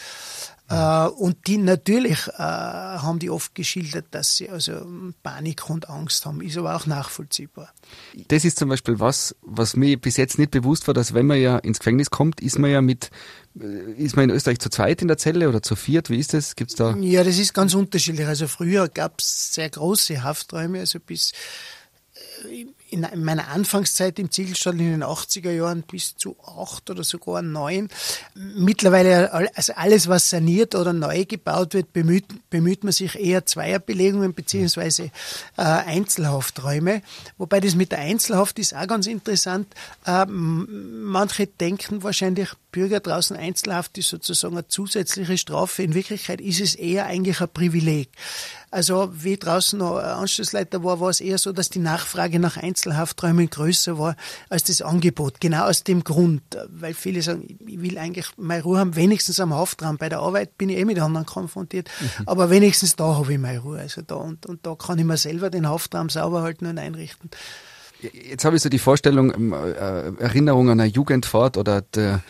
Äh, 0.68 1.10
und 1.10 1.46
die 1.46 1.58
natürlich 1.58 2.28
äh, 2.28 2.42
haben 2.42 3.20
die 3.20 3.30
oft 3.30 3.54
geschildert, 3.54 4.06
dass 4.12 4.38
sie 4.38 4.50
also 4.50 4.86
Panik 5.22 5.70
und 5.70 5.90
Angst 5.90 6.26
haben, 6.26 6.42
ist 6.42 6.58
aber 6.58 6.76
auch 6.76 6.88
nachvollziehbar. 6.88 7.72
Das 8.30 8.46
ist 8.46 8.58
zum 8.58 8.70
Beispiel 8.70 9.00
was, 9.00 9.36
was 9.42 9.76
mir 9.76 10.00
bis 10.00 10.18
jetzt 10.18 10.40
nicht 10.40 10.52
bewusst 10.52 10.88
war, 10.88 10.96
dass 10.96 11.14
wenn 11.14 11.28
man 11.28 11.40
ja 11.40 11.58
ins 11.60 11.80
Gefängnis 11.80 12.10
kommt, 12.10 12.42
ist 12.42 12.58
man 12.58 12.72
ja 12.72 12.82
mit 12.82 13.12
ist 13.56 14.18
man 14.18 14.30
in 14.30 14.36
Österreich 14.36 14.60
zu 14.60 14.70
zweit 14.70 15.02
in 15.02 15.08
der 15.08 15.18
Zelle 15.18 15.48
oder 15.48 15.62
zu 15.62 15.76
viert? 15.76 16.10
Wie 16.10 16.20
ist 16.20 16.34
das? 16.34 16.56
Gibt's 16.56 16.76
da? 16.76 16.96
Ja, 16.98 17.24
das 17.24 17.38
ist 17.38 17.54
ganz 17.54 17.74
unterschiedlich. 17.74 18.28
Also 18.28 18.48
früher 18.48 18.90
gab 18.90 19.20
es 19.20 19.54
sehr 19.54 19.70
große 19.70 20.24
Hafträume, 20.24 20.80
also 20.80 21.00
bis 21.00 21.32
äh, 22.50 22.66
in 22.90 23.24
meiner 23.24 23.48
Anfangszeit 23.48 24.20
im 24.20 24.30
Ziegelstadt 24.32 24.76
in 24.76 24.92
den 24.92 25.04
80er 25.04 25.52
Jahren 25.52 25.84
bis 25.84 26.16
zu 26.16 26.38
acht 26.46 26.90
oder 26.90 27.04
sogar 27.04 27.42
neun. 27.42 27.90
Mittlerweile, 28.36 29.34
also 29.34 29.74
alles, 29.74 30.08
was 30.08 30.30
saniert 30.30 30.76
oder 30.76 30.94
neu 30.94 31.26
gebaut 31.26 31.74
wird, 31.74 31.94
bemüht, 31.94 32.26
bemüht 32.50 32.84
man 32.84 32.94
sich 32.94 33.16
eher 33.16 33.46
Zweierbelegungen 33.46 34.34
beziehungsweise 34.34 35.06
äh, 35.58 35.62
Einzelhafträume. 35.62 37.02
Wobei 37.38 37.60
das 37.60 37.76
mit 37.76 37.92
der 37.92 38.00
Einzelhaft 38.00 38.60
ist 38.60 38.76
auch 38.76 38.88
ganz 38.88 39.08
interessant. 39.08 39.68
Äh, 40.06 40.26
manche 40.28 41.48
denken 41.48 42.04
wahrscheinlich, 42.04 42.50
Bürger 42.76 43.00
draußen 43.00 43.38
Einzelhaft 43.38 43.98
ist 43.98 44.10
sozusagen 44.10 44.56
eine 44.56 44.68
zusätzliche 44.68 45.38
Strafe. 45.38 45.82
In 45.82 45.94
Wirklichkeit 45.94 46.42
ist 46.42 46.60
es 46.60 46.76
eher 46.76 47.06
eigentlich 47.06 47.40
ein 47.40 47.48
Privileg. 47.48 48.10
Also 48.70 49.14
wie 49.14 49.38
draußen 49.38 49.80
noch 49.80 49.96
Anschlussleiter 49.96 50.84
war, 50.84 51.00
war 51.00 51.10
es 51.10 51.22
eher 51.22 51.38
so, 51.38 51.54
dass 51.54 51.70
die 51.70 51.80
Nachfrage 51.80 52.38
nach 52.38 52.58
Einzelhafträumen 52.58 53.50
größer 53.50 53.98
war 53.98 54.18
als 54.50 54.66
das 54.66 54.82
Angebot. 54.82 55.40
Genau 55.40 55.68
aus 55.68 55.86
dem 55.86 56.04
Grund, 56.04 56.42
weil 56.68 56.94
viele 56.94 57.22
sagen, 57.22 57.58
ich 57.66 57.82
will 57.82 57.98
eigentlich 57.98 58.28
meine 58.36 58.64
Ruhe 58.64 58.80
haben, 58.80 58.98
wenigstens 58.98 59.40
am 59.40 59.54
Haftraum. 59.54 59.98
Bei 59.98 60.10
der 60.10 60.20
Arbeit 60.20 60.58
bin 60.58 60.68
ich 60.68 60.78
eh 60.78 60.84
mit 60.84 61.00
anderen 61.00 61.26
konfrontiert, 61.26 61.90
mhm. 62.02 62.24
aber 62.26 62.50
wenigstens 62.50 62.98
da 62.98 63.16
habe 63.16 63.32
ich 63.32 63.40
meine 63.40 63.60
Ruhe. 63.60 63.80
Also 63.80 64.02
da 64.02 64.16
und, 64.16 64.46
und 64.48 64.66
da 64.66 64.76
kann 64.76 65.00
ich 65.00 65.06
mir 65.06 65.16
selber 65.16 65.50
den 65.50 65.70
Haftraum 65.70 66.10
sauber 66.10 66.42
halten 66.42 66.66
und 66.66 66.78
einrichten. 66.78 67.30
Jetzt 68.02 68.44
habe 68.44 68.58
ich 68.58 68.62
so 68.62 68.68
die 68.68 68.80
Vorstellung, 68.80 69.34
ähm, 69.34 69.54
äh, 69.54 70.22
Erinnerung 70.22 70.70
an 70.70 70.82
eine 70.82 70.90
Jugendfahrt 70.90 71.56
oder 71.56 71.82
der 71.82 72.22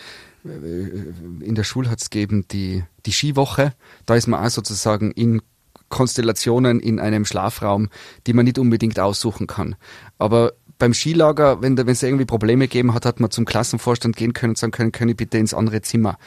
in 0.46 1.56
der 1.56 1.64
Schule 1.64 1.90
hat 1.90 2.02
es 2.02 2.10
gegeben 2.10 2.46
die, 2.52 2.84
die 3.06 3.12
Skiwoche. 3.12 3.74
Da 4.06 4.16
ist 4.16 4.28
man 4.28 4.46
auch 4.46 4.50
sozusagen 4.50 5.12
in 5.12 5.42
Konstellationen 5.90 6.80
in 6.80 7.00
einem 7.00 7.26
Schlafraum, 7.26 7.90
die 8.28 8.34
man 8.34 8.46
nicht 8.46 8.60
unbedingt 8.60 9.00
aussuchen 9.00 9.48
kann. 9.48 9.76
Aber 10.18 10.54
beim 10.78 10.94
Skilager, 10.94 11.62
wenn 11.62 11.78
es 11.78 12.04
irgendwie 12.04 12.26
Probleme 12.26 12.68
gegeben 12.68 12.94
hat, 12.94 13.06
hat 13.06 13.20
man 13.20 13.32
zum 13.32 13.46
Klassenvorstand 13.46 14.16
gehen 14.16 14.34
können 14.34 14.52
und 14.52 14.58
sagen 14.58 14.72
können, 14.72 14.92
können 14.92 15.12
ich 15.12 15.18
bitte 15.18 15.38
ins 15.38 15.54
andere 15.54 15.82
Zimmer. 15.82 16.18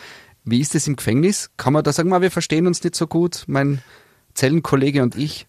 Wie 0.44 0.60
ist 0.60 0.74
es 0.74 0.86
im 0.86 0.96
Gefängnis? 0.96 1.50
Kann 1.56 1.72
man 1.72 1.84
da 1.84 1.92
sagen, 1.92 2.10
wir 2.10 2.30
verstehen 2.30 2.66
uns 2.66 2.82
nicht 2.82 2.94
so 2.94 3.06
gut, 3.06 3.44
mein 3.46 3.82
Zellenkollege 4.34 5.02
und 5.02 5.16
ich? 5.16 5.46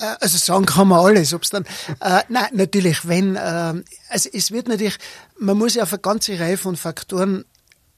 Äh, 0.00 0.16
also 0.20 0.38
sagen 0.38 0.66
kann 0.66 0.88
man 0.88 1.00
alles, 1.00 1.32
ob's 1.32 1.50
dann, 1.50 1.64
äh, 2.00 2.22
nein, 2.28 2.48
natürlich, 2.52 3.06
wenn, 3.06 3.36
äh, 3.36 3.74
also 4.08 4.28
es 4.32 4.50
wird 4.50 4.68
natürlich, 4.68 4.96
man 5.38 5.56
muss 5.56 5.74
ja 5.74 5.84
auf 5.84 5.92
eine 5.92 6.02
ganze 6.02 6.38
Reihe 6.40 6.56
von 6.56 6.76
Faktoren 6.76 7.44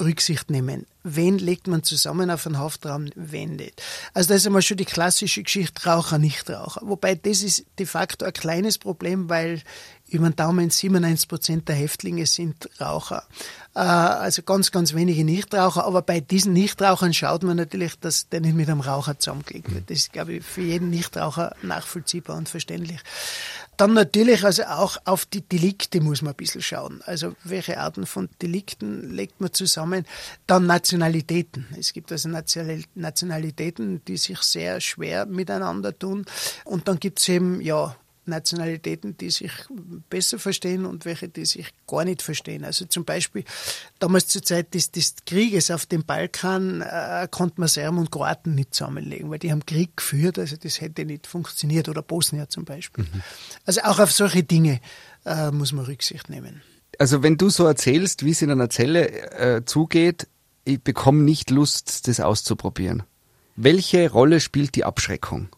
Rücksicht 0.01 0.51
nehmen. 0.51 0.87
Wen 1.03 1.39
legt 1.39 1.67
man 1.67 1.83
zusammen 1.83 2.31
auf 2.31 2.47
einen 2.47 2.59
Haftraum, 2.59 3.11
wen 3.15 3.57
nicht. 3.57 3.83
Also 4.13 4.29
da 4.29 4.35
ist 4.35 4.47
einmal 4.47 4.63
schon 4.63 4.77
die 4.77 4.85
klassische 4.85 5.43
Geschichte 5.43 5.85
Raucher, 5.85 6.19
Nichtraucher. 6.19 6.81
Wobei 6.85 7.15
das 7.15 7.43
ist 7.43 7.65
de 7.79 7.87
facto 7.87 8.25
ein 8.25 8.33
kleines 8.33 8.79
Problem, 8.79 9.29
weil 9.29 9.63
über 10.15 10.31
den 10.31 10.37
Daumen 10.37 10.71
97 10.71 11.29
Prozent 11.29 11.69
der 11.69 11.77
Häftlinge 11.77 12.27
sind 12.27 12.69
Raucher. 12.81 13.25
Äh, 13.75 13.81
also 13.81 14.43
ganz, 14.43 14.71
ganz 14.71 14.95
wenige 14.95 15.25
Nichtraucher. 15.25 15.85
Aber 15.85 16.03
bei 16.03 16.21
diesen 16.21 16.53
Nichtrauchern 16.53 17.13
schaut 17.13 17.43
man 17.43 17.57
natürlich, 17.57 17.99
dass 17.99 18.29
der 18.29 18.41
nicht 18.41 18.55
mit 18.55 18.69
einem 18.69 18.81
Raucher 18.81 19.19
zusammengelegt 19.19 19.75
wird. 19.75 19.91
Das 19.91 19.99
ist, 19.99 20.13
glaube 20.13 20.35
ich, 20.35 20.45
für 20.45 20.63
jeden 20.63 20.91
Nichtraucher 20.91 21.55
nachvollziehbar 21.63 22.37
und 22.37 22.49
verständlich. 22.49 23.01
Dann 23.77 23.93
natürlich, 23.93 24.45
also 24.45 24.63
auch 24.65 24.99
auf 25.05 25.27
die 25.27 25.41
Delikte 25.41 26.01
muss 26.01 26.23
man 26.23 26.33
ein 26.33 26.37
bisschen 26.37 26.63
schauen. 26.63 27.03
Also 27.07 27.35
welche 27.43 27.79
Arten 27.79 28.07
von 28.07 28.29
Delikten 28.41 29.11
legt 29.13 29.41
man 29.41 29.53
zusammen? 29.53 30.07
Dann 30.47 30.67
Nationalitäten. 30.67 31.67
Es 31.77 31.93
gibt 31.93 32.13
also 32.13 32.29
Nationalitäten, 32.29 34.05
die 34.05 34.17
sich 34.17 34.39
sehr 34.41 34.81
schwer 34.81 35.27
miteinander 35.27 35.99
tun. 35.99 36.25
Und 36.65 36.87
dann 36.87 37.01
gibt 37.01 37.19
es 37.19 37.29
eben, 37.29 37.61
ja, 37.61 37.97
Nationalitäten, 38.27 39.17
die 39.17 39.31
sich 39.31 39.53
besser 40.09 40.39
verstehen 40.39 40.87
und 40.87 41.05
welche, 41.05 41.29
die 41.29 41.45
sich 41.45 41.73
gar 41.87 42.05
nicht 42.05 42.23
verstehen. 42.23 42.65
Also 42.65 42.85
zum 42.87 43.05
Beispiel 43.05 43.45
damals 43.99 44.29
zur 44.29 44.43
Zeit 44.43 44.75
des, 44.75 44.91
des 44.91 45.17
Krieges 45.27 45.71
auf 45.71 45.87
dem 45.87 46.05
Balkan 46.05 46.81
äh, 46.81 47.29
konnte 47.31 47.61
man 47.61 47.69
Serben 47.69 47.99
und 47.99 48.11
Kroaten 48.11 48.55
nicht 48.55 48.75
zusammenlegen, 48.75 49.31
weil 49.31 49.39
die 49.39 49.53
haben 49.53 49.67
Krieg 49.67 49.97
geführt, 49.97 50.39
also 50.39 50.57
das 50.57 50.81
hätte 50.81 51.05
nicht 51.05 51.27
funktioniert. 51.27 51.89
Oder 51.89 52.03
Bosnier 52.03 52.49
zum 52.49 52.65
Beispiel. 52.65 53.05
Mhm. 53.05 53.23
Also 53.65 53.83
auch 53.83 53.99
auf 53.99 54.13
solche 54.13 54.43
Dinge 54.43 54.81
äh, 55.25 55.51
muss 55.51 55.73
man 55.73 55.85
Rücksicht 55.85 56.31
nehmen. 56.31 56.63
Also 56.99 57.23
wenn 57.23 57.37
du 57.37 57.51
so 57.51 57.67
erzählst, 57.67 58.25
wie 58.25 58.31
es 58.31 58.43
in 58.43 58.51
einer 58.51 58.71
Zelle 58.71 59.09
äh, 59.33 59.65
zugeht, 59.65 60.29
ich 60.65 60.83
bekomme 60.83 61.23
nicht 61.23 61.51
Lust, 61.51 62.09
das 62.09 62.21
auszuprobieren. 62.21 63.03
Welche 63.57 64.11
Rolle 64.11 64.41
spielt 64.41 64.75
die 64.75 64.85
Abschreckung? 64.85 65.49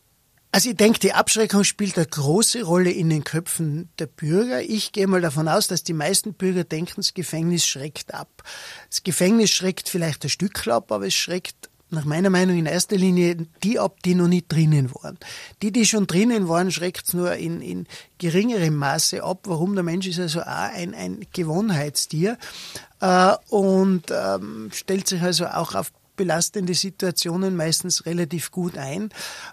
Also 0.56 0.70
ich 0.70 0.76
denke, 0.76 0.98
die 0.98 1.12
Abschreckung 1.12 1.64
spielt 1.64 1.98
eine 1.98 2.06
große 2.06 2.62
Rolle 2.62 2.90
in 2.90 3.10
den 3.10 3.24
Köpfen 3.24 3.90
der 3.98 4.06
Bürger. 4.06 4.62
Ich 4.62 4.92
gehe 4.92 5.06
mal 5.06 5.20
davon 5.20 5.48
aus, 5.48 5.68
dass 5.68 5.84
die 5.84 5.92
meisten 5.92 6.32
Bürger 6.32 6.64
denken, 6.64 6.94
das 6.96 7.12
Gefängnis 7.12 7.66
schreckt 7.66 8.14
ab. 8.14 8.42
Das 8.88 9.02
Gefängnis 9.02 9.50
schreckt 9.50 9.90
vielleicht 9.90 10.24
ein 10.24 10.30
Stück 10.30 10.66
ab, 10.66 10.92
aber 10.92 11.08
es 11.08 11.14
schreckt 11.14 11.68
nach 11.90 12.06
meiner 12.06 12.30
Meinung 12.30 12.56
in 12.56 12.64
erster 12.64 12.96
Linie 12.96 13.36
die 13.62 13.78
ab, 13.78 14.02
die 14.02 14.14
noch 14.14 14.28
nicht 14.28 14.50
drinnen 14.50 14.94
waren. 14.94 15.18
Die, 15.60 15.72
die 15.72 15.84
schon 15.84 16.06
drinnen 16.06 16.48
waren, 16.48 16.72
schreckt 16.72 17.08
es 17.08 17.12
nur 17.12 17.34
in, 17.34 17.60
in 17.60 17.86
geringerem 18.16 18.76
Maße 18.76 19.22
ab. 19.22 19.40
Warum? 19.44 19.74
Der 19.74 19.84
Mensch 19.84 20.06
ist 20.06 20.18
also 20.18 20.40
auch 20.40 20.46
ein, 20.46 20.94
ein 20.94 21.26
Gewohnheitstier 21.34 22.38
äh, 23.00 23.34
und 23.50 24.04
ähm, 24.10 24.70
stellt 24.72 25.06
sich 25.06 25.20
also 25.20 25.48
auch 25.48 25.74
auf 25.74 25.92
belastende 26.16 26.74
Situationen 26.74 27.56
meistens 27.56 28.06
relativ 28.06 28.50
gut 28.50 28.78
ein. 28.78 29.10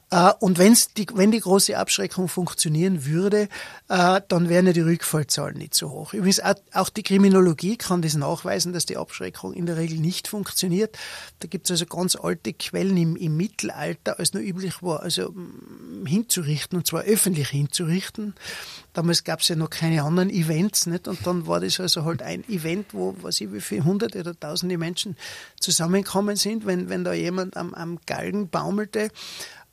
Äh, 0.09 0.31
und 0.39 0.57
wenn's 0.57 0.93
die, 0.93 1.07
wenn 1.13 1.31
die 1.31 1.39
große 1.39 1.77
Abschreckung 1.77 2.27
funktionieren 2.27 3.05
würde, 3.05 3.49
äh, 3.89 4.21
dann 4.27 4.49
wären 4.49 4.67
ja 4.67 4.73
die 4.73 4.81
Rückfallzahlen 4.81 5.57
nicht 5.57 5.73
so 5.73 5.89
hoch. 5.89 6.13
Übrigens 6.13 6.41
auch 6.73 6.89
die 6.89 7.03
Kriminologie 7.03 7.77
kann 7.77 8.01
das 8.01 8.15
nachweisen, 8.15 8.73
dass 8.73 8.85
die 8.85 8.97
Abschreckung 8.97 9.53
in 9.53 9.65
der 9.65 9.77
Regel 9.77 9.99
nicht 9.99 10.27
funktioniert. 10.27 10.97
Da 11.39 11.47
gibt 11.47 11.65
es 11.65 11.71
also 11.71 11.85
ganz 11.85 12.15
alte 12.15 12.53
Quellen 12.53 12.97
im, 12.97 13.15
im 13.15 13.37
Mittelalter, 13.37 14.19
als 14.19 14.33
nur 14.33 14.43
üblich 14.43 14.81
war, 14.81 15.01
also 15.01 15.33
hinzurichten, 16.05 16.77
und 16.77 16.87
zwar 16.87 17.03
öffentlich 17.03 17.49
hinzurichten. 17.49 18.35
Damals 18.93 19.23
gab 19.23 19.39
es 19.39 19.47
ja 19.47 19.55
noch 19.55 19.69
keine 19.69 20.03
anderen 20.03 20.29
Events, 20.29 20.85
nicht? 20.85 21.07
Und 21.07 21.25
dann 21.25 21.47
war 21.47 21.59
das 21.59 21.79
also 21.79 22.05
halt 22.05 22.21
ein 22.21 22.47
Event, 22.47 22.93
wo, 22.93 23.15
weiß 23.21 23.41
ich, 23.41 23.51
wie 23.51 23.61
viele 23.61 23.85
hunderte 23.85 24.19
oder 24.19 24.39
tausende 24.39 24.77
Menschen 24.77 25.17
zusammenkommen 25.59 26.35
sind, 26.35 26.52
wenn, 26.65 26.89
wenn 26.89 27.03
da 27.03 27.13
jemand 27.13 27.57
am, 27.57 27.73
am 27.73 27.99
Galgen 28.05 28.49
baumelte. 28.49 29.09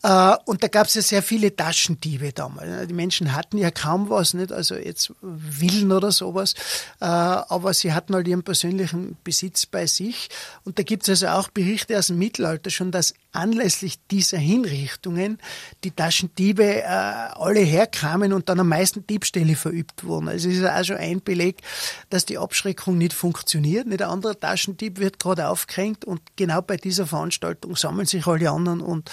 Äh, 0.03 0.37
und 0.47 0.63
da 0.63 0.69
gab 0.69 0.87
es 0.87 0.95
ja 0.95 1.03
sehr 1.03 1.23
viele 1.23 1.55
Taschendiebe 1.55 2.33
damals. 2.33 2.89
Die 2.89 2.95
Menschen 2.95 3.35
hatten 3.35 3.59
ja 3.59 3.71
kaum 3.71 4.09
was, 4.09 4.35
nicht? 4.35 4.53
Also 4.53 4.75
jetzt 4.75 5.13
Willen 5.21 5.93
oder 5.93 6.11
sowas. 6.11 6.55
Äh, 7.01 7.05
aber 7.05 7.75
sie 7.75 7.93
hatten 7.93 8.15
halt 8.15 8.27
ihren 8.27 8.43
persönlichen 8.43 9.17
Besitz 9.25 9.67
bei 9.67 9.87
sich. 9.87 10.29
Und 10.65 10.79
da 10.79 10.83
gibt 10.83 11.03
es 11.03 11.09
also 11.11 11.29
auch 11.39 11.49
Berichte 11.49 11.99
aus 11.99 12.07
dem 12.07 12.19
Mittelalter 12.19 12.71
schon, 12.71 12.91
dass 12.91 13.15
anlässlich 13.33 13.99
dieser 14.11 14.39
Hinrichtungen 14.39 15.39
die 15.85 15.91
Taschendiebe 15.91 16.83
äh, 16.83 16.85
alle 16.85 17.61
herkamen 17.61 18.33
und 18.33 18.49
dann 18.49 18.61
am 18.61 18.69
meisten 18.69 19.07
Diebstähle 19.07 19.57
verübt 19.57 20.05
wurden. 20.05 20.29
Also 20.29 20.49
es 20.49 20.57
ist 20.57 20.65
auch 20.65 20.85
schon 20.85 20.97
ein 20.97 21.21
Beleg, 21.23 21.63
dass 22.09 22.25
die 22.25 22.39
Abschreckung 22.39 22.99
nicht 22.99 23.13
funktioniert. 23.13 23.87
Nicht 23.87 24.03
ein 24.03 24.09
anderer 24.09 24.39
Taschendieb 24.39 24.99
wird 24.99 25.19
gerade 25.19 25.49
aufgehängt 25.49 26.05
und 26.05 26.21
genau 26.37 26.61
bei 26.63 26.77
dieser 26.77 27.07
Veranstaltung 27.07 27.77
sammeln 27.77 28.07
sich 28.07 28.27
alle 28.27 28.51
anderen 28.51 28.81
und, 28.81 29.11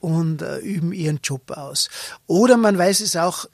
und 0.00 0.42
äh, 0.42 0.58
üben 0.58 0.92
ihren 0.92 1.20
Job 1.22 1.50
aus. 1.52 1.88
Oder 2.26 2.56
man 2.56 2.76
weiß 2.76 3.00
es 3.00 3.16
auch 3.16 3.46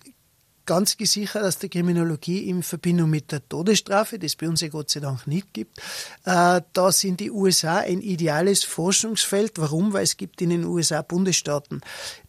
ganz 0.67 0.97
gesichert 0.97 1.45
aus 1.45 1.59
der 1.59 1.69
Kriminologie 1.69 2.49
in 2.49 2.63
Verbindung 2.63 3.09
mit 3.09 3.33
der 3.33 3.49
Todesstrafe, 3.49 4.19
das 4.19 4.37
bei 4.37 4.49
uns 4.49 4.61
ja 4.61 4.69
Gott 4.69 4.91
sei 4.91 5.01
Dank 5.01 5.27
nicht 5.27 5.55
gibt. 5.55 5.79
Äh, 6.25 6.61
da 6.73 6.93
sind 6.93 7.21
die 7.21 7.31
USA 7.31 7.79
ein 7.79 8.01
ideales 8.01 8.65
Forschungsfeld. 8.65 9.53
Warum? 9.57 9.93
Weil 9.93 10.03
es 10.03 10.17
gibt 10.17 10.43
in 10.43 10.51
den 10.51 10.65
USA 10.65 11.03
Bundesstaaten, 11.03 11.81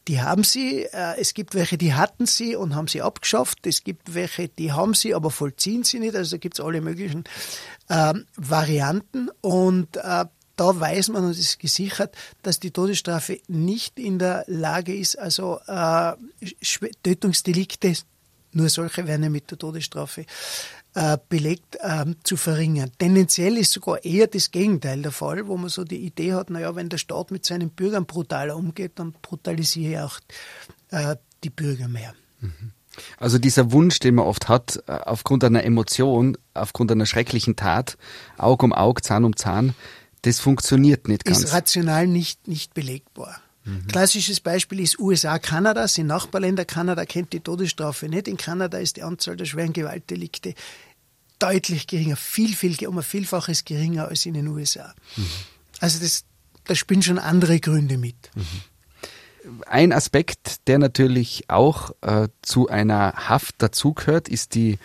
die 0.08 0.22
haben 0.22 0.44
sie. 0.44 0.84
Äh, 0.84 1.20
es 1.20 1.34
gibt 1.34 1.56
welche, 1.56 1.78
die 1.78 1.94
hatten 1.94 2.26
sie 2.26 2.56
und 2.56 2.76
haben 2.76 2.88
sie 2.88 3.02
abgeschafft. 3.02 3.66
Es 3.68 3.84
gibt 3.84 4.14
welche, 4.14 4.48
die 4.48 4.72
haben 4.72 4.94
sie, 4.94 5.14
aber 5.14 5.32
vollziehen 5.32 5.84
sie 5.84 6.00
nicht. 6.00 6.16
Also 6.16 6.36
da 6.36 6.38
gibt 6.38 6.60
es 6.60 6.64
alle 6.64 6.82
möglichen 6.82 7.24
äh, 7.90 8.14
Varianten. 8.36 9.30
Und 9.42 9.98
äh, 9.98 10.26
da 10.58 10.80
weiß 10.80 11.10
man 11.10 11.24
und 11.24 11.32
ist 11.32 11.60
gesichert, 11.60 12.16
dass 12.42 12.60
die 12.60 12.72
Todesstrafe 12.72 13.40
nicht 13.48 14.00
in 14.00 14.20
der 14.20 14.44
Lage 14.48 14.96
ist, 14.96 15.18
also 15.18 15.60
äh, 15.68 16.14
Tötungsdelikte 17.04 17.94
nur 18.58 18.70
solche 18.70 19.08
werden 19.08 19.24
ja 19.24 19.30
mit 19.30 19.50
der 19.52 19.58
Todesstrafe 19.58 20.26
äh, 20.96 21.18
belegt, 21.30 21.78
ähm, 21.82 22.16
zu 22.24 22.38
verringern. 22.38 22.92
Tendenziell 22.98 23.58
ist 23.58 23.72
sogar 23.72 24.04
eher 24.04 24.28
das 24.28 24.52
Gegenteil 24.52 25.02
der 25.02 25.12
Fall, 25.12 25.48
wo 25.48 25.56
man 25.56 25.70
so 25.70 25.84
die 25.84 26.00
Idee 26.00 26.34
hat, 26.34 26.50
naja, 26.50 26.76
wenn 26.76 26.90
der 26.90 26.98
Staat 26.98 27.32
mit 27.32 27.46
seinen 27.46 27.70
Bürgern 27.70 28.06
brutaler 28.06 28.58
umgeht, 28.58 28.94
dann 28.96 29.14
brutalisiere 29.22 30.06
auch 30.06 30.20
äh, 30.90 31.16
die 31.44 31.52
Bürger 31.52 31.88
mehr. 31.88 32.14
Mhm. 32.42 32.72
Also 33.20 33.38
dieser 33.38 33.72
Wunsch, 33.72 34.00
den 34.00 34.16
man 34.16 34.26
oft 34.26 34.50
hat, 34.50 34.84
äh, 34.88 34.92
aufgrund 34.92 35.44
einer 35.44 35.64
Emotion, 35.64 36.36
aufgrund 36.56 36.92
einer 36.92 37.06
schrecklichen 37.06 37.56
Tat, 37.56 37.98
Aug 38.38 38.64
um 38.64 38.74
Aug, 38.74 39.04
Zahn 39.04 39.24
um 39.24 39.36
Zahn, 39.36 39.76
das 40.24 40.40
funktioniert 40.40 41.08
nicht 41.08 41.26
ganz. 41.26 41.44
Ist 41.44 41.54
rational 41.54 42.08
nicht, 42.08 42.48
nicht 42.48 42.74
belegbar. 42.74 43.40
Mhm. 43.68 43.88
Klassisches 43.88 44.40
Beispiel 44.40 44.80
ist 44.80 44.98
USA, 44.98 45.40
Kanada, 45.40 45.88
sind 45.88 46.08
Nachbarländer. 46.08 46.64
Kanada 46.64 47.06
kennt 47.06 47.34
die 47.34 47.42
Todesstrafe 47.42 48.08
nicht. 48.08 48.28
In 48.28 48.38
Kanada 48.38 48.78
ist 48.78 48.96
die 48.96 49.04
Anzahl 49.04 49.36
der 49.36 49.46
schweren 49.46 49.74
Gewaltdelikte 49.74 50.54
deutlich 51.38 51.86
geringer, 51.86 52.16
viel, 52.16 52.56
viel, 52.56 52.88
um 52.88 52.98
ein 52.98 53.04
Vielfaches 53.04 53.66
geringer 53.66 54.08
als 54.08 54.26
in 54.26 54.34
den 54.34 54.48
USA. 54.48 54.96
Mhm. 55.16 55.26
Also 55.80 56.00
das, 56.00 56.24
da 56.64 56.76
spielen 56.76 57.04
schon 57.04 57.20
andere 57.20 57.60
Gründe 57.60 57.98
mit. 57.98 58.16
Mhm. 58.34 59.62
Ein 59.66 59.94
Aspekt, 59.94 60.68
der 60.68 60.80
natürlich 60.80 61.46
auch 61.50 61.92
äh, 62.02 62.30
zu 62.42 62.70
einer 62.70 63.14
Haft 63.14 63.56
dazugehört, 63.60 64.30
ist 64.30 64.56
die, 64.56 64.80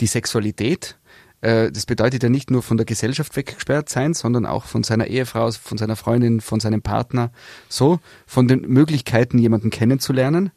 die 0.00 0.06
Sexualität. 0.06 0.96
Äh, 1.40 1.70
das 1.70 1.86
bedeutet 1.86 2.22
ja 2.22 2.28
nicht 2.28 2.50
nur 2.50 2.62
von 2.62 2.76
der 2.76 2.86
Gesellschaft 2.86 3.36
weggesperrt 3.36 3.88
sein, 3.88 4.14
sondern 4.14 4.46
auch 4.46 4.64
von 4.64 4.82
seiner 4.82 5.06
Ehefrau, 5.06 5.50
von 5.50 5.78
seiner 5.78 5.96
Freundin, 5.96 6.40
von 6.40 6.60
seinem 6.60 6.82
Partner, 6.82 7.30
so, 7.68 8.00
von 8.26 8.48
den 8.48 8.62
Möglichkeiten, 8.62 9.38
jemanden 9.38 9.70
kennenzulernen. 9.70 10.50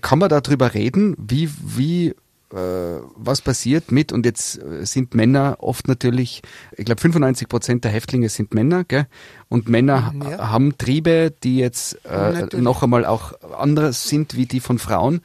Kann 0.00 0.18
man 0.18 0.28
darüber 0.28 0.72
reden, 0.72 1.16
wie, 1.18 1.50
wie 1.60 2.14
äh, 2.54 3.00
was 3.16 3.40
passiert 3.40 3.90
mit, 3.90 4.12
und 4.12 4.24
jetzt 4.24 4.62
äh, 4.62 4.86
sind 4.86 5.14
Männer 5.14 5.56
oft 5.58 5.88
natürlich, 5.88 6.42
ich 6.76 6.84
glaube 6.84 7.00
95 7.00 7.48
Prozent 7.48 7.84
der 7.84 7.90
Häftlinge 7.90 8.28
sind 8.28 8.54
Männer, 8.54 8.84
gell? 8.84 9.06
und 9.48 9.68
Männer 9.68 10.14
ja. 10.22 10.50
haben 10.50 10.78
Triebe, 10.78 11.32
die 11.42 11.56
jetzt 11.56 11.98
äh, 12.04 12.46
noch 12.56 12.82
einmal 12.84 13.04
auch 13.04 13.32
anders 13.58 14.08
sind 14.08 14.36
wie 14.36 14.46
die 14.46 14.60
von 14.60 14.78
Frauen. 14.78 15.20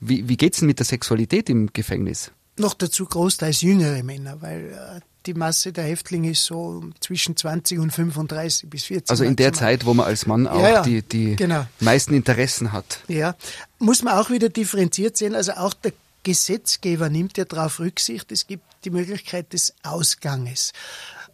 Wie, 0.00 0.28
wie 0.28 0.38
geht's 0.38 0.60
denn 0.60 0.68
mit 0.68 0.78
der 0.78 0.86
Sexualität 0.86 1.50
im 1.50 1.70
Gefängnis? 1.74 2.32
Noch 2.60 2.74
dazu 2.74 3.06
großteils 3.06 3.62
jüngere 3.62 4.02
Männer, 4.02 4.40
weil 4.42 4.72
äh, 4.72 5.00
die 5.26 5.34
Masse 5.34 5.72
der 5.72 5.84
Häftlinge 5.84 6.30
ist 6.30 6.44
so 6.44 6.82
zwischen 7.00 7.36
20 7.36 7.78
und 7.78 7.90
35 7.90 8.68
bis 8.70 8.84
40. 8.84 9.10
Also 9.10 9.24
in 9.24 9.36
der 9.36 9.52
Zeit, 9.52 9.84
wo 9.84 9.94
man 9.94 10.06
als 10.06 10.26
Mann 10.26 10.46
auch 10.46 10.60
ja, 10.60 10.68
ja, 10.70 10.82
die, 10.82 11.02
die 11.02 11.36
genau. 11.36 11.66
meisten 11.80 12.14
Interessen 12.14 12.72
hat. 12.72 13.00
Ja, 13.08 13.34
muss 13.78 14.02
man 14.02 14.14
auch 14.14 14.30
wieder 14.30 14.48
differenziert 14.48 15.16
sehen. 15.16 15.34
Also 15.34 15.52
auch 15.52 15.74
der 15.74 15.92
Gesetzgeber 16.22 17.08
nimmt 17.08 17.38
ja 17.38 17.44
darauf 17.44 17.80
Rücksicht. 17.80 18.30
Es 18.32 18.46
gibt 18.46 18.64
die 18.84 18.90
Möglichkeit 18.90 19.52
des 19.52 19.74
Ausganges. 19.82 20.72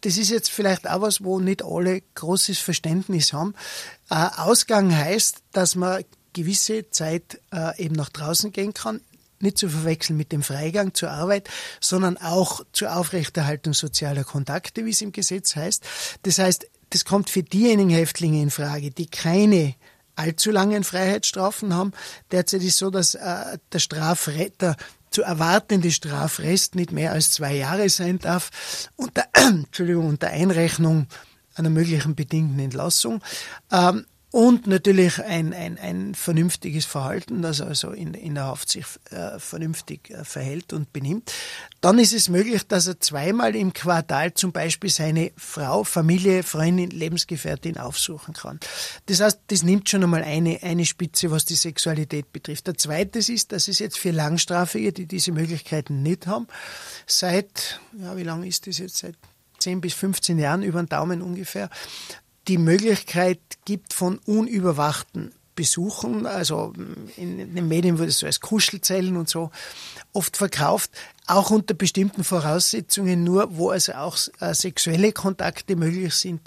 das 0.01 0.19
ist 0.19 0.31
jetzt 0.31 0.51
vielleicht 0.51 0.89
auch 0.89 1.01
was, 1.01 1.25
wo 1.25 1.41
nicht 1.41 1.65
alle 1.65 2.03
großes 2.15 2.59
Verständnis 2.59 3.33
haben. 3.33 3.55
Äh, 4.11 4.29
Ausgang 4.37 4.97
heißt, 4.97 5.39
dass 5.53 5.75
man 5.75 6.05
gewisse 6.33 6.91
Zeit 6.91 7.41
äh, 7.53 7.83
eben 7.83 7.95
nach 7.95 8.11
draußen 8.11 8.53
gehen 8.53 8.75
kann, 8.75 9.01
nicht 9.41 9.59
zu 9.59 9.69
verwechseln 9.69 10.17
mit 10.17 10.33
dem 10.33 10.43
Freigang 10.43 10.95
zur 10.95 11.11
Arbeit, 11.11 11.49
sondern 11.81 12.17
auch 12.17 12.63
zur 12.73 12.97
Aufrechterhaltung 12.97 13.75
sozialer 13.75 14.25
Kontakte, 14.25 14.85
wie 14.85 14.91
es 14.91 15.03
im 15.03 15.13
Gesetz 15.13 15.57
heißt. 15.57 15.85
Das 16.23 16.39
heißt, 16.39 16.67
das 16.91 17.05
kommt 17.05 17.31
für 17.31 17.43
diejenigen 17.43 17.91
Häftlinge 17.91 18.43
in 18.43 18.51
Frage, 18.51 18.91
die 18.91 19.07
keine 19.07 19.75
allzu 20.15 20.51
langen 20.51 20.85
Freiheitsstrafen 20.85 21.75
haben. 21.75 21.93
Derzeit 22.31 22.63
ist 22.63 22.79
so, 22.79 22.91
dass 22.91 23.15
äh, 23.15 23.59
der 23.73 23.79
Strafretter 23.79 24.77
zu 25.11 25.23
erwartende 25.23 25.91
Strafrest 25.91 26.75
nicht 26.75 26.93
mehr 26.93 27.13
als 27.13 27.33
zwei 27.33 27.55
Jahre 27.55 27.89
sein 27.89 28.19
darf, 28.19 28.51
unter, 28.97 29.25
Entschuldigung, 29.35 30.09
unter 30.09 30.29
Einrechnung 30.29 31.07
einer 31.55 31.71
möglichen 31.71 32.15
bedingten 32.15 32.59
Entlassung. 32.59 33.23
Ähm, 33.71 34.07
und 34.37 34.67
natürlich 34.67 35.19
ein, 35.25 35.55
ein, 35.55 35.79
ein 35.79 36.15
vernünftiges 36.15 36.85
Verhalten, 36.85 37.41
das 37.41 37.63
also 37.63 37.93
in, 37.93 38.13
in 38.13 38.35
der 38.35 38.45
Haft 38.45 38.69
sich 38.69 38.85
äh, 39.11 39.39
vernünftig 39.39 40.11
äh, 40.11 40.27
verhält 40.27 40.75
und 40.75 40.93
benimmt. 40.93 41.33
Dann 41.81 41.99
ist 41.99 42.13
es 42.13 42.29
möglich, 42.29 42.67
dass 42.69 42.87
er 42.87 43.01
zweimal 43.01 43.57
im 43.57 43.73
Quartal 43.73 44.35
zum 44.35 44.53
Beispiel 44.53 44.91
seine 44.91 45.33
Frau, 45.39 45.85
Familie, 45.85 46.43
Freundin, 46.43 46.91
Lebensgefährtin 46.91 47.79
aufsuchen 47.79 48.35
kann. 48.35 48.61
Das 49.07 49.23
heißt, 49.23 49.41
das 49.47 49.63
nimmt 49.63 49.89
schon 49.89 50.03
einmal 50.03 50.23
eine, 50.23 50.63
eine 50.63 50.85
Spitze, 50.85 51.31
was 51.31 51.47
die 51.47 51.55
Sexualität 51.55 52.31
betrifft. 52.31 52.67
Der 52.67 52.77
zweite 52.77 53.21
ist, 53.21 53.53
dass 53.53 53.69
es 53.69 53.79
jetzt 53.79 53.99
für 53.99 54.11
Langstrafige, 54.11 54.93
die 54.93 55.07
diese 55.07 55.33
Möglichkeiten 55.33 56.03
nicht 56.03 56.27
haben, 56.27 56.47
seit, 57.07 57.81
ja, 57.99 58.15
wie 58.19 58.23
lange 58.23 58.47
ist 58.47 58.67
das 58.67 58.77
jetzt? 58.77 58.99
Seit 58.99 59.15
10 59.61 59.81
bis 59.81 59.95
15 59.95 60.39
Jahren 60.39 60.63
über 60.63 60.83
den 60.83 60.91
Daumen 60.91 61.23
ungefähr, 61.23 61.71
die 62.49 62.59
Möglichkeit 62.59 63.41
gibt 63.65 63.93
von 63.93 64.19
unüberwachten 64.27 65.33
Besuchen, 65.57 66.27
also 66.27 66.75
in 67.17 67.55
den 67.55 67.67
Medien 67.67 67.99
wurde 67.99 68.11
es 68.11 68.19
so 68.19 68.27
als 68.27 68.41
Kuschelzellen 68.41 69.17
und 69.17 69.29
so 69.29 69.51
oft 70.13 70.37
verkauft, 70.37 70.91
auch 71.27 71.51
unter 71.51 71.73
bestimmten 71.73 72.25
Voraussetzungen 72.25 73.25
nur, 73.25 73.57
wo 73.57 73.71
also 73.71 73.95
auch 73.95 74.19
äh, 74.41 74.55
sexuelle 74.55 75.13
Kontakte 75.13 75.75
möglich 75.75 76.15
sind 76.15 76.43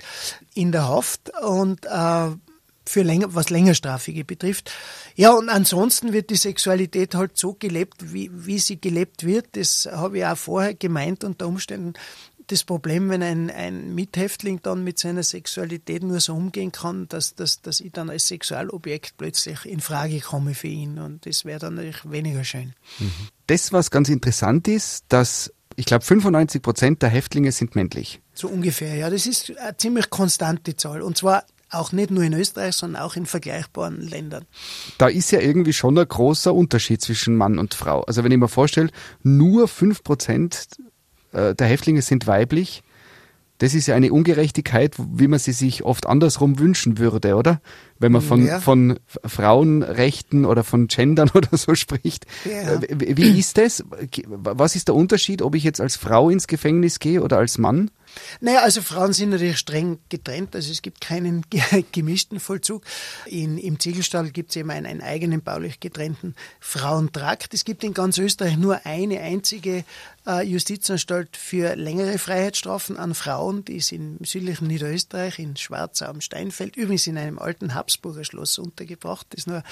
in 0.53 0.71
der 0.71 0.87
Haft 0.87 1.31
und 1.41 1.85
äh, 1.85 2.29
für 2.85 3.03
länger, 3.03 3.33
was 3.35 3.49
längerstrafige 3.49 4.25
betrifft. 4.25 4.71
Ja, 5.15 5.31
und 5.31 5.49
ansonsten 5.49 6.13
wird 6.13 6.29
die 6.29 6.35
Sexualität 6.35 7.13
halt 7.13 7.37
so 7.37 7.53
gelebt, 7.53 8.13
wie, 8.13 8.31
wie 8.33 8.59
sie 8.59 8.79
gelebt 8.79 9.25
wird. 9.25 9.47
Das 9.51 9.87
habe 9.91 10.19
ich 10.19 10.25
auch 10.25 10.37
vorher 10.37 10.73
gemeint. 10.73 11.23
Unter 11.23 11.47
Umständen 11.47 11.93
das 12.51 12.63
Problem, 12.63 13.09
wenn 13.09 13.23
ein, 13.23 13.49
ein 13.49 13.93
Mithäftling 13.95 14.61
dann 14.61 14.83
mit 14.83 14.99
seiner 14.99 15.23
Sexualität 15.23 16.03
nur 16.03 16.19
so 16.19 16.35
umgehen 16.35 16.71
kann, 16.71 17.07
dass, 17.07 17.35
dass, 17.35 17.61
dass 17.61 17.79
ich 17.79 17.91
dann 17.91 18.09
als 18.09 18.27
Sexualobjekt 18.27 19.15
plötzlich 19.17 19.65
in 19.65 19.79
Frage 19.79 20.19
komme 20.19 20.55
für 20.55 20.67
ihn. 20.67 20.99
Und 20.99 21.25
das 21.25 21.45
wäre 21.45 21.59
dann 21.59 21.75
natürlich 21.75 22.09
weniger 22.09 22.43
schön. 22.43 22.73
Das, 23.47 23.71
was 23.71 23.91
ganz 23.91 24.09
interessant 24.09 24.67
ist, 24.67 25.05
dass 25.09 25.53
ich 25.75 25.85
glaube, 25.85 26.03
95 26.03 26.61
Prozent 26.61 27.01
der 27.01 27.09
Häftlinge 27.09 27.53
sind 27.53 27.75
männlich. 27.75 28.19
So 28.33 28.49
ungefähr, 28.49 28.95
ja. 28.95 29.09
Das 29.09 29.25
ist 29.25 29.57
eine 29.57 29.77
ziemlich 29.77 30.09
konstante 30.09 30.75
Zahl. 30.75 31.01
Und 31.01 31.17
zwar 31.17 31.45
auch 31.69 31.91
nicht 31.91 32.11
nur 32.11 32.23
in 32.23 32.33
Österreich, 32.33 32.75
sondern 32.75 33.01
auch 33.01 33.15
in 33.15 33.25
vergleichbaren 33.25 34.01
Ländern. 34.01 34.45
Da 34.97 35.07
ist 35.07 35.31
ja 35.31 35.39
irgendwie 35.39 35.73
schon 35.73 35.97
ein 35.97 36.07
großer 36.07 36.53
Unterschied 36.53 37.01
zwischen 37.01 37.35
Mann 37.35 37.59
und 37.59 37.75
Frau. 37.75 38.01
Also 38.01 38.23
wenn 38.23 38.31
ich 38.31 38.37
mir 38.37 38.47
vorstelle, 38.47 38.89
nur 39.23 39.67
5 39.67 40.03
Prozent 40.03 40.67
äh, 41.33 41.55
der 41.55 41.67
Häftlinge 41.67 42.01
sind 42.01 42.27
weiblich. 42.27 42.83
Das 43.59 43.73
ist 43.73 43.87
ja 43.87 43.95
eine 43.95 44.13
Ungerechtigkeit, 44.13 44.95
wie 44.97 45.27
man 45.27 45.37
sie 45.37 45.51
sich 45.51 45.83
oft 45.83 46.07
andersrum 46.07 46.59
wünschen 46.59 46.97
würde, 46.97 47.35
oder? 47.35 47.61
Wenn 47.99 48.13
man 48.13 48.21
von, 48.21 48.45
ja. 48.45 48.61
von 48.61 48.99
Frauenrechten 49.25 50.45
oder 50.45 50.63
von 50.63 50.87
Gendern 50.87 51.29
oder 51.33 51.57
so 51.57 51.75
spricht. 51.75 52.25
Ja. 52.45 52.75
Äh, 52.75 53.17
wie 53.17 53.37
ist 53.37 53.57
das? 53.57 53.83
Was 54.31 54.77
ist 54.77 54.87
der 54.87 54.95
Unterschied, 54.95 55.41
ob 55.41 55.55
ich 55.55 55.65
jetzt 55.65 55.81
als 55.81 55.97
Frau 55.97 56.29
ins 56.29 56.47
Gefängnis 56.47 56.99
gehe 56.99 57.21
oder 57.21 57.37
als 57.37 57.57
Mann? 57.57 57.91
Naja, 58.41 58.61
also 58.61 58.81
Frauen 58.81 59.13
sind 59.13 59.29
natürlich 59.29 59.57
streng 59.57 59.99
getrennt, 60.09 60.55
also 60.55 60.71
es 60.71 60.81
gibt 60.81 61.01
keinen 61.01 61.45
gemischten 61.91 62.39
Vollzug. 62.39 62.83
In, 63.25 63.57
Im 63.57 63.79
Ziegelstall 63.79 64.29
gibt 64.31 64.51
es 64.51 64.55
eben 64.55 64.71
einen, 64.71 64.85
einen 64.85 65.01
eigenen 65.01 65.41
baulich 65.41 65.79
getrennten 65.79 66.35
Frauentrakt. 66.59 67.53
Es 67.53 67.65
gibt 67.65 67.83
in 67.83 67.93
ganz 67.93 68.17
Österreich 68.17 68.57
nur 68.57 68.85
eine 68.85 69.19
einzige 69.21 69.83
äh, 70.25 70.43
Justizanstalt 70.43 71.35
für 71.37 71.75
längere 71.75 72.17
Freiheitsstrafen 72.17 72.97
an 72.97 73.15
Frauen, 73.15 73.65
die 73.65 73.77
ist 73.77 73.91
im 73.91 74.17
südlichen 74.23 74.67
Niederösterreich, 74.67 75.39
in 75.39 75.55
Schwarzau 75.55 76.05
am 76.05 76.21
Steinfeld, 76.21 76.75
übrigens 76.75 77.07
in 77.07 77.17
einem 77.17 77.39
alten 77.39 77.73
Habsburger 77.73 78.23
Schloss 78.23 78.57
untergebracht, 78.57 79.27
das 79.31 79.39
ist 79.39 79.47
nur 79.47 79.63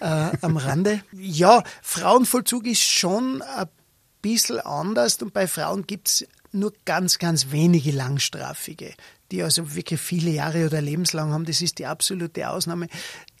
äh, 0.00 0.36
am 0.40 0.56
Rande. 0.56 1.02
Ja, 1.12 1.62
Frauenvollzug 1.82 2.66
ist 2.66 2.82
schon 2.82 3.42
ein 3.42 3.68
bisschen 4.22 4.60
anders 4.60 5.20
und 5.22 5.32
bei 5.32 5.46
Frauen 5.46 5.86
gibt 5.86 6.08
es 6.08 6.26
nur 6.52 6.72
ganz, 6.84 7.18
ganz 7.18 7.50
wenige 7.50 7.90
Langstrafige, 7.92 8.94
die 9.30 9.42
also 9.42 9.74
wirklich 9.74 10.00
viele 10.00 10.30
Jahre 10.30 10.66
oder 10.66 10.80
lebenslang 10.80 11.32
haben. 11.32 11.44
Das 11.44 11.62
ist 11.62 11.78
die 11.78 11.86
absolute 11.86 12.48
Ausnahme. 12.50 12.88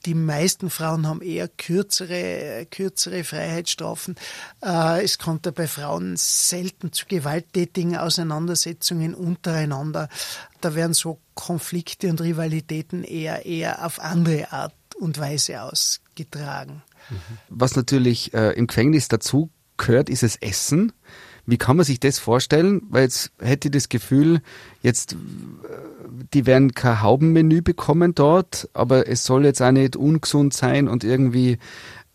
Die 0.06 0.14
meisten 0.14 0.70
Frauen 0.70 1.06
haben 1.06 1.20
eher 1.20 1.48
kürzere, 1.48 2.66
kürzere 2.70 3.22
Freiheitsstrafen. 3.22 4.16
Äh, 4.64 5.04
es 5.04 5.18
kommt 5.18 5.46
da 5.46 5.50
bei 5.50 5.68
Frauen 5.68 6.16
selten 6.16 6.92
zu 6.92 7.06
gewalttätigen 7.06 7.96
Auseinandersetzungen 7.96 9.14
untereinander. 9.14 10.08
Da 10.60 10.74
werden 10.74 10.94
so 10.94 11.20
Konflikte 11.34 12.08
und 12.08 12.20
Rivalitäten 12.20 13.04
eher, 13.04 13.46
eher 13.46 13.84
auf 13.86 14.00
andere 14.00 14.52
Art 14.52 14.74
und 14.98 15.18
Weise 15.18 15.62
ausgetragen. 15.62 16.82
Was 17.48 17.76
natürlich 17.76 18.32
äh, 18.34 18.52
im 18.52 18.66
Gefängnis 18.66 19.08
dazu 19.08 19.50
gehört, 19.76 20.08
ist 20.08 20.22
das 20.22 20.36
Essen. 20.36 20.92
Wie 21.46 21.58
kann 21.58 21.76
man 21.76 21.84
sich 21.84 21.98
das 21.98 22.18
vorstellen? 22.18 22.82
Weil 22.88 23.04
jetzt 23.04 23.32
hätte 23.40 23.68
ich 23.68 23.72
das 23.72 23.88
Gefühl, 23.88 24.40
jetzt, 24.82 25.12
äh, 25.12 25.16
die 26.32 26.46
werden 26.46 26.72
kein 26.74 27.02
Haubenmenü 27.02 27.62
bekommen 27.62 28.14
dort, 28.14 28.68
aber 28.74 29.08
es 29.08 29.24
soll 29.24 29.44
jetzt 29.44 29.60
auch 29.60 29.72
nicht 29.72 29.96
ungesund 29.96 30.54
sein 30.54 30.88
und 30.88 31.04
irgendwie 31.04 31.58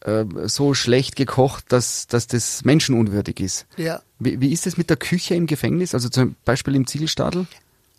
äh, 0.01 0.25
so 0.45 0.73
schlecht 0.73 1.15
gekocht, 1.15 1.65
dass, 1.69 2.07
dass 2.07 2.27
das 2.27 2.63
menschenunwürdig 2.63 3.39
ist. 3.39 3.65
Ja. 3.75 4.01
Wie, 4.19 4.39
wie 4.39 4.53
ist 4.53 4.65
es 4.65 4.77
mit 4.77 4.89
der 4.89 4.97
Küche 4.97 5.35
im 5.35 5.47
Gefängnis, 5.47 5.93
also 5.93 6.09
zum 6.09 6.35
Beispiel 6.45 6.75
im 6.75 6.87
Ziegelstadel? 6.87 7.47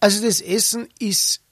Also 0.00 0.24
das 0.24 0.40
Essen 0.40 0.88
ist 0.98 1.42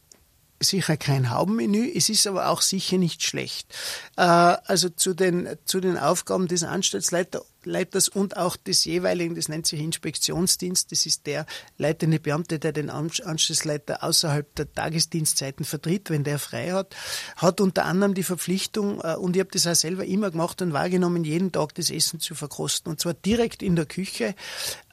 sicher 0.60 0.96
kein 0.96 1.30
Haubenmenü, 1.30 1.90
es 1.94 2.08
ist 2.08 2.26
aber 2.26 2.48
auch 2.48 2.62
sicher 2.62 2.96
nicht 2.96 3.22
schlecht. 3.22 3.68
Äh, 4.16 4.22
also 4.22 4.88
zu 4.88 5.14
den, 5.14 5.48
zu 5.64 5.80
den 5.80 5.98
Aufgaben 5.98 6.48
des 6.48 6.62
Anstaltsleiters 6.62 7.44
Leiters 7.66 8.08
und 8.08 8.36
auch 8.36 8.56
des 8.56 8.84
jeweiligen, 8.84 9.34
das 9.34 9.48
nennt 9.48 9.66
sich 9.66 9.80
Inspektionsdienst, 9.80 10.90
das 10.92 11.06
ist 11.06 11.26
der 11.26 11.46
leitende 11.78 12.20
Beamte, 12.20 12.58
der 12.58 12.72
den 12.72 12.90
Anschlussleiter 12.90 14.02
außerhalb 14.02 14.54
der 14.54 14.72
Tagesdienstzeiten 14.72 15.64
vertritt, 15.64 16.10
wenn 16.10 16.24
der 16.24 16.38
frei 16.38 16.72
hat, 16.72 16.96
hat 17.36 17.60
unter 17.60 17.84
anderem 17.84 18.14
die 18.14 18.22
Verpflichtung, 18.22 19.00
äh, 19.02 19.16
und 19.16 19.36
ich 19.36 19.40
habe 19.40 19.50
das 19.52 19.66
auch 19.66 19.74
selber 19.74 20.04
immer 20.04 20.30
gemacht 20.30 20.62
und 20.62 20.72
wahrgenommen, 20.72 21.24
jeden 21.24 21.52
Tag 21.52 21.74
das 21.74 21.90
Essen 21.90 22.20
zu 22.20 22.34
verkosten. 22.34 22.90
Und 22.90 23.00
zwar 23.00 23.14
direkt 23.14 23.62
in 23.62 23.76
der 23.76 23.86
Küche 23.86 24.34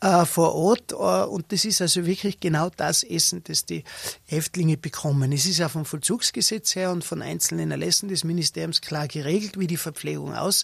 äh, 0.02 0.26
vor 0.26 0.56
Ort. 0.56 0.92
Äh, 0.92 0.96
und 0.96 1.52
das 1.52 1.66
ist 1.66 1.82
also 1.82 2.06
wirklich 2.06 2.40
genau 2.40 2.70
das 2.76 3.04
Essen, 3.04 3.44
das 3.44 3.66
die 3.66 3.84
Häftlinge 4.26 4.78
bekommen. 4.78 5.32
Es 5.32 5.46
ist 5.46 5.62
auch 5.62 5.72
vom 5.72 5.86
Vollzugsgesetz 5.86 6.76
her 6.76 6.92
und 6.92 7.04
von 7.04 7.22
einzelnen 7.22 7.72
Erlässen 7.72 8.10
des 8.10 8.24
Ministeriums 8.24 8.82
klar 8.82 9.08
geregelt, 9.08 9.60
wie 9.60 9.68
die 9.68 9.78
Verpflegung 9.78 10.34
aus 10.34 10.64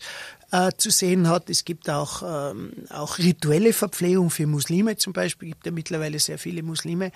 äh, 0.52 0.72
zu 0.78 0.89
sehen 0.89 1.28
hat. 1.28 1.50
Es 1.50 1.66
gibt 1.66 1.89
auch, 1.89 2.52
ähm, 2.52 2.72
auch 2.89 3.18
rituelle 3.18 3.74
Verpflegung 3.74 4.30
für 4.30 4.47
Muslime 4.47 4.97
zum 4.97 5.14
Beispiel. 5.14 5.50
Es 5.50 5.56
gibt 5.56 5.66
ja 5.66 5.72
mittlerweile 5.72 6.20
sehr 6.20 6.39
viele 6.39 6.64
Muslime 6.64 7.12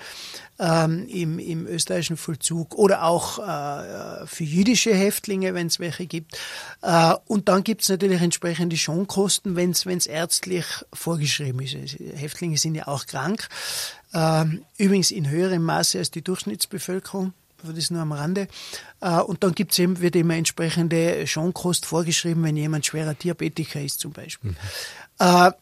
ähm, 0.60 1.08
im, 1.08 1.40
im 1.40 1.68
österreichischen 1.68 2.18
Vollzug 2.18 2.76
oder 2.76 3.04
auch 3.04 3.40
äh, 3.40 4.28
für 4.28 4.44
jüdische 4.44 4.94
Häftlinge, 4.94 5.54
wenn 5.54 5.68
es 5.68 5.80
welche 5.80 6.06
gibt. 6.06 6.38
Äh, 6.82 7.14
und 7.26 7.50
dann 7.50 7.64
gibt 7.64 7.84
es 7.84 7.90
natürlich 7.90 8.22
entsprechende 8.22 8.78
Schonkosten, 8.78 9.56
wenn 9.56 9.72
es 9.72 10.06
ärztlich 10.06 10.66
vorgeschrieben 10.94 11.62
ist. 11.62 11.76
Also 11.76 11.98
Häftlinge 12.16 12.58
sind 12.58 12.76
ja 12.76 12.88
auch 12.88 13.06
krank. 13.06 13.48
Ähm, 14.14 14.64
übrigens 14.78 15.12
in 15.12 15.30
höherem 15.30 15.64
Maße 15.64 15.98
als 15.98 16.12
die 16.12 16.22
Durchschnittsbevölkerung 16.22 17.34
aber 17.64 17.74
das 17.74 17.92
nur 17.92 18.02
am 18.02 18.12
Rande. 18.12 18.48
Äh, 19.02 19.20
und 19.20 19.44
dann 19.44 19.54
gibt's 19.54 19.80
eben, 19.80 20.02
wird 20.02 20.16
immer 20.16 20.36
entsprechende 20.36 21.26
Schonkost 21.28 21.86
vorgeschrieben, 21.86 22.44
wenn 22.44 22.58
jemand 22.58 22.86
schwerer 22.86 23.14
Diabetiker 23.14 23.82
ist 23.82 24.00
zum 24.00 24.12
Beispiel. 24.12 24.52
Mhm. 24.52 25.54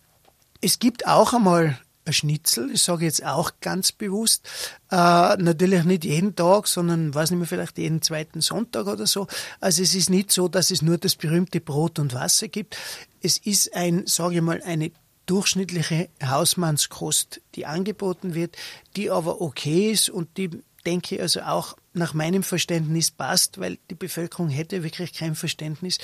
Es 0.62 0.80
gibt 0.80 1.08
auch 1.08 1.34
einmal 1.34 1.80
ein 2.06 2.14
Schnitzel, 2.14 2.72
ich 2.72 2.82
sage 2.82 3.06
jetzt 3.06 3.24
auch 3.24 3.52
ganz 3.62 3.92
bewusst, 3.92 4.48
äh, 4.90 4.96
natürlich 4.96 5.84
nicht 5.84 6.04
jeden 6.04 6.36
Tag, 6.36 6.68
sondern, 6.68 7.14
weiß 7.14 7.32
nicht 7.32 7.40
mehr, 7.40 7.48
vielleicht 7.48 7.78
jeden 7.78 8.02
zweiten 8.02 8.42
Sonntag 8.42 8.88
oder 8.88 9.06
so. 9.06 9.28
Also 9.60 9.84
es 9.84 9.94
ist 9.94 10.10
nicht 10.10 10.32
so, 10.32 10.48
dass 10.48 10.72
es 10.72 10.82
nur 10.82 10.98
das 10.98 11.16
berühmte 11.16 11.62
Brot 11.62 12.00
und 12.00 12.14
Wasser 12.14 12.48
gibt. 12.48 12.78
Es 13.22 13.38
ist 13.38 13.74
ein, 13.76 14.04
sage 14.08 14.36
ich 14.36 14.42
mal, 14.42 14.62
eine 14.64 14.92
durchschnittliche 15.28 16.10
Hausmannskost, 16.24 17.42
die 17.56 17.66
angeboten 17.66 18.34
wird, 18.34 18.58
die 18.96 19.12
aber 19.12 19.40
okay 19.40 19.92
ist 19.92 20.10
und 20.10 20.38
die 20.38 20.50
denke 20.86 21.16
ich 21.16 21.22
also 21.22 21.42
auch 21.42 21.78
nach 21.94 22.14
meinem 22.14 22.44
Verständnis 22.44 23.12
passt, 23.12 23.60
weil 23.60 23.78
die 23.90 23.96
Bevölkerung 23.96 24.50
hätte 24.50 24.84
wirklich 24.84 25.14
kein 25.14 25.36
Verständnis, 25.36 25.98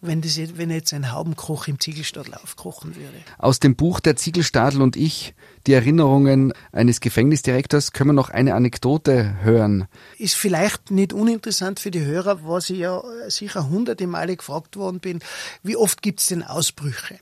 wenn, 0.00 0.20
das, 0.20 0.38
wenn 0.56 0.70
jetzt 0.70 0.92
ein 0.92 1.12
Haubenkoch 1.12 1.66
im 1.66 1.80
Ziegelstadel 1.80 2.34
aufkochen 2.34 2.94
würde. 2.96 3.16
Aus 3.38 3.58
dem 3.58 3.74
Buch 3.76 4.00
Der 4.00 4.16
Ziegelstadel 4.16 4.82
und 4.82 4.96
ich, 4.96 5.34
die 5.66 5.72
Erinnerungen 5.72 6.52
eines 6.72 7.00
Gefängnisdirektors, 7.00 7.92
können 7.92 8.10
wir 8.10 8.14
noch 8.14 8.30
eine 8.30 8.54
Anekdote 8.54 9.42
hören. 9.42 9.88
Ist 10.18 10.34
vielleicht 10.34 10.90
nicht 10.90 11.12
uninteressant 11.12 11.80
für 11.80 11.90
die 11.90 12.04
Hörer, 12.04 12.44
was 12.44 12.68
ich 12.70 12.78
ja 12.78 13.02
sicher 13.28 13.68
hunderte 13.68 14.06
Male 14.06 14.36
gefragt 14.36 14.76
worden 14.76 15.00
bin, 15.00 15.20
wie 15.62 15.76
oft 15.76 16.02
gibt 16.02 16.20
es 16.20 16.26
denn 16.26 16.42
Ausbrüche? 16.42 17.18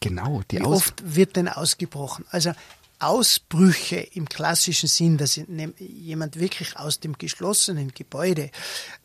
Genau, 0.00 0.42
die 0.50 0.58
Wie 0.58 0.62
oft 0.62 1.02
wird 1.16 1.36
denn 1.36 1.48
ausgebrochen? 1.48 2.24
Also 2.30 2.52
Ausbrüche 2.98 3.96
im 3.96 4.28
klassischen 4.28 4.88
Sinn, 4.88 5.18
dass 5.18 5.40
jemand 5.78 6.38
wirklich 6.38 6.76
aus 6.76 7.00
dem 7.00 7.16
geschlossenen 7.16 7.92
Gebäude 7.94 8.50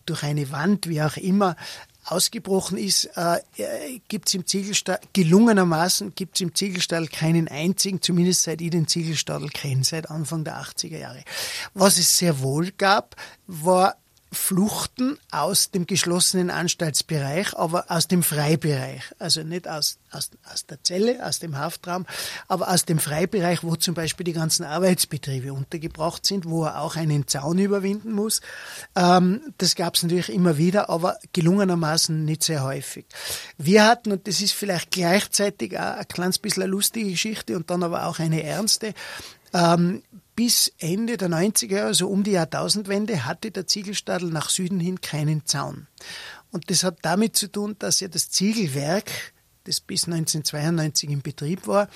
durch 0.05 0.23
eine 0.23 0.51
Wand, 0.51 0.87
wie 0.87 1.01
auch 1.01 1.17
immer, 1.17 1.55
ausgebrochen 2.05 2.77
ist, 2.77 3.09
äh, 3.15 3.39
gibt 4.07 4.27
es 4.27 4.33
im 4.33 4.45
Ziegelstall, 4.45 4.99
gelungenermaßen 5.13 6.13
gibt 6.15 6.35
es 6.35 6.41
im 6.41 6.53
Ziegelstall 6.53 7.07
keinen 7.07 7.47
einzigen, 7.47 8.01
zumindest 8.01 8.43
seit 8.43 8.61
ich 8.61 8.71
den 8.71 8.87
Ziegelstall 8.87 9.47
kenne, 9.49 9.83
seit 9.83 10.09
Anfang 10.09 10.43
der 10.43 10.57
80er 10.61 10.97
Jahre. 10.97 11.23
Was 11.73 11.97
es 11.97 12.17
sehr 12.17 12.41
wohl 12.41 12.71
gab, 12.71 13.15
war 13.47 13.95
Fluchten 14.33 15.17
aus 15.31 15.71
dem 15.71 15.87
geschlossenen 15.87 16.49
Anstaltsbereich, 16.49 17.57
aber 17.57 17.85
aus 17.89 18.07
dem 18.07 18.23
Freibereich. 18.23 19.03
Also 19.19 19.43
nicht 19.43 19.67
aus, 19.67 19.97
aus, 20.11 20.31
aus 20.51 20.65
der 20.65 20.83
Zelle, 20.83 21.25
aus 21.25 21.39
dem 21.39 21.57
Haftraum, 21.57 22.05
aber 22.47 22.69
aus 22.69 22.85
dem 22.85 22.99
Freibereich, 22.99 23.63
wo 23.63 23.75
zum 23.75 23.93
Beispiel 23.93 24.23
die 24.23 24.33
ganzen 24.33 24.63
Arbeitsbetriebe 24.63 25.53
untergebracht 25.53 26.25
sind, 26.25 26.45
wo 26.45 26.65
er 26.65 26.81
auch 26.81 26.95
einen 26.95 27.27
Zaun 27.27 27.59
überwinden 27.59 28.11
muss. 28.11 28.41
Ähm, 28.95 29.41
das 29.57 29.75
gab 29.75 29.95
es 29.95 30.03
natürlich 30.03 30.29
immer 30.29 30.57
wieder, 30.57 30.89
aber 30.89 31.17
gelungenermaßen 31.33 32.25
nicht 32.25 32.43
sehr 32.43 32.63
häufig. 32.63 33.05
Wir 33.57 33.85
hatten, 33.85 34.11
und 34.11 34.27
das 34.27 34.41
ist 34.41 34.53
vielleicht 34.53 34.91
gleichzeitig 34.91 35.77
auch 35.79 35.97
ein 35.97 36.07
kleines 36.07 36.39
bisschen 36.39 36.63
eine 36.63 36.71
lustige 36.71 37.11
Geschichte 37.11 37.55
und 37.55 37.69
dann 37.69 37.83
aber 37.83 38.05
auch 38.05 38.19
eine 38.19 38.43
ernste, 38.43 38.93
ähm, 39.53 40.03
bis 40.35 40.73
Ende 40.79 41.17
der 41.17 41.29
90er, 41.29 41.83
also 41.83 42.09
um 42.09 42.23
die 42.23 42.31
Jahrtausendwende, 42.31 43.25
hatte 43.25 43.51
der 43.51 43.67
Ziegelstadel 43.67 44.29
nach 44.29 44.49
Süden 44.49 44.79
hin 44.79 45.01
keinen 45.01 45.45
Zaun. 45.45 45.87
Und 46.51 46.69
das 46.69 46.83
hat 46.83 46.97
damit 47.01 47.35
zu 47.35 47.47
tun, 47.51 47.75
dass 47.79 47.99
ja 47.99 48.07
das 48.07 48.29
Ziegelwerk, 48.29 49.11
das 49.65 49.79
bis 49.79 50.05
1992 50.05 51.09
in 51.09 51.21
Betrieb 51.21 51.67
war, 51.67 51.87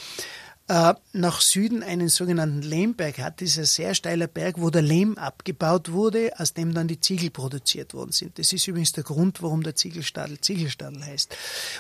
äh, 0.70 0.94
nach 1.14 1.40
Süden 1.40 1.82
einen 1.82 2.10
sogenannten 2.10 2.62
Lehmberg 2.62 3.20
hat. 3.20 3.42
Ein 3.42 3.48
sehr 3.48 3.96
steiler 3.96 4.28
Berg, 4.28 4.56
wo 4.60 4.70
der 4.70 4.82
Lehm 4.82 5.18
abgebaut 5.18 5.92
wurde, 5.92 6.32
aus 6.38 6.54
dem 6.54 6.74
dann 6.74 6.88
die 6.88 7.00
Ziegel 7.00 7.30
produziert 7.30 7.94
worden 7.94 8.12
sind. 8.12 8.38
Das 8.38 8.52
ist 8.52 8.68
übrigens 8.68 8.92
der 8.92 9.06
Grund, 9.06 9.42
warum 9.42 9.64
der 9.64 9.76
Ziegelstadel 9.76 10.42
Ziegelstadel 10.42 11.06
heißt. 11.06 11.36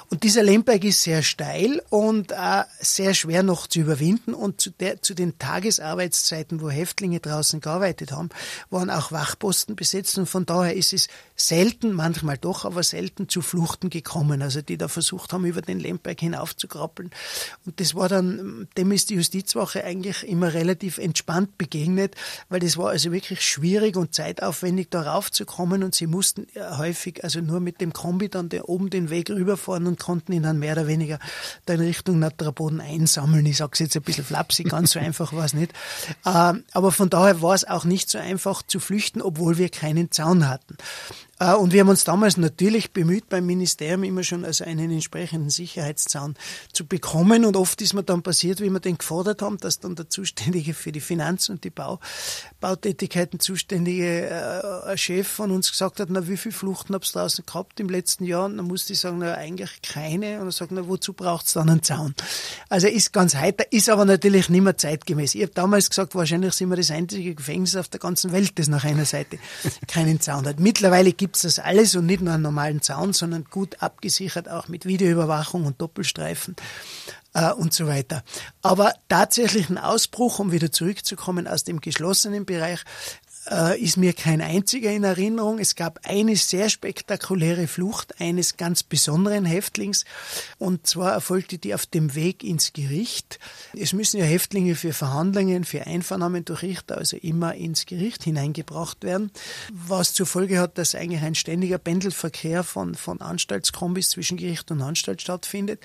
Und 0.09 0.23
dieser 0.23 0.41
Lehmberg 0.41 0.83
ist 0.85 1.03
sehr 1.03 1.21
steil 1.21 1.81
und 1.89 2.31
äh, 2.31 2.63
sehr 2.79 3.13
schwer 3.13 3.43
noch 3.43 3.67
zu 3.67 3.79
überwinden. 3.79 4.33
Und 4.33 4.61
zu, 4.61 4.69
der, 4.71 5.01
zu 5.01 5.13
den 5.13 5.37
Tagesarbeitszeiten, 5.37 6.61
wo 6.61 6.69
Häftlinge 6.69 7.19
draußen 7.19 7.59
gearbeitet 7.59 8.13
haben, 8.13 8.29
waren 8.69 8.89
auch 8.89 9.11
Wachposten 9.11 9.75
besetzt. 9.75 10.17
Und 10.17 10.27
von 10.27 10.45
daher 10.45 10.75
ist 10.75 10.93
es 10.93 11.09
selten, 11.35 11.91
manchmal 11.91 12.37
doch, 12.37 12.63
aber 12.63 12.83
selten 12.83 13.27
zu 13.27 13.41
Fluchten 13.41 13.89
gekommen. 13.89 14.41
Also 14.41 14.61
die 14.61 14.77
da 14.77 14.87
versucht 14.87 15.33
haben, 15.33 15.45
über 15.45 15.61
den 15.61 15.79
Lehmberg 15.79 16.19
hinaufzukrabbeln. 16.19 17.11
Und 17.65 17.79
das 17.81 17.93
war 17.93 18.07
dann 18.07 18.69
dem 18.77 18.91
ist 18.91 19.09
die 19.09 19.15
Justizwache 19.15 19.83
eigentlich 19.83 20.27
immer 20.27 20.53
relativ 20.53 20.97
entspannt 20.97 21.57
begegnet, 21.57 22.15
weil 22.49 22.59
das 22.59 22.77
war 22.77 22.89
also 22.89 23.11
wirklich 23.11 23.41
schwierig 23.41 23.95
und 23.97 24.13
zeitaufwendig 24.13 24.89
darauf 24.89 25.31
zu 25.31 25.45
kommen 25.45 25.83
und 25.83 25.95
sie 25.95 26.07
mussten 26.07 26.47
häufig 26.77 27.23
also 27.23 27.41
nur 27.41 27.59
mit 27.59 27.81
dem 27.81 27.93
Kombi 27.93 28.29
dann 28.29 28.49
der 28.49 28.69
oben 28.69 28.89
den 28.89 29.09
Weg 29.09 29.29
rüberfahren 29.29 29.87
und 29.87 29.99
konnten 29.99 30.33
ihn 30.33 30.43
dann 30.43 30.59
mehr 30.59 30.73
oder 30.73 30.87
weniger 30.87 31.19
da 31.65 31.73
in 31.73 31.81
Richtung 31.81 32.19
Natraboden 32.19 32.81
einsammeln. 32.81 33.45
Ich 33.45 33.57
sage 33.57 33.71
es 33.73 33.79
jetzt 33.79 33.95
ein 33.95 34.03
bisschen 34.03 34.25
flapsig, 34.25 34.69
ganz 34.69 34.91
so 34.91 34.99
einfach 35.07 35.33
war 35.33 35.45
es 35.45 35.53
nicht. 35.53 35.73
Ähm, 36.25 36.63
aber 36.71 36.91
von 36.91 37.09
daher 37.09 37.41
war 37.41 37.55
es 37.55 37.67
auch 37.67 37.85
nicht 37.85 38.09
so 38.09 38.17
einfach 38.17 38.63
zu 38.63 38.79
flüchten, 38.79 39.21
obwohl 39.21 39.57
wir 39.57 39.69
keinen 39.69 40.11
Zaun 40.11 40.47
hatten. 40.47 40.77
Äh, 41.39 41.53
und 41.53 41.73
wir 41.73 41.81
haben 41.81 41.89
uns 41.89 42.03
damals 42.03 42.37
natürlich 42.37 42.91
bemüht, 42.91 43.29
beim 43.29 43.45
Ministerium 43.45 44.03
immer 44.03 44.23
schon 44.23 44.45
also 44.45 44.63
einen 44.63 44.91
entsprechenden 44.91 45.49
Sicherheitszaun 45.49 46.35
zu 46.73 46.85
bekommen. 46.85 47.45
Und 47.45 47.55
oft 47.55 47.81
ist 47.81 47.93
mir 47.93 48.03
dann 48.03 48.23
passiert, 48.23 48.61
wie 48.61 48.69
wir 48.69 48.79
den 48.79 48.97
gefordert 48.97 49.41
haben, 49.41 49.57
dass 49.57 49.79
dann 49.79 49.95
der 49.95 50.09
Zuständige 50.09 50.73
für 50.73 50.91
die 50.91 51.01
Finanz- 51.01 51.49
und 51.49 51.63
die 51.63 51.69
Bau, 51.69 51.99
Bautätigkeiten 52.59 53.39
zuständige 53.39 54.29
äh, 54.29 54.97
Chef 54.97 55.27
von 55.27 55.51
uns 55.51 55.71
gesagt 55.71 55.99
hat, 55.99 56.09
na, 56.09 56.27
wie 56.27 56.37
viele 56.37 56.53
Fluchten 56.53 56.93
habt 56.93 57.07
ihr 57.07 57.19
draußen 57.19 57.45
gehabt 57.45 57.79
im 57.79 57.89
letzten 57.89 58.25
Jahr? 58.25 58.45
Und 58.45 58.57
dann 58.57 58.67
musste 58.67 58.93
ich 58.93 58.99
sagen, 58.99 59.19
na, 59.19 59.35
eigentlich 59.35 59.81
keine. 59.81 60.39
Und 60.39 60.47
er 60.47 60.51
sagt, 60.51 60.71
na, 60.71 60.87
wozu 60.87 61.13
braucht's 61.13 61.53
dann 61.53 61.69
einen 61.69 61.83
Zaun? 61.83 62.15
Also 62.69 62.87
ist 62.87 63.13
ganz 63.13 63.35
heiter, 63.35 63.71
ist 63.71 63.89
aber 63.89 64.05
natürlich 64.05 64.49
nicht 64.49 64.61
mehr 64.61 64.77
zeitgemäß. 64.77 65.35
Ich 65.35 65.41
habe 65.41 65.53
damals 65.53 65.89
gesagt, 65.89 66.15
wahrscheinlich 66.15 66.53
sind 66.53 66.69
wir 66.69 66.77
das 66.77 66.91
einzige 66.91 67.35
Gefängnis 67.35 67.75
auf 67.75 67.87
der 67.87 67.99
ganzen 67.99 68.31
Welt, 68.31 68.53
das 68.55 68.67
nach 68.67 68.83
einer 68.83 69.05
Seite 69.05 69.39
keinen 69.87 70.19
Zaun 70.21 70.47
hat. 70.47 70.59
Mittlerweile 70.59 71.13
gibt 71.13 71.26
es 71.35 71.41
das 71.43 71.59
alles 71.59 71.95
und 71.95 72.05
nicht 72.05 72.21
nur 72.21 72.33
einen 72.33 72.43
normalen 72.43 72.81
Zaun, 72.81 73.13
sondern 73.13 73.45
gut 73.45 73.81
abgesichert, 73.81 74.49
auch 74.49 74.67
mit 74.67 74.85
Videoüberwachung 74.85 75.65
und 75.65 75.81
Doppelstreifen 75.81 76.55
äh, 77.33 77.51
und 77.51 77.73
so 77.73 77.87
weiter. 77.87 78.23
Aber 78.61 78.93
tatsächlich 79.09 79.69
ein 79.69 79.77
Ausbruch, 79.77 80.39
um 80.39 80.51
wieder 80.51 80.71
zurückzukommen 80.71 81.47
aus 81.47 81.63
dem 81.63 81.81
geschlossenen 81.81 82.45
Bereich, 82.45 82.83
äh, 83.49 83.79
ist 83.81 83.97
mir 83.97 84.13
kein 84.13 84.41
einziger 84.41 84.91
in 84.91 85.03
Erinnerung. 85.03 85.59
Es 85.59 85.75
gab 85.75 85.99
eine 86.03 86.35
sehr 86.35 86.69
spektakuläre 86.69 87.67
Flucht 87.67 88.19
eines 88.19 88.57
ganz 88.57 88.83
besonderen 88.83 89.45
Häftlings 89.45 90.05
und 90.57 90.87
zwar 90.87 91.13
erfolgte 91.13 91.57
die 91.57 91.73
auf 91.73 91.85
dem 91.85 92.15
Weg 92.15 92.43
ins 92.43 92.73
Gericht. 92.73 93.39
Es 93.73 93.93
müssen 93.93 94.19
ja 94.19 94.25
Häftlinge 94.25 94.75
für 94.75 94.93
Verhandlungen, 94.93 95.63
für 95.63 95.87
Einvernahmen 95.87 96.45
durch 96.45 96.61
Richter 96.61 96.97
also 96.97 97.17
immer 97.17 97.55
ins 97.55 97.85
Gericht 97.85 98.23
hineingebracht 98.23 99.03
werden, 99.03 99.31
was 99.71 100.13
zur 100.13 100.25
Folge 100.25 100.59
hat, 100.59 100.77
dass 100.77 100.95
eigentlich 100.95 101.21
ein 101.21 101.35
ständiger 101.35 101.77
Pendelverkehr 101.77 102.63
von, 102.63 102.95
von 102.95 103.21
Anstaltskombis 103.21 104.09
zwischen 104.09 104.37
Gericht 104.37 104.71
und 104.71 104.81
Anstalt 104.81 105.21
stattfindet. 105.21 105.81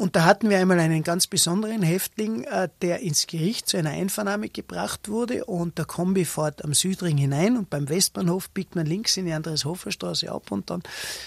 Und 0.00 0.16
da 0.16 0.24
hatten 0.24 0.48
wir 0.48 0.56
einmal 0.56 0.80
einen 0.80 1.02
ganz 1.02 1.26
besonderen 1.26 1.82
Häftling, 1.82 2.44
äh, 2.44 2.70
der 2.80 3.00
ins 3.00 3.26
Gericht 3.26 3.68
zu 3.68 3.76
einer 3.76 3.90
Einvernahme 3.90 4.48
gebracht 4.48 5.10
wurde 5.10 5.44
und 5.44 5.76
der 5.76 5.84
Kombi 5.84 6.24
fährt 6.24 6.64
am 6.64 6.72
Südring 6.72 7.18
hinein 7.18 7.58
und 7.58 7.68
beim 7.68 7.86
Westbahnhof 7.86 8.48
biegt 8.48 8.74
man 8.76 8.86
links 8.86 9.18
in 9.18 9.26
die 9.26 9.34
Andreas-Hofer-Straße 9.34 10.32
ab 10.32 10.52
und 10.52 10.70
dann 10.70 10.82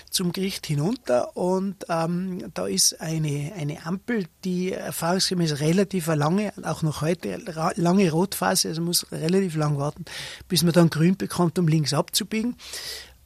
zum 0.09 0.31
Gericht 0.31 0.65
hinunter 0.65 1.37
und 1.37 1.85
ähm, 1.87 2.49
da 2.55 2.65
ist 2.65 2.99
eine, 2.99 3.53
eine 3.55 3.85
Ampel, 3.85 4.25
die 4.43 4.71
erfahrungsgemäß 4.71 5.59
relativ 5.59 6.07
lange, 6.07 6.51
auch 6.63 6.81
noch 6.81 7.01
heute, 7.01 7.37
lange 7.75 8.09
Rotphase, 8.09 8.69
also 8.69 8.81
muss 8.81 9.05
relativ 9.11 9.55
lang 9.55 9.77
warten, 9.77 10.05
bis 10.47 10.63
man 10.63 10.73
dann 10.73 10.89
grün 10.89 11.15
bekommt, 11.15 11.59
um 11.59 11.67
links 11.67 11.93
abzubiegen. 11.93 12.55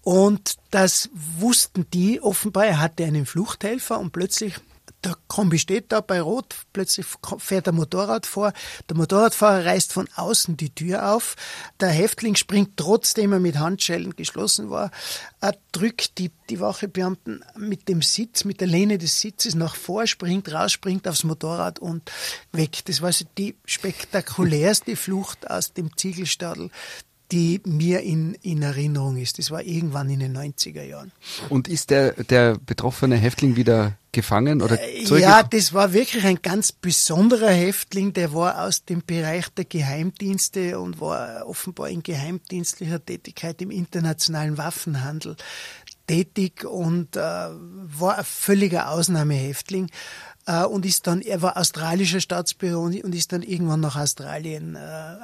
Und 0.01 0.55
das 0.71 1.09
wussten 1.13 1.85
die 1.93 2.21
offenbar. 2.21 2.65
Er 2.65 2.79
hatte 2.79 3.03
einen 3.03 3.25
Fluchthelfer 3.25 3.99
und 3.99 4.11
plötzlich 4.11 4.55
der 5.03 5.15
Kombi 5.27 5.59
steht 5.59 5.91
da 5.91 6.01
bei 6.01 6.19
Rot, 6.21 6.55
plötzlich 6.73 7.05
fährt 7.37 7.67
der 7.67 7.73
Motorrad 7.73 8.25
vor. 8.25 8.51
Der 8.89 8.97
Motorradfahrer 8.97 9.65
reißt 9.65 9.93
von 9.93 10.09
außen 10.15 10.57
die 10.57 10.71
Tür 10.71 11.13
auf. 11.13 11.35
Der 11.79 11.89
Häftling 11.89 12.35
springt, 12.35 12.77
trotzdem 12.77 13.31
er 13.31 13.39
mit 13.39 13.59
Handschellen 13.59 14.15
geschlossen 14.15 14.69
war, 14.69 14.91
er 15.39 15.55
drückt 15.71 16.17
die, 16.17 16.31
die 16.49 16.59
Wachebeamten 16.59 17.45
mit 17.55 17.87
dem 17.87 18.01
Sitz, 18.01 18.43
mit 18.43 18.59
der 18.59 18.67
Lehne 18.67 18.97
des 18.97 19.21
Sitzes 19.21 19.53
nach 19.53 19.75
vor, 19.75 20.07
springt 20.07 20.51
raus, 20.51 20.71
springt 20.71 21.07
aufs 21.07 21.23
Motorrad 21.23 21.77
und 21.77 22.11
weg. 22.51 22.83
Das 22.85 23.01
war 23.01 23.13
so 23.13 23.25
die 23.37 23.55
spektakulärste 23.65 24.95
Flucht 24.95 25.49
aus 25.49 25.73
dem 25.73 25.95
Ziegelstadel, 25.95 26.71
die 27.32 27.61
mir 27.65 28.01
in, 28.01 28.36
in 28.36 28.61
Erinnerung 28.61 29.17
ist. 29.17 29.38
Das 29.38 29.51
war 29.51 29.61
irgendwann 29.61 30.09
in 30.09 30.19
den 30.19 30.38
90er 30.38 30.84
Jahren. 30.84 31.11
Und 31.49 31.67
ist 31.67 31.89
der, 31.89 32.11
der 32.23 32.57
betroffene 32.57 33.17
Häftling 33.17 33.55
wieder 33.55 33.97
gefangen 34.11 34.61
oder 34.61 34.82
äh, 34.82 35.03
Ja, 35.19 35.43
das 35.43 35.73
war 35.73 35.93
wirklich 35.93 36.25
ein 36.25 36.41
ganz 36.41 36.71
besonderer 36.71 37.51
Häftling, 37.51 38.13
der 38.13 38.34
war 38.34 38.63
aus 38.63 38.86
dem 38.86 39.03
Bereich 39.05 39.49
der 39.49 39.65
Geheimdienste 39.65 40.80
und 40.80 40.99
war 41.01 41.45
offenbar 41.47 41.89
in 41.89 42.01
geheimdienstlicher 42.01 43.03
Tätigkeit 43.05 43.61
im 43.61 43.69
internationalen 43.69 44.57
Waffenhandel 44.57 45.36
tätig 46.07 46.63
und 46.63 47.15
äh, 47.15 47.19
war 47.19 48.17
ein 48.17 48.23
völliger 48.23 48.89
Ausnahmehäftling 48.89 49.91
und 50.53 50.85
ist 50.85 51.07
dann, 51.07 51.21
er 51.21 51.41
war 51.41 51.57
australischer 51.57 52.21
Staatsbürger 52.21 52.79
und, 52.79 53.15
ist 53.15 53.31
dann 53.31 53.41
irgendwann 53.41 53.81
nach 53.81 53.95
Australien 53.95 54.75
äh, 54.75 54.79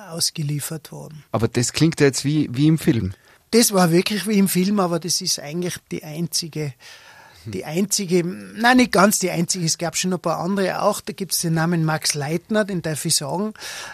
ausgeliefert 0.09 0.91
worden. 0.91 1.23
Aber 1.31 1.47
das 1.47 1.73
klingt 1.73 1.99
ja 1.99 2.07
jetzt 2.07 2.25
wie, 2.25 2.49
wie 2.51 2.67
im 2.67 2.77
Film. 2.77 3.13
Das 3.51 3.71
war 3.71 3.91
wirklich 3.91 4.27
wie 4.27 4.37
im 4.39 4.47
Film, 4.47 4.79
aber 4.79 4.99
das 4.99 5.21
ist 5.21 5.39
eigentlich 5.39 5.77
die 5.91 6.03
einzige 6.03 6.73
die 7.45 7.65
einzige, 7.65 8.23
nein, 8.25 8.77
nicht 8.77 8.91
ganz 8.91 9.19
die 9.19 9.31
einzige, 9.31 9.65
es 9.65 9.77
gab 9.77 9.97
schon 9.97 10.13
ein 10.13 10.19
paar 10.19 10.39
andere 10.39 10.81
auch. 10.81 11.01
Da 11.01 11.13
gibt 11.13 11.33
es 11.33 11.41
den 11.41 11.53
Namen 11.53 11.83
Max 11.83 12.13
Leitner, 12.13 12.65
den 12.65 12.81
darf 12.81 13.03
ich 13.05 13.15
sagen, 13.15 13.53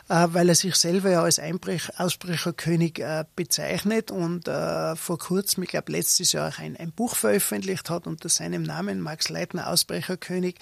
äh, 0.10 0.28
weil 0.30 0.50
er 0.50 0.56
sich 0.56 0.76
selber 0.76 1.10
ja 1.10 1.24
als 1.24 1.40
Einbrech, 1.40 1.98
Ausbrecherkönig 1.98 3.00
äh, 3.00 3.26
bezeichnet 3.36 4.12
und 4.12 4.48
äh, 4.48 4.96
vor 4.96 5.18
kurzem, 5.18 5.64
ich 5.64 5.70
glaube 5.70 5.92
letztes 5.92 6.32
Jahr 6.32 6.50
auch 6.50 6.60
ein, 6.60 6.78
ein 6.78 6.92
Buch 6.92 7.16
veröffentlicht 7.16 7.90
hat 7.90 8.08
unter 8.08 8.30
seinem 8.30 8.64
Namen, 8.64 9.02
Max 9.02 9.30
Leitner, 9.30 9.68
Ausbrecherkönig. 9.68 10.56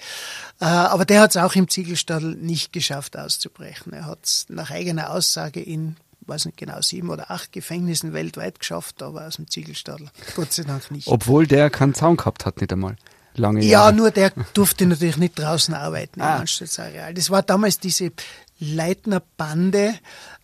Äh, 0.60 0.64
aber 0.64 1.04
der 1.04 1.20
hat 1.20 1.30
es 1.30 1.36
auch 1.36 1.54
im 1.54 1.68
Ziegelstadel 1.68 2.36
nicht 2.36 2.72
geschafft 2.72 3.16
auszubrechen. 3.16 3.92
Er 3.92 4.06
hat 4.06 4.24
es 4.24 4.46
nach 4.48 4.70
eigener 4.70 5.10
Aussage 5.10 5.60
in 5.60 5.96
weiß 6.28 6.44
nicht 6.46 6.58
genau, 6.58 6.80
sieben 6.82 7.10
oder 7.10 7.30
acht 7.30 7.52
Gefängnissen 7.52 8.12
weltweit 8.12 8.58
geschafft, 8.60 9.02
aber 9.02 9.26
aus 9.26 9.36
dem 9.36 9.48
Ziegelstadel. 9.48 10.08
Gott 10.36 10.52
sei 10.52 10.62
Dank 10.64 10.90
nicht. 10.90 11.08
Obwohl 11.08 11.46
der 11.46 11.70
keinen 11.70 11.94
Zaun 11.94 12.16
gehabt 12.16 12.44
hat, 12.46 12.60
nicht 12.60 12.72
einmal. 12.72 12.96
Lange 13.34 13.60
ja, 13.62 13.66
Jahre. 13.70 13.92
nur 13.94 14.10
der 14.10 14.32
durfte 14.52 14.84
natürlich 14.86 15.16
nicht 15.16 15.38
draußen 15.38 15.72
arbeiten 15.74 16.20
Ah. 16.20 16.36
im 16.36 16.40
Anstaltsareal. 16.42 17.14
Das 17.14 17.30
war 17.30 17.42
damals 17.42 17.78
diese 17.78 18.10
Leitner 18.58 19.22
Bande, 19.36 19.94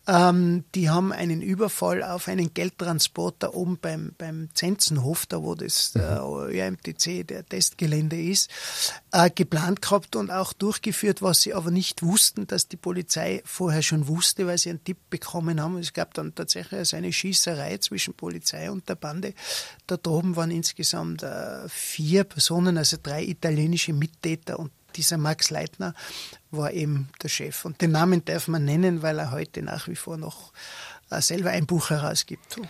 ähm, 0.07 0.65
die 0.75 0.91
haben 0.91 1.13
einen 1.13 1.41
Überfall 1.41 2.03
auf 2.03 2.29
einen 2.29 2.53
Geldtransporter 2.53 3.55
oben 3.55 3.79
beim, 3.81 4.13
beim 4.19 4.51
Zenzenhof, 4.55 5.27
da 5.27 5.43
wo 5.43 5.55
das 5.55 5.97
äh, 5.97 6.01
ÖMTC, 6.01 7.27
der 7.27 7.47
Testgelände 7.47 8.21
ist, 8.21 8.51
äh, 9.13 9.31
geplant 9.31 9.81
gehabt 9.81 10.15
und 10.15 10.31
auch 10.31 10.53
durchgeführt, 10.53 11.23
was 11.23 11.43
sie 11.43 11.55
aber 11.55 11.71
nicht 11.71 12.03
wussten, 12.03 12.47
dass 12.47 12.69
die 12.69 12.77
Polizei 12.77 13.43
vorher 13.47 13.83
schon 13.83 14.07
wusste, 14.07 14.47
weil 14.47 14.59
sie 14.59 14.71
einen 14.71 14.85
Tipp 14.85 14.99
bekommen 15.09 15.61
haben. 15.61 15.79
Es 15.79 15.93
gab 15.93 16.13
dann 16.15 16.35
tatsächlich 16.35 16.95
eine 16.95 17.13
Schießerei 17.13 17.79
zwischen 17.79 18.15
Polizei 18.15 18.71
und 18.71 18.89
der 18.89 18.97
Bande. 18.97 19.33
Da 19.87 19.97
droben 19.97 20.37
waren 20.37 20.51
insgesamt 20.51 21.23
äh, 21.23 21.69
vier 21.69 22.25
Personen, 22.25 22.77
also 22.77 22.99
drei 23.03 23.25
italienische 23.25 23.93
Mittäter 23.93 24.59
und 24.59 24.71
dieser 24.97 25.19
Max 25.19 25.51
Leitner 25.51 25.95
war 26.51 26.73
eben 26.73 27.09
der 27.23 27.29
Chef. 27.29 27.65
Und 27.65 27.81
den 27.81 27.93
Namen 27.93 28.25
darf 28.25 28.49
man 28.49 28.65
nennen, 28.65 29.03
weil 29.03 29.19
er 29.19 29.31
heute 29.31 29.63
nach 29.63 29.89
wie 29.89 29.97
vor 29.97 30.17
noch 30.17 30.53
äh, 31.11 31.21
selber 31.21 31.51
ein 31.51 31.67
Buch 31.67 31.91
herausgibt. 31.91 32.61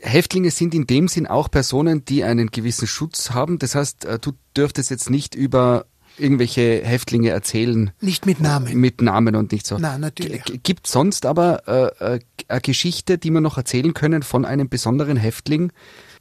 Häftlinge 0.00 0.50
sind 0.50 0.74
in 0.74 0.86
dem 0.86 1.08
Sinn 1.08 1.26
auch 1.26 1.50
Personen, 1.50 2.04
die 2.04 2.24
einen 2.24 2.50
gewissen 2.50 2.86
Schutz 2.86 3.30
haben. 3.30 3.58
Das 3.58 3.74
heißt, 3.74 4.04
äh, 4.04 4.18
du 4.18 4.32
dürftest 4.56 4.90
jetzt 4.90 5.10
nicht 5.10 5.34
über 5.34 5.86
irgendwelche 6.16 6.82
Häftlinge 6.84 7.30
erzählen. 7.30 7.90
Nicht 8.00 8.26
mit 8.26 8.40
Namen. 8.40 8.78
Mit 8.78 9.00
Namen 9.00 9.34
und 9.36 9.52
nicht 9.52 9.66
so. 9.66 9.78
Nein, 9.78 10.00
natürlich. 10.00 10.42
Gibt 10.62 10.86
sonst 10.86 11.26
aber 11.26 11.92
äh, 12.00 12.14
äh, 12.16 12.20
eine 12.48 12.60
Geschichte, 12.60 13.18
die 13.18 13.30
wir 13.30 13.40
noch 13.40 13.56
erzählen 13.56 13.94
können 13.94 14.22
von 14.22 14.44
einem 14.44 14.68
besonderen 14.68 15.16
Häftling? 15.16 15.72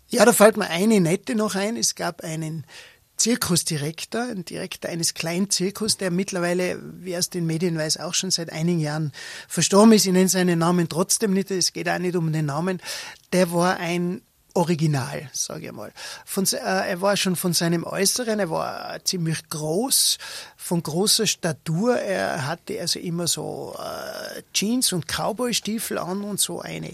Ja, 0.09 0.26
da 0.26 0.34
fällt 0.34 0.57
mir 0.57 0.70
eine 0.70 0.99
nette 0.99 1.36
noch 1.36 1.55
ein. 1.55 1.78
Es 1.78 1.95
gab 1.95 2.22
einen 2.22 2.66
Zirkusdirektor, 3.18 4.24
ein 4.24 4.45
Direktor 4.45 4.89
eines 4.91 5.14
kleinen 5.14 5.49
Zirkus, 5.49 5.97
der 5.97 6.11
mittlerweile, 6.11 6.80
wie 6.99 7.14
es 7.14 7.30
den 7.30 7.45
Medien 7.45 7.78
weiß, 7.78 7.97
auch 7.97 8.14
schon 8.14 8.32
seit 8.32 8.51
einigen 8.51 8.80
Jahren 8.80 9.11
verstorben 9.47 9.93
ist. 9.93 10.05
Ich 10.05 10.11
nenne 10.11 10.30
seinen 10.30 10.59
Namen 10.59 10.89
trotzdem 10.89 11.34
nicht, 11.34 11.51
es 11.51 11.74
geht 11.74 11.88
auch 11.88 11.99
nicht 11.99 12.16
um 12.16 12.34
den 12.34 12.47
Namen. 12.47 12.82
Der 13.32 13.51
war 13.51 13.78
ein 13.78 14.22
Original, 14.56 15.30
sage 15.34 15.68
ich 15.68 15.72
mal. 15.72 15.91
Von, 16.26 16.45
äh, 16.45 16.58
er 16.58 17.01
war 17.01 17.18
schon 17.18 17.36
von 17.36 17.54
seinem 17.54 17.84
Äußeren, 17.84 18.39
er 18.39 18.51
war 18.51 19.04
ziemlich 19.04 19.49
groß, 19.49 20.20
von 20.56 20.84
großer 20.84 21.26
Statur. 21.26 21.97
Er 21.97 22.45
hatte 22.45 22.80
also 22.80 22.99
immer 22.99 23.26
so 23.26 23.76
äh, 23.80 24.43
Jeans 24.54 24.93
und 24.93 25.08
Cowboystiefel 25.08 25.97
an 25.97 26.24
und 26.24 26.39
so 26.39 26.62
eine, 26.62 26.93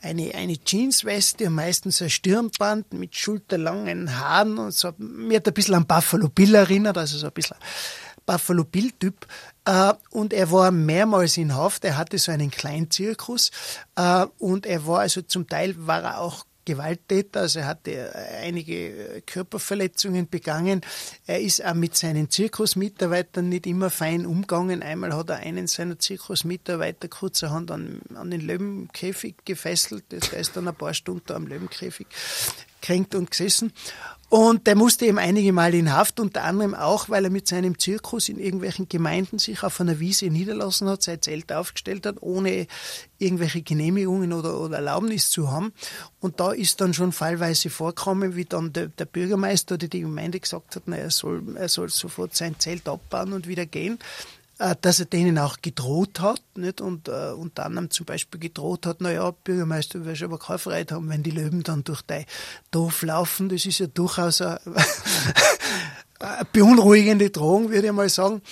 eine, 0.00 0.34
eine 0.34 0.56
Jeansweste 0.64 1.46
und 1.46 1.54
meistens 1.54 2.00
ein 2.00 2.10
Stirnband 2.10 2.92
mit 2.92 3.16
schulterlangen 3.16 4.18
Haaren 4.18 4.58
und 4.58 4.72
so. 4.72 4.92
Mir 4.98 5.38
hat 5.38 5.48
ein 5.48 5.54
bisschen 5.54 5.74
an 5.74 5.86
Buffalo 5.86 6.28
Bill 6.28 6.54
erinnert, 6.54 6.96
also 6.96 7.18
so 7.18 7.26
ein 7.26 7.32
bisschen 7.32 7.56
Buffalo 8.24 8.62
Bill-Typ. 8.62 9.26
Äh, 9.64 9.94
und 10.10 10.32
er 10.32 10.52
war 10.52 10.70
mehrmals 10.70 11.36
in 11.36 11.56
Haft. 11.56 11.84
Er 11.84 11.96
hatte 11.96 12.18
so 12.18 12.30
einen 12.30 12.52
kleinen 12.52 12.88
Zirkus. 12.88 13.50
Äh, 13.96 14.26
und 14.38 14.66
er 14.66 14.86
war 14.86 15.00
also 15.00 15.22
zum 15.22 15.48
Teil 15.48 15.74
war 15.76 16.04
er 16.04 16.20
auch 16.20 16.44
Gewalttäter, 16.64 17.40
also 17.40 17.60
er 17.60 17.66
hatte 17.66 18.14
einige 18.42 19.22
Körperverletzungen 19.26 20.28
begangen. 20.28 20.82
Er 21.26 21.40
ist 21.40 21.64
auch 21.64 21.74
mit 21.74 21.96
seinen 21.96 22.30
Zirkusmitarbeitern 22.30 23.48
nicht 23.48 23.66
immer 23.66 23.90
fein 23.90 24.26
umgegangen. 24.26 24.82
Einmal 24.82 25.14
hat 25.14 25.30
er 25.30 25.36
einen 25.36 25.66
seiner 25.66 25.98
Zirkusmitarbeiter 25.98 27.08
kurzerhand 27.08 27.70
an, 27.70 28.00
an 28.14 28.30
den 28.30 28.42
Löwenkäfig 28.42 29.36
gefesselt. 29.44 30.04
Das 30.10 30.28
ist 30.28 30.56
dann 30.56 30.68
ein 30.68 30.74
paar 30.74 30.94
Stunden 30.94 31.32
am 31.32 31.46
Löwenkäfig 31.46 32.06
kränkt 32.82 33.14
und 33.14 33.30
gesessen. 33.30 33.72
Und 34.30 34.68
der 34.68 34.76
musste 34.76 35.06
eben 35.06 35.18
einige 35.18 35.52
Mal 35.52 35.74
in 35.74 35.92
Haft, 35.92 36.20
unter 36.20 36.44
anderem 36.44 36.76
auch, 36.76 37.08
weil 37.08 37.24
er 37.24 37.30
mit 37.30 37.48
seinem 37.48 37.80
Zirkus 37.80 38.28
in 38.28 38.38
irgendwelchen 38.38 38.88
Gemeinden 38.88 39.40
sich 39.40 39.64
auf 39.64 39.80
einer 39.80 39.98
Wiese 39.98 40.26
niederlassen 40.26 40.88
hat, 40.88 41.02
sein 41.02 41.20
Zelt 41.20 41.52
aufgestellt 41.52 42.06
hat, 42.06 42.18
ohne 42.20 42.68
irgendwelche 43.18 43.62
Genehmigungen 43.62 44.32
oder, 44.32 44.60
oder 44.60 44.76
Erlaubnis 44.76 45.30
zu 45.30 45.50
haben. 45.50 45.72
Und 46.20 46.38
da 46.38 46.52
ist 46.52 46.80
dann 46.80 46.94
schon 46.94 47.10
fallweise 47.10 47.70
vorgekommen, 47.70 48.36
wie 48.36 48.44
dann 48.44 48.72
der, 48.72 48.86
der 48.86 49.04
Bürgermeister 49.04 49.74
oder 49.74 49.88
die 49.88 50.02
Gemeinde 50.02 50.38
gesagt 50.38 50.76
hat, 50.76 50.84
na, 50.86 50.94
er 50.94 51.10
soll, 51.10 51.42
er 51.56 51.68
soll 51.68 51.88
sofort 51.88 52.36
sein 52.36 52.54
Zelt 52.60 52.88
abbauen 52.88 53.32
und 53.32 53.48
wieder 53.48 53.66
gehen 53.66 53.98
dass 54.80 55.00
er 55.00 55.06
denen 55.06 55.38
auch 55.38 55.56
gedroht 55.62 56.20
hat, 56.20 56.42
nicht? 56.54 56.80
Und 56.80 57.08
äh, 57.08 57.30
unter 57.30 57.64
anderem 57.64 57.90
zum 57.90 58.04
Beispiel 58.04 58.38
gedroht 58.38 58.86
hat, 58.86 58.98
na 59.00 59.10
ja, 59.10 59.30
Bürgermeister, 59.30 60.00
du 60.00 60.04
wirst 60.04 60.22
aber 60.22 60.38
keine 60.38 60.58
Freude 60.58 60.94
haben, 60.94 61.08
wenn 61.08 61.22
die 61.22 61.30
Löwen 61.30 61.62
dann 61.62 61.82
durch 61.84 62.02
dein 62.02 62.26
Dorf 62.70 63.02
laufen. 63.02 63.48
Das 63.48 63.64
ist 63.64 63.78
ja 63.78 63.86
durchaus 63.86 64.42
eine, 64.42 64.60
eine 66.20 66.44
beunruhigende 66.52 67.30
Drohung, 67.30 67.70
würde 67.70 67.86
ich 67.86 67.92
mal 67.92 68.08
sagen. 68.10 68.42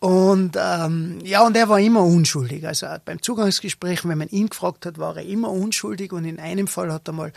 Und 0.00 0.58
ähm, 0.60 1.20
ja, 1.24 1.46
und 1.46 1.56
er 1.56 1.70
war 1.70 1.80
immer 1.80 2.04
unschuldig. 2.04 2.66
Also 2.66 2.86
beim 3.06 3.22
Zugangsgespräch, 3.22 4.06
wenn 4.06 4.18
man 4.18 4.28
ihn 4.28 4.50
gefragt 4.50 4.84
hat, 4.84 4.98
war 4.98 5.16
er 5.16 5.24
immer 5.24 5.50
unschuldig. 5.50 6.12
Und 6.12 6.26
in 6.26 6.38
einem 6.38 6.66
Fall 6.66 6.92
hat 6.92 7.08
er 7.08 7.12
mal, 7.12 7.32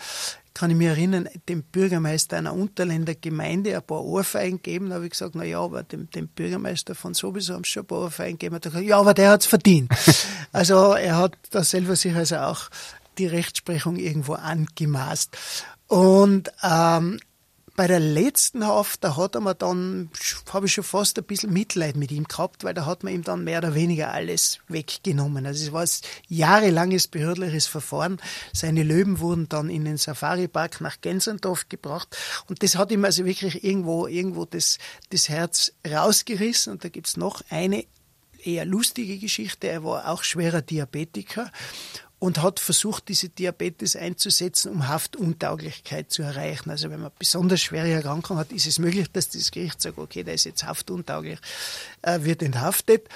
kann 0.58 0.72
ich 0.72 0.78
mich 0.78 0.88
erinnern, 0.88 1.30
dem 1.50 1.64
Bürgermeister 1.64 2.38
einer 2.38 2.54
Unterländer 2.54 3.16
Gemeinde 3.16 3.76
ein 3.76 3.84
paar 3.84 4.04
Ohrfeigen 4.04 4.62
gegeben. 4.62 4.90
Da 4.90 4.96
habe 4.96 5.06
ich 5.06 5.12
gesagt, 5.12 5.36
na 5.36 5.44
ja, 5.44 5.60
aber 5.60 5.84
dem, 5.84 6.10
dem 6.12 6.28
Bürgermeister 6.28 6.96
von 6.96 7.14
sowieso 7.14 7.54
haben 7.54 7.64
sie 7.64 7.72
schon 7.72 7.84
ein 7.84 7.88
paar 7.88 8.00
Ohrfeigen 8.00 8.38
gegeben. 8.38 8.56
Hat 8.56 8.66
er 8.66 8.72
gesagt, 8.72 8.88
ja, 8.88 9.00
aber 9.00 9.14
der 9.14 9.32
hat's 9.32 9.46
verdient. 9.46 9.92
also 10.52 10.94
er 10.94 11.18
hat 11.18 11.38
da 11.52 11.64
selber 11.64 11.96
sich 11.96 12.16
also 12.16 12.38
auch 12.38 12.70
die 13.18 13.28
Rechtsprechung 13.28 13.98
irgendwo 13.98 14.34
angemaßt. 14.34 15.38
Und 15.88 16.52
ähm, 16.64 17.20
bei 17.78 17.86
der 17.86 18.00
letzten 18.00 18.66
Haft, 18.66 19.04
da 19.04 19.16
hat 19.18 19.36
er 19.36 19.42
mir 19.42 19.54
dann, 19.54 20.10
habe 20.52 20.66
ich 20.66 20.74
schon 20.74 20.84
fast 20.84 21.20
ein 21.20 21.24
bisschen 21.24 21.54
Mitleid 21.54 21.96
mit 21.96 22.12
ihm 22.12 22.28
gehabt, 22.28 22.64
weil 22.64 22.74
da 22.74 22.88
hat 22.88 23.04
man 23.04 23.14
ihm 23.14 23.24
dann 23.24 23.44
mehr 23.44 23.60
oder 23.60 23.76
weniger 23.76 24.12
alles 24.12 24.58
weggenommen. 24.68 25.46
Also 25.46 25.64
es 25.64 25.72
war 25.72 25.84
ein 25.84 25.90
jahrelanges 26.28 27.08
behördliches 27.08 27.68
Verfahren. 27.68 28.20
Seine 28.52 28.82
Löwen 28.82 29.20
wurden 29.20 29.48
dann 29.48 29.70
in 29.70 29.86
den 29.86 29.98
Safari-Park 29.98 30.82
nach 30.82 31.02
Gensendorf 31.02 31.70
gebracht 31.70 32.18
und 32.50 32.64
das 32.64 32.76
hat 32.76 32.92
ihm 32.92 33.06
also 33.06 33.26
wirklich 33.26 33.64
irgendwo, 33.64 34.08
irgendwo 34.08 34.46
das, 34.46 34.80
das 35.12 35.30
Herz 35.30 35.72
rausgerissen. 35.88 36.74
Und 36.74 36.84
da 36.84 36.90
gibt's 36.90 37.16
noch 37.16 37.44
eine 37.52 37.86
eher 38.44 38.66
lustige 38.66 39.20
Geschichte. 39.20 39.68
Er 39.68 39.84
war 39.84 40.10
auch 40.10 40.24
schwerer 40.24 40.64
Diabetiker 40.64 41.52
und 42.20 42.42
hat 42.42 42.60
versucht, 42.60 43.10
diese 43.10 43.30
Diabetes 43.30 43.96
einzusetzen, 43.96 44.72
um 44.72 44.88
Haftuntauglichkeit 44.88 46.12
zu 46.12 46.24
erreichen. 46.24 46.70
Also 46.72 46.90
wenn 46.90 47.02
man 47.02 47.12
besonders 47.18 47.62
schwere 47.62 47.92
Erkrankung 47.92 48.38
hat, 48.38 48.52
ist 48.52 48.66
es 48.66 48.80
möglich, 48.80 49.08
dass 49.12 49.30
das 49.30 49.52
Gericht 49.52 49.82
sagt, 49.82 49.98
okay, 49.98 50.24
der 50.24 50.34
ist 50.34 50.46
jetzt 50.46 50.64
haftuntauglich, 50.64 51.40
äh, 52.02 52.22
wird 52.22 52.42
enthaftet. 52.42 53.08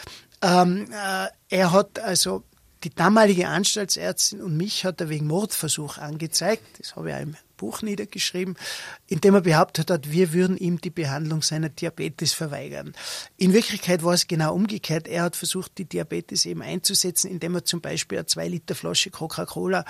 Ähm, 0.44 0.88
äh, 0.92 1.28
er 1.50 1.72
hat 1.72 2.00
also 2.00 2.44
die 2.84 2.94
damalige 2.94 3.48
Anstaltsärztin 3.48 4.42
und 4.42 4.58
mich 4.58 4.86
hat 4.86 5.02
er 5.02 5.10
wegen 5.10 5.28
Mordversuch 5.28 5.98
angezeigt. 5.98 6.64
Das 6.80 6.96
habe 6.96 7.10
ich 7.10 7.16
auch 7.16 7.22
im 7.22 7.36
Buch 7.62 7.84
niedergeschrieben, 7.84 8.58
in 9.06 9.22
dem 9.22 9.36
er 9.36 9.42
behauptet 9.42 9.92
hat, 9.92 10.12
wir 10.12 10.34
würden 10.34 10.58
ihm 10.58 10.82
die 10.82 10.90
Behandlung 10.90 11.44
seiner 11.44 11.70
Diabetes 11.70 12.34
verweigern. 12.34 12.94
In 13.38 13.54
Wirklichkeit 13.54 14.04
war 14.04 14.16
es 14.16 14.26
genau 14.28 14.56
umgekehrt. 14.56 15.08
Er 15.08 15.22
hat 15.22 15.36
versucht, 15.36 15.78
die 15.78 15.86
Diabetes 15.86 16.46
eben 16.46 16.64
einzusetzen, 16.64 17.30
indem 17.30 17.54
er 17.54 17.64
zum 17.64 17.80
Beispiel 17.80 18.18
eine 18.18 18.26
zwei 18.26 18.48
Liter 18.48 18.74
Flasche 18.74 19.12
Coca-Cola 19.12 19.86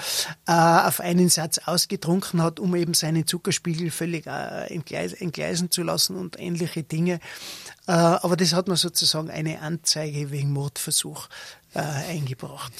äh, 0.47 0.51
auf 0.51 0.99
einen 0.99 1.29
Satz 1.29 1.59
ausgetrunken 1.59 2.41
hat, 2.43 2.59
um 2.59 2.75
eben 2.75 2.93
seinen 2.93 3.25
Zuckerspiegel 3.25 3.89
völlig 3.89 4.27
äh, 4.27 4.65
entgleis 4.73 5.13
entgleisen 5.13 5.71
zu 5.71 5.83
lassen 5.83 6.17
und 6.17 6.37
ähnliche 6.37 6.83
Dinge. 6.83 7.21
Äh, 7.87 7.93
aber 7.93 8.35
das 8.35 8.51
hat 8.51 8.67
man 8.67 8.75
sozusagen 8.75 9.29
eine 9.29 9.61
Anzeige 9.61 10.31
wegen 10.31 10.51
Mordversuch 10.51 11.29
äh, 11.73 11.79
eingebracht. 11.79 12.73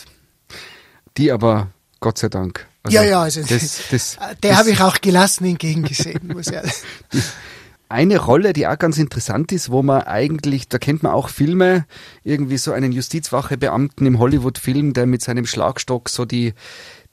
Die 1.16 1.32
aber, 1.32 1.70
Gott 2.02 2.18
sei 2.18 2.28
Dank. 2.28 2.68
Also 2.84 2.98
ja, 2.98 3.04
ja, 3.04 3.22
also 3.22 3.42
das, 3.42 3.82
das, 3.92 4.18
der 4.42 4.52
das- 4.52 4.58
habe 4.58 4.72
ich 4.72 4.82
auch 4.82 5.00
gelassen 5.02 5.46
entgegengesehen, 5.46 6.28
muss 6.28 6.48
ich 6.48 6.54
ehrlich 6.54 6.74
Eine 7.90 8.20
Rolle, 8.20 8.54
die 8.54 8.68
auch 8.68 8.80
ganz 8.80 8.98
interessant 8.98 9.52
ist, 9.52 9.70
wo 9.70 9.84
man 9.84 10.04
eigentlich, 10.04 10.70
da 10.70 10.78
kennt 10.78 11.04
man 11.04 11.12
auch 11.12 11.28
Filme, 11.28 11.86
irgendwie 12.24 12.58
so 12.58 12.72
einen 12.72 12.94
Justizwachebeamten 12.94 14.08
im 14.08 14.18
Hollywood-Film, 14.18 14.94
der 14.94 15.06
mit 15.08 15.22
seinem 15.22 15.46
Schlagstock 15.46 16.08
so 16.08 16.24
die, 16.24 16.54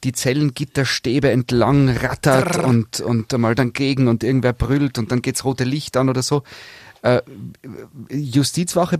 die 0.04 0.12
Zellengitterstäbe 0.12 1.32
entlang 1.32 1.88
rattert 1.88 2.62
und, 2.62 3.00
und 3.00 3.36
mal 3.36 3.56
dann 3.56 3.72
gegen 3.72 4.06
und 4.06 4.22
irgendwer 4.22 4.52
brüllt 4.52 4.98
und 4.98 5.10
dann 5.10 5.20
geht's 5.20 5.44
rote 5.44 5.64
Licht 5.64 5.96
an 5.96 6.10
oder 6.10 6.22
so. 6.22 6.44
Äh, 7.02 7.22
Justizwache, 8.10 8.98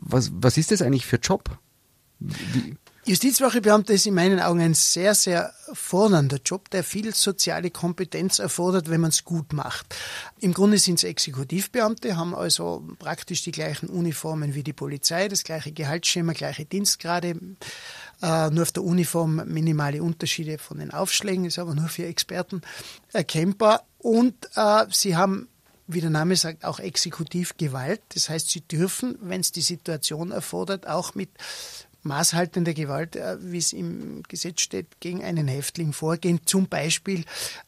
was, 0.00 0.32
was 0.34 0.56
ist 0.56 0.70
das 0.70 0.80
eigentlich 0.80 1.04
für 1.04 1.16
Job? 1.16 1.58
Wie? 2.20 2.76
Justizwachebeamter 3.04 3.94
ist 3.94 4.06
in 4.06 4.14
meinen 4.14 4.38
Augen 4.38 4.60
ein 4.60 4.74
sehr, 4.74 5.16
sehr 5.16 5.52
fordernder 5.72 6.38
Job, 6.44 6.70
der 6.70 6.84
viel 6.84 7.12
soziale 7.12 7.72
Kompetenz 7.72 8.38
erfordert, 8.38 8.88
wenn 8.88 9.00
man 9.00 9.10
es 9.10 9.24
gut 9.24 9.52
macht. 9.52 9.96
Im 10.38 10.54
Grunde 10.54 10.78
sind 10.78 11.00
es 11.00 11.04
Exekutivbeamte, 11.04 12.16
haben 12.16 12.32
also 12.32 12.84
praktisch 13.00 13.42
die 13.42 13.50
gleichen 13.50 13.88
Uniformen 13.88 14.54
wie 14.54 14.62
die 14.62 14.72
Polizei, 14.72 15.26
das 15.26 15.42
gleiche 15.42 15.72
Gehaltsschema, 15.72 16.32
gleiche 16.32 16.64
Dienstgrade. 16.64 17.34
Äh, 18.22 18.50
nur 18.50 18.62
auf 18.62 18.70
der 18.70 18.84
Uniform 18.84 19.42
minimale 19.46 20.00
Unterschiede 20.00 20.58
von 20.58 20.78
den 20.78 20.92
Aufschlägen, 20.92 21.44
ist 21.44 21.58
aber 21.58 21.74
nur 21.74 21.88
für 21.88 22.06
Experten 22.06 22.62
erkennbar. 23.12 23.84
Und 23.98 24.34
äh, 24.54 24.86
sie 24.90 25.16
haben 25.16 25.48
wie 25.88 26.00
der 26.00 26.10
Name 26.10 26.36
sagt, 26.36 26.64
auch 26.64 26.78
Exekutivgewalt. 26.78 28.00
Das 28.14 28.30
heißt, 28.30 28.48
sie 28.48 28.60
dürfen, 28.60 29.18
wenn 29.20 29.40
es 29.40 29.52
die 29.52 29.60
Situation 29.60 30.30
erfordert, 30.30 30.86
auch 30.86 31.14
mit 31.14 31.28
maßhaltende 32.02 32.74
Gewalt, 32.74 33.16
äh, 33.16 33.36
wie 33.40 33.58
es 33.58 33.72
im 33.72 34.22
Gesetz 34.28 34.60
steht, 34.60 35.00
gegen 35.00 35.22
einen 35.22 35.48
Häftling 35.48 35.92
vorgehen. 35.92 36.40
Zum 36.44 36.66
Beispiel, 36.68 37.24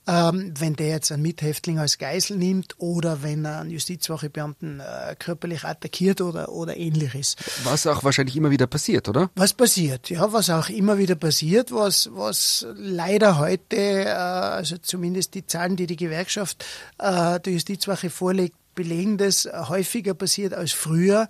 ähm, 0.07 0.53
wenn 0.59 0.75
der 0.75 0.89
jetzt 0.89 1.13
einen 1.13 1.23
Mithäftling 1.23 1.79
als 1.79 1.99
Geisel 1.99 2.37
nimmt 2.37 2.75
oder 2.79 3.23
wenn 3.23 3.45
er 3.45 3.61
einen 3.61 3.71
Justizwachebeamten 3.71 4.81
äh, 4.81 5.15
körperlich 5.19 5.65
attackiert 5.65 6.21
oder, 6.21 6.51
oder 6.51 6.77
ähnliches. 6.77 7.37
Was 7.65 7.87
auch 7.87 8.05
wahrscheinlich 8.05 8.37
immer 8.37 8.51
wieder 8.51 8.67
passiert, 8.67 9.09
oder? 9.09 9.31
Was 9.37 9.55
passiert, 9.55 10.11
ja, 10.11 10.33
was 10.33 10.51
auch 10.51 10.69
immer 10.69 10.99
wieder 10.99 11.15
passiert, 11.15 11.73
was, 11.73 12.11
was 12.13 12.67
leider 12.75 13.39
heute, 13.39 13.77
äh, 13.77 14.09
also 14.11 14.79
zumindest 14.79 15.35
die 15.35 15.47
Zahlen, 15.47 15.77
die 15.77 15.87
die 15.87 15.97
Gewerkschaft 15.97 16.65
der 16.99 17.41
Justizwache 17.47 18.11
vorlegt, 18.11 18.57
belegen 18.75 19.19
das 19.19 19.49
häufiger 19.69 20.15
passiert 20.15 20.55
als 20.55 20.73
früher 20.73 21.29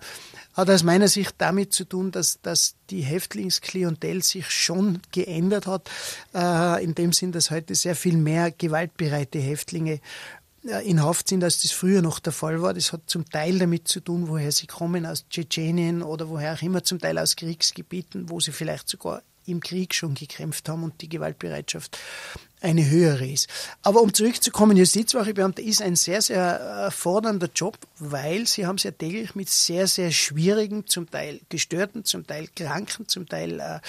hat 0.55 0.69
aus 0.69 0.83
meiner 0.83 1.07
Sicht 1.07 1.35
damit 1.37 1.73
zu 1.73 1.83
tun, 1.83 2.11
dass, 2.11 2.41
dass 2.41 2.75
die 2.89 3.01
Häftlingsklientel 3.01 4.23
sich 4.23 4.49
schon 4.49 5.01
geändert 5.11 5.67
hat, 5.67 5.89
äh, 6.33 6.83
in 6.83 6.95
dem 6.95 7.11
Sinn, 7.11 7.33
dass 7.33 7.51
heute 7.51 7.75
sehr 7.75 7.95
viel 7.95 8.15
mehr 8.17 8.51
gewaltbereite 8.51 9.37
Häftlinge 9.37 9.99
äh, 10.65 10.89
in 10.89 11.03
Haft 11.03 11.27
sind, 11.27 11.43
als 11.43 11.61
das 11.61 11.71
früher 11.71 12.01
noch 12.01 12.19
der 12.19 12.31
Fall 12.31 12.61
war. 12.61 12.73
Das 12.73 12.93
hat 12.93 13.01
zum 13.07 13.29
Teil 13.29 13.59
damit 13.59 13.89
zu 13.89 13.99
tun, 13.99 14.29
woher 14.29 14.51
sie 14.53 14.67
kommen, 14.67 15.05
aus 15.05 15.27
Tschetschenien 15.29 16.01
oder 16.01 16.29
woher 16.29 16.53
auch 16.53 16.61
immer, 16.61 16.83
zum 16.85 16.99
Teil 16.99 17.19
aus 17.19 17.35
Kriegsgebieten, 17.35 18.29
wo 18.29 18.39
sie 18.39 18.53
vielleicht 18.53 18.87
sogar 18.87 19.21
im 19.45 19.59
Krieg 19.59 19.93
schon 19.93 20.15
gekämpft 20.15 20.69
haben 20.69 20.83
und 20.83 21.01
die 21.01 21.09
Gewaltbereitschaft 21.09 21.99
eine 22.65 22.89
höhere 22.89 23.27
ist. 23.27 23.47
Aber 23.83 24.01
um 24.01 24.13
zurückzukommen, 24.13 24.75
Justizwachebeamter 24.75 25.61
ist 25.61 25.81
ein 25.81 25.95
sehr, 25.95 26.21
sehr 26.21 26.87
äh, 26.87 26.91
fordernder 26.91 27.49
Job, 27.53 27.77
weil 27.99 28.47
sie 28.47 28.65
haben 28.65 28.75
es 28.75 28.83
ja 28.83 28.91
täglich 28.91 29.35
mit 29.35 29.49
sehr, 29.49 29.87
sehr 29.87 30.11
schwierigen, 30.11 30.85
zum 30.87 31.09
Teil 31.09 31.39
gestörten, 31.49 32.03
zum 32.03 32.27
Teil 32.27 32.49
kranken, 32.55 33.07
zum 33.07 33.27
Teil 33.29 33.59
äh, 33.59 33.79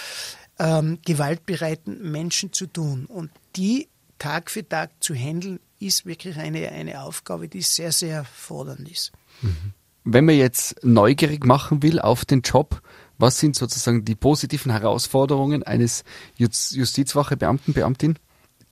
ähm, 0.58 0.98
gewaltbereiten 1.04 2.10
Menschen 2.10 2.52
zu 2.52 2.66
tun. 2.66 3.06
Und 3.06 3.30
die 3.56 3.88
Tag 4.18 4.50
für 4.50 4.66
Tag 4.66 4.90
zu 5.00 5.14
handeln, 5.14 5.58
ist 5.78 6.06
wirklich 6.06 6.36
eine, 6.36 6.70
eine 6.70 7.02
Aufgabe, 7.02 7.48
die 7.48 7.62
sehr, 7.62 7.92
sehr 7.92 8.24
fordernd 8.24 8.90
ist. 8.90 9.12
Mhm. 9.42 9.72
Wenn 10.04 10.24
man 10.24 10.36
jetzt 10.36 10.84
neugierig 10.84 11.44
machen 11.44 11.82
will 11.82 11.98
auf 11.98 12.24
den 12.24 12.42
Job, 12.42 12.80
was 13.18 13.40
sind 13.40 13.56
sozusagen 13.56 14.04
die 14.04 14.14
positiven 14.14 14.70
Herausforderungen 14.70 15.62
eines 15.64 16.04
Justizwachebeamten, 16.36 17.74
Beamtin? 17.74 18.18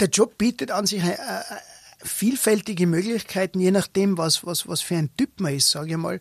Der 0.00 0.08
Job 0.08 0.38
bietet 0.38 0.70
an 0.70 0.86
sich 0.86 1.02
äh, 1.02 1.12
äh, 1.12 1.42
vielfältige 2.04 2.86
Möglichkeiten, 2.86 3.60
je 3.60 3.70
nachdem, 3.70 4.18
was, 4.18 4.44
was, 4.44 4.68
was 4.68 4.82
für 4.82 4.96
ein 4.96 5.16
Typ 5.16 5.40
man 5.40 5.54
ist, 5.54 5.70
sage 5.70 5.92
ich 5.92 5.96
mal, 5.96 6.20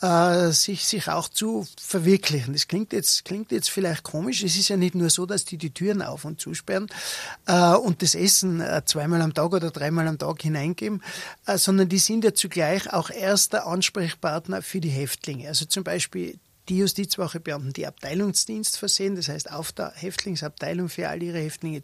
äh, 0.00 0.50
sich, 0.52 0.84
sich 0.84 1.08
auch 1.08 1.28
zu 1.28 1.66
verwirklichen. 1.80 2.52
Das 2.52 2.68
klingt 2.68 2.92
jetzt, 2.92 3.24
klingt 3.24 3.50
jetzt 3.50 3.70
vielleicht 3.70 4.02
komisch. 4.02 4.42
Es 4.42 4.56
ist 4.56 4.68
ja 4.68 4.76
nicht 4.76 4.94
nur 4.94 5.08
so, 5.08 5.24
dass 5.24 5.44
die 5.44 5.56
die 5.56 5.72
Türen 5.72 6.02
auf 6.02 6.24
und 6.24 6.40
zusperren 6.40 6.88
äh, 7.46 7.74
und 7.74 8.02
das 8.02 8.14
Essen 8.14 8.60
äh, 8.60 8.82
zweimal 8.84 9.22
am 9.22 9.32
Tag 9.32 9.52
oder 9.52 9.70
dreimal 9.70 10.06
am 10.06 10.18
Tag 10.18 10.42
hineingeben, 10.42 11.02
äh, 11.46 11.56
sondern 11.56 11.88
die 11.88 11.98
sind 11.98 12.24
ja 12.24 12.34
zugleich 12.34 12.92
auch 12.92 13.08
erster 13.10 13.66
Ansprechpartner 13.66 14.60
für 14.62 14.80
die 14.80 14.90
Häftlinge. 14.90 15.48
Also 15.48 15.64
zum 15.64 15.84
Beispiel 15.84 16.38
die 16.68 16.78
Justizwachebeamten, 16.78 17.72
die 17.72 17.86
Abteilungsdienst 17.86 18.76
versehen, 18.76 19.16
das 19.16 19.28
heißt 19.28 19.50
auf 19.50 19.72
der 19.72 19.92
Häftlingsabteilung 19.94 20.88
für 20.88 21.08
all 21.08 21.22
ihre 21.22 21.38
Häftlinge 21.38 21.82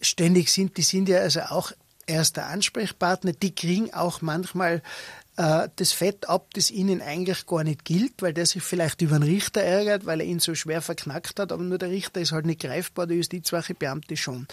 zuständig 0.00 0.52
sind, 0.52 0.76
die 0.76 0.82
sind 0.82 1.08
ja 1.08 1.18
also 1.18 1.40
auch 1.40 1.72
erster 2.06 2.46
Ansprechpartner, 2.46 3.32
die 3.32 3.54
kriegen 3.54 3.92
auch 3.92 4.22
manchmal 4.22 4.82
äh, 5.36 5.68
das 5.76 5.92
Fett 5.92 6.28
ab, 6.28 6.48
das 6.54 6.70
ihnen 6.70 7.02
eigentlich 7.02 7.46
gar 7.46 7.64
nicht 7.64 7.84
gilt, 7.84 8.22
weil 8.22 8.32
der 8.32 8.46
sich 8.46 8.62
vielleicht 8.62 9.02
über 9.02 9.18
den 9.18 9.24
Richter 9.24 9.62
ärgert, 9.62 10.06
weil 10.06 10.20
er 10.20 10.26
ihn 10.26 10.38
so 10.38 10.54
schwer 10.54 10.82
verknackt 10.82 11.40
hat, 11.40 11.52
aber 11.52 11.62
nur 11.62 11.78
der 11.78 11.90
Richter 11.90 12.20
ist 12.20 12.32
halt 12.32 12.46
nicht 12.46 12.60
greifbar, 12.60 13.06
der 13.06 13.16
Justizwachebeamte 13.16 14.16
schon. 14.16 14.46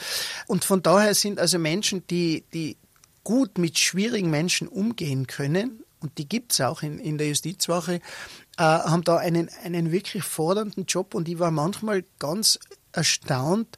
Und 0.48 0.66
von 0.66 0.82
daher 0.82 1.14
sind 1.14 1.40
also 1.40 1.60
Menschen, 1.60 2.06
die, 2.08 2.44
die 2.54 2.78
gut 3.24 3.58
mit 3.58 3.78
schwierigen 3.78 4.30
Menschen 4.30 4.68
umgehen 4.68 5.28
können, 5.28 5.84
und 6.04 6.18
die 6.18 6.28
gibt 6.28 6.52
es 6.52 6.60
auch 6.60 6.84
in, 6.84 7.00
in 7.00 7.18
der 7.18 7.30
Justizwache, 7.30 8.02
äh, 8.58 8.62
haben 8.62 9.06
da 9.06 9.18
einen, 9.18 9.50
einen 9.64 9.94
wirklich 9.94 10.24
fordernden 10.24 10.86
Job. 10.86 11.16
Und 11.16 11.30
ich 11.30 11.40
war 11.40 11.50
manchmal 11.50 12.04
ganz 12.20 12.60
erstaunt, 12.92 13.78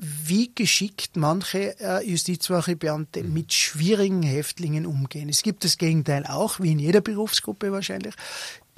wie 0.00 0.50
geschickt 0.54 1.16
manche 1.16 1.78
äh, 1.78 2.08
Justizwachebeamte 2.08 3.22
mhm. 3.22 3.32
mit 3.32 3.52
schwierigen 3.52 4.22
Häftlingen 4.22 4.86
umgehen. 4.86 5.28
Es 5.28 5.42
gibt 5.42 5.64
das 5.64 5.76
Gegenteil 5.76 6.24
auch, 6.26 6.58
wie 6.60 6.72
in 6.72 6.78
jeder 6.78 7.02
Berufsgruppe 7.02 7.70
wahrscheinlich, 7.70 8.14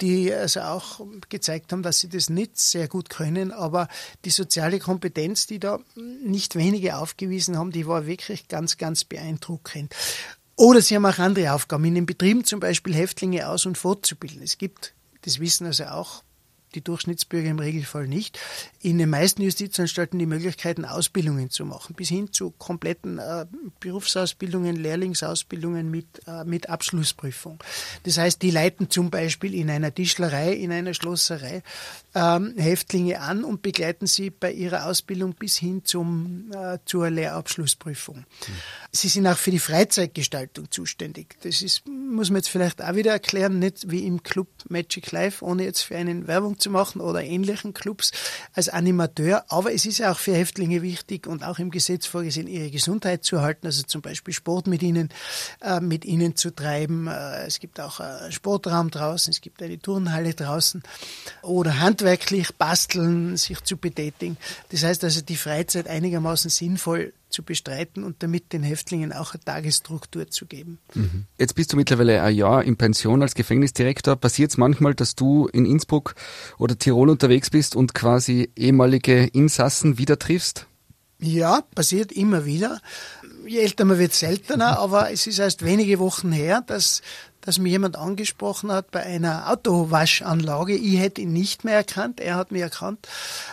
die 0.01 0.33
also 0.33 0.61
auch 0.61 0.99
gezeigt 1.29 1.71
haben, 1.71 1.81
dass 1.81 1.99
sie 1.99 2.09
das 2.09 2.29
nicht 2.29 2.57
sehr 2.59 2.89
gut 2.89 3.09
können, 3.09 3.51
aber 3.51 3.87
die 4.25 4.31
soziale 4.31 4.79
Kompetenz, 4.79 5.47
die 5.47 5.59
da 5.59 5.79
nicht 5.95 6.55
wenige 6.55 6.97
aufgewiesen 6.97 7.57
haben, 7.57 7.71
die 7.71 7.87
war 7.87 8.05
wirklich 8.05 8.49
ganz, 8.49 8.77
ganz 8.77 9.05
beeindruckend. 9.05 9.95
Oder 10.55 10.81
sie 10.81 10.95
haben 10.95 11.05
auch 11.05 11.19
andere 11.19 11.53
Aufgaben, 11.53 11.85
in 11.85 11.95
den 11.95 12.05
Betrieben 12.05 12.43
zum 12.43 12.59
Beispiel 12.59 12.93
Häftlinge 12.93 13.47
aus- 13.47 13.65
und 13.65 13.77
fortzubilden. 13.77 14.43
Es 14.43 14.57
gibt 14.57 14.93
das 15.23 15.39
wissen 15.39 15.65
also 15.65 15.85
auch 15.85 16.23
die 16.75 16.81
Durchschnittsbürger 16.81 17.49
im 17.49 17.59
Regelfall 17.59 18.07
nicht, 18.07 18.39
in 18.81 18.97
den 18.97 19.09
meisten 19.09 19.41
Justizanstalten 19.41 20.19
die 20.19 20.25
Möglichkeiten, 20.25 20.85
Ausbildungen 20.85 21.49
zu 21.49 21.65
machen, 21.65 21.95
bis 21.95 22.09
hin 22.09 22.31
zu 22.31 22.51
kompletten 22.51 23.19
äh, 23.19 23.45
Berufsausbildungen, 23.79 24.75
Lehrlingsausbildungen 24.75 25.89
mit, 25.89 26.05
äh, 26.27 26.43
mit 26.43 26.69
Abschlussprüfung. 26.69 27.59
Das 28.03 28.17
heißt, 28.17 28.41
die 28.41 28.51
leiten 28.51 28.89
zum 28.89 29.09
Beispiel 29.09 29.53
in 29.53 29.69
einer 29.69 29.93
Tischlerei, 29.93 30.53
in 30.53 30.71
einer 30.71 30.93
Schlosserei 30.93 31.63
ähm, 32.15 32.53
Häftlinge 32.57 33.19
an 33.21 33.43
und 33.43 33.61
begleiten 33.61 34.07
sie 34.07 34.29
bei 34.29 34.51
ihrer 34.51 34.85
Ausbildung 34.85 35.33
bis 35.33 35.57
hin 35.57 35.83
zum, 35.83 36.51
äh, 36.53 36.77
zur 36.85 37.09
Lehrabschlussprüfung. 37.09 38.17
Mhm. 38.17 38.25
Sie 38.91 39.07
sind 39.07 39.25
auch 39.25 39.37
für 39.37 39.51
die 39.51 39.59
Freizeitgestaltung 39.59 40.69
zuständig. 40.69 41.35
Das 41.41 41.61
ist, 41.61 41.87
muss 41.87 42.29
man 42.29 42.37
jetzt 42.37 42.49
vielleicht 42.49 42.83
auch 42.83 42.95
wieder 42.95 43.11
erklären, 43.11 43.57
nicht 43.57 43.89
wie 43.89 44.05
im 44.05 44.21
Club 44.21 44.47
Magic 44.69 45.11
Life, 45.11 45.43
ohne 45.43 45.63
jetzt 45.63 45.81
für 45.81 45.97
einen 45.97 46.27
Werbung 46.27 46.59
zu 46.59 46.69
machen 46.69 47.01
oder 47.01 47.23
ähnlichen 47.23 47.73
Clubs 47.73 48.11
als 48.53 48.69
Animateur. 48.69 49.45
Aber 49.49 49.73
es 49.73 49.85
ist 49.85 50.03
auch 50.03 50.19
für 50.19 50.35
Häftlinge 50.35 50.83
wichtig 50.83 51.25
und 51.25 51.43
auch 51.43 51.57
im 51.57 51.71
Gesetz 51.71 52.05
vorgesehen, 52.05 52.47
ihre 52.47 52.69
Gesundheit 52.69 53.23
zu 53.23 53.37
erhalten, 53.37 53.65
also 53.65 53.81
zum 53.83 54.01
Beispiel 54.01 54.33
Sport 54.33 54.67
mit 54.67 54.83
ihnen, 54.83 55.09
äh, 55.61 55.79
mit 55.79 56.05
ihnen 56.05 56.35
zu 56.35 56.51
treiben. 56.51 57.07
Äh, 57.07 57.47
es 57.47 57.59
gibt 57.59 57.79
auch 57.79 57.99
einen 57.99 58.31
Sportraum 58.31 58.91
draußen, 58.91 59.31
es 59.31 59.41
gibt 59.41 59.63
eine 59.63 59.79
Turnhalle 59.79 60.35
draußen 60.35 60.83
oder 61.41 61.79
handwerklich 62.03 62.53
basteln, 62.55 63.37
sich 63.37 63.63
zu 63.63 63.77
betätigen. 63.77 64.37
Das 64.69 64.83
heißt 64.83 65.03
also, 65.03 65.21
die 65.21 65.37
Freizeit 65.37 65.87
einigermaßen 65.87 66.49
sinnvoll 66.49 67.13
zu 67.29 67.43
bestreiten 67.43 68.03
und 68.03 68.21
damit 68.21 68.53
den 68.53 68.61
Häftlingen 68.61 69.11
auch 69.13 69.33
eine 69.33 69.43
Tagesstruktur 69.43 70.29
zu 70.29 70.45
geben. 70.45 70.79
Mhm. 70.93 71.25
Jetzt 71.39 71.55
bist 71.55 71.73
du 71.73 71.77
mittlerweile 71.77 72.21
ein 72.21 72.35
Jahr 72.35 72.63
in 72.63 72.75
Pension 72.75 73.21
als 73.21 73.33
Gefängnisdirektor. 73.33 74.17
Passiert 74.17 74.51
es 74.51 74.57
manchmal, 74.57 74.93
dass 74.93 75.15
du 75.15 75.47
in 75.47 75.65
Innsbruck 75.65 76.15
oder 76.57 76.77
Tirol 76.77 77.09
unterwegs 77.09 77.49
bist 77.49 77.75
und 77.75 77.93
quasi 77.93 78.51
ehemalige 78.55 79.25
Insassen 79.27 79.97
wieder 79.97 80.19
triffst? 80.19 80.67
Ja, 81.19 81.61
passiert 81.73 82.11
immer 82.11 82.45
wieder. 82.45 82.81
Je 83.47 83.59
älter 83.59 83.85
man 83.85 83.97
wird, 83.97 84.13
seltener, 84.13 84.77
aber 84.77 85.11
es 85.11 85.25
ist 85.25 85.39
erst 85.39 85.63
wenige 85.63 85.99
Wochen 85.99 86.33
her, 86.33 86.61
dass 86.67 87.01
dass 87.43 87.59
mir 87.59 87.69
jemand 87.69 87.97
angesprochen 87.97 88.71
hat 88.71 88.91
bei 88.91 89.03
einer 89.03 89.51
Autowaschanlage. 89.51 90.75
Ich 90.75 90.97
hätte 90.99 91.21
ihn 91.21 91.33
nicht 91.33 91.63
mehr 91.63 91.75
erkannt, 91.75 92.19
er 92.19 92.35
hat 92.35 92.51
mich 92.51 92.61
erkannt 92.61 93.07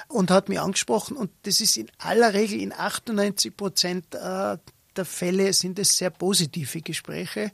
und 0.08 0.30
hat 0.30 0.48
mich 0.48 0.60
angesprochen. 0.60 1.16
Und 1.16 1.30
das 1.42 1.60
ist 1.60 1.76
in 1.76 1.90
aller 1.98 2.32
Regel 2.32 2.60
in 2.60 2.72
98 2.72 3.56
Prozent 3.56 4.14
äh, 4.14 4.56
der 4.96 5.04
Fälle 5.04 5.52
sind 5.52 5.78
es 5.78 5.96
sehr 5.96 6.10
positive 6.10 6.80
Gespräche. 6.82 7.52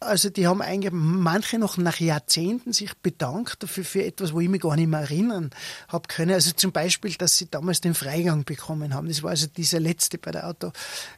Also 0.00 0.30
die 0.30 0.46
haben 0.46 0.62
eigentlich 0.62 0.92
manche 0.92 1.58
noch 1.58 1.76
nach 1.76 2.00
Jahrzehnten 2.00 2.72
sich 2.72 2.94
bedankt 2.94 3.62
dafür 3.62 3.84
für 3.84 4.04
etwas, 4.04 4.32
wo 4.32 4.40
ich 4.40 4.48
mich 4.48 4.62
gar 4.62 4.74
nicht 4.74 4.88
mehr 4.88 5.00
erinnern 5.00 5.50
habe 5.88 6.08
können. 6.08 6.32
Also 6.32 6.52
zum 6.52 6.72
Beispiel, 6.72 7.14
dass 7.14 7.36
sie 7.36 7.50
damals 7.50 7.80
den 7.80 7.94
Freigang 7.94 8.44
bekommen 8.44 8.94
haben. 8.94 9.08
Das 9.08 9.22
war 9.22 9.30
also 9.30 9.46
dieser 9.46 9.80
letzte 9.80 10.18
bei 10.18 10.30
der 10.30 10.48
Auto. 10.48 10.72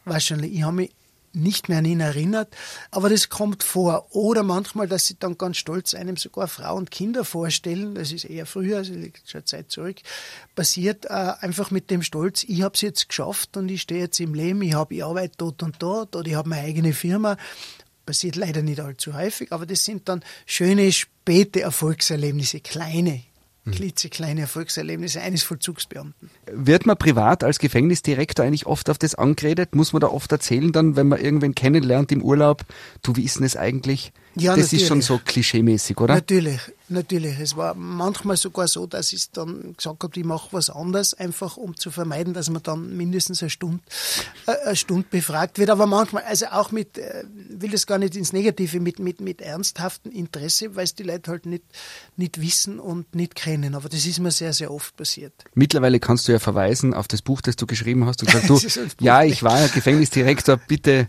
Wahrscheinlich. 0.05 0.53
Ich 0.53 0.63
habe 0.63 0.77
mich 0.77 0.91
nicht 1.33 1.69
mehr 1.69 1.79
an 1.79 1.85
ihn 1.85 2.01
erinnert, 2.01 2.55
aber 2.91 3.09
das 3.09 3.29
kommt 3.29 3.63
vor. 3.63 4.15
Oder 4.15 4.43
manchmal, 4.43 4.89
dass 4.89 5.07
sie 5.07 5.17
dann 5.19 5.39
ganz 5.39 5.57
stolz 5.57 5.95
einem 5.95 6.17
sogar 6.17 6.49
Frau 6.49 6.77
und 6.77 6.91
Kinder 6.91 7.25
vorstellen, 7.25 7.95
das 7.95 8.13
ist 8.13 8.25
eher 8.25 8.47
früher, 8.47 8.79
also 8.79 8.95
liegt 8.95 9.29
schon 9.29 9.47
Zeit 9.47 9.71
zurück, 9.71 9.97
passiert 10.55 11.07
äh, 11.07 11.33
einfach 11.41 11.71
mit 11.71 11.91
dem 11.91 12.03
Stolz, 12.03 12.45
ich 12.45 12.63
habe 12.63 12.75
es 12.75 12.81
jetzt 12.81 13.09
geschafft 13.09 13.57
und 13.57 13.69
ich 13.69 13.83
stehe 13.83 14.01
jetzt 14.01 14.21
im 14.21 14.35
Leben, 14.35 14.63
ich 14.63 14.75
habe 14.75 14.95
ich 14.95 15.05
arbeite 15.05 15.35
dort 15.37 15.63
und 15.63 15.77
dort 15.79 16.17
oder 16.17 16.29
ich 16.29 16.35
habe 16.35 16.49
meine 16.49 16.67
eigene 16.67 16.93
Firma. 16.93 17.37
Passiert 18.07 18.35
leider 18.35 18.63
nicht 18.63 18.81
allzu 18.81 19.15
häufig, 19.15 19.53
aber 19.53 19.67
das 19.67 19.85
sind 19.85 20.09
dann 20.09 20.25
schöne 20.47 20.91
späte 20.91 21.61
Erfolgserlebnisse, 21.61 22.61
kleine. 22.61 23.23
Klitzekleine 23.71 24.43
Erfolgserlebnisse 24.43 25.21
eines 25.21 25.43
Vollzugsbeamten. 25.43 26.31
Wird 26.51 26.87
man 26.87 26.97
privat 26.97 27.45
als 27.45 27.59
Gefängnisdirektor 27.59 28.45
eigentlich 28.45 28.67
oft 28.67 28.89
auf 28.91 28.99
das 28.99 29.15
angeredet? 29.15 29.75
Muss 29.75 29.93
man 29.93 30.01
da 30.01 30.09
oft 30.09 30.33
erzählen 30.33 30.73
dann, 30.73 30.97
wenn 30.97 31.09
man 31.09 31.21
irgendwen 31.21 31.55
kennenlernt 31.55 32.13
im 32.13 32.23
Urlaub, 32.23 32.65
du, 33.03 33.17
wie 33.17 33.25
ist 33.25 33.37
denn 33.37 33.43
das 33.43 33.57
eigentlich? 33.57 34.13
Ja, 34.35 34.53
das 34.55 34.67
natürlich. 34.67 34.83
ist 34.83 34.89
schon 34.89 35.03
so 35.03 35.21
klischeemäßig, 35.25 35.99
oder? 35.99 36.15
Natürlich, 36.15 36.61
natürlich. 36.91 37.39
Es 37.39 37.57
war 37.57 37.75
manchmal 37.75 38.37
sogar 38.37 38.69
so, 38.69 38.87
dass 38.87 39.13
ich 39.13 39.31
dann 39.31 39.75
gesagt 39.77 40.03
habe, 40.03 40.19
ich 40.19 40.25
mache 40.25 40.49
was 40.53 40.71
anderes, 40.71 41.15
einfach 41.15 41.57
um 41.57 41.77
zu 41.77 41.91
vermeiden, 41.91 42.35
dass 42.35 42.51
man 42.51 42.63
dann 42.63 42.97
mindestens 42.97 43.43
eine 43.43 43.51
Stunde, 43.51 43.81
äh, 44.47 44.53
eine 44.67 44.77
Stunde 44.77 45.07
befragt 45.11 45.59
wird. 45.59 45.71
Aber 45.71 45.87
manchmal, 45.87 46.25
also 46.25 46.47
auch 46.47 46.73
mit, 46.73 46.99
äh, 46.99 47.25
will 47.49 47.71
das 47.71 47.87
gar 47.87 47.99
nicht 47.99 48.17
ins 48.17 48.33
Negative, 48.33 48.81
mit, 48.81 48.99
mit, 48.99 49.21
mit 49.21 49.41
ernsthaftem 49.41 50.13
Interesse, 50.13 50.77
weil 50.77 50.85
es 50.85 50.95
die 50.95 51.03
Leute 51.03 51.31
halt 51.31 51.47
nicht, 51.47 51.65
nicht 52.17 52.41
wissen 52.41 52.81
und 52.81 53.15
nicht 53.15 53.35
kennen. 53.35 53.75
Aber 53.75 53.89
das 53.89 54.07
ist 54.07 54.19
mir 54.19 54.31
sehr, 54.31 54.53
sehr 54.53 54.71
oft 54.73 54.97
passiert. 54.97 55.33
Mittlerweile 55.55 56.01
kannst 56.01 56.29
du 56.29 56.33
ja 56.33 56.39
verweisen 56.39 56.95
auf 56.95 57.09
das 57.09 57.23
Buch, 57.23 57.41
das 57.41 57.57
du 57.57 57.67
geschrieben 57.67 58.07
hast 58.07 58.23
und 58.23 58.31
sagst, 58.31 58.49
du, 58.99 59.05
ja, 59.05 59.23
ich 59.23 59.43
war 59.43 59.61
ja 59.61 59.67
Gefängnisdirektor, 59.69 60.57
bitte 60.57 61.09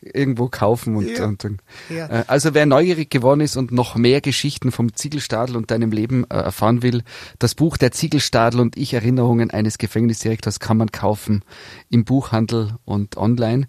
irgendwo 0.00 0.48
kaufen 0.48 0.96
und, 0.96 1.08
ja. 1.08 1.24
und, 1.24 1.44
und. 1.44 1.60
Äh, 1.88 2.24
also 2.26 2.54
wer 2.54 2.66
neugierig 2.66 3.10
geworden 3.10 3.40
ist 3.40 3.56
und 3.56 3.72
noch 3.72 3.94
mehr 3.94 4.20
Geschichten 4.20 4.72
vom 4.92 4.96
Ziegelstadel 4.96 5.56
und 5.56 5.70
deinem 5.70 5.90
Leben 5.90 6.24
äh, 6.24 6.36
erfahren 6.36 6.82
will, 6.82 7.02
das 7.38 7.54
Buch 7.54 7.76
Der 7.76 7.92
Ziegelstadel 7.92 8.60
und 8.60 8.76
ich 8.76 8.94
Erinnerungen 8.94 9.50
eines 9.50 9.78
Gefängnisdirektors 9.78 10.60
kann 10.60 10.76
man 10.76 10.92
kaufen 10.92 11.44
im 11.90 12.04
Buchhandel 12.04 12.74
und 12.84 13.16
online. 13.16 13.66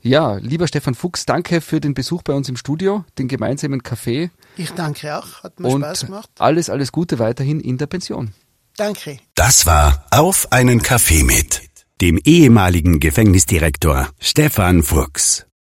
Ja, 0.00 0.36
lieber 0.36 0.68
Stefan 0.68 0.94
Fuchs, 0.94 1.26
danke 1.26 1.60
für 1.60 1.80
den 1.80 1.94
Besuch 1.94 2.22
bei 2.22 2.32
uns 2.32 2.48
im 2.48 2.56
Studio, 2.56 3.04
den 3.18 3.28
gemeinsamen 3.28 3.82
Kaffee. 3.82 4.30
Ich 4.56 4.70
danke 4.72 5.18
auch, 5.18 5.42
hat 5.42 5.58
mir 5.58 5.68
und 5.68 5.82
Spaß 5.82 6.06
gemacht. 6.06 6.30
Alles, 6.38 6.70
alles 6.70 6.92
Gute 6.92 7.18
weiterhin 7.18 7.60
in 7.60 7.78
der 7.78 7.86
Pension. 7.86 8.32
Danke. 8.76 9.18
Das 9.34 9.66
war 9.66 10.06
Auf 10.10 10.52
einen 10.52 10.82
Kaffee 10.82 11.22
mit 11.22 11.62
dem 12.00 12.18
ehemaligen 12.18 13.00
Gefängnisdirektor 13.00 14.10
Stefan 14.20 14.82
Fuchs. 14.82 15.46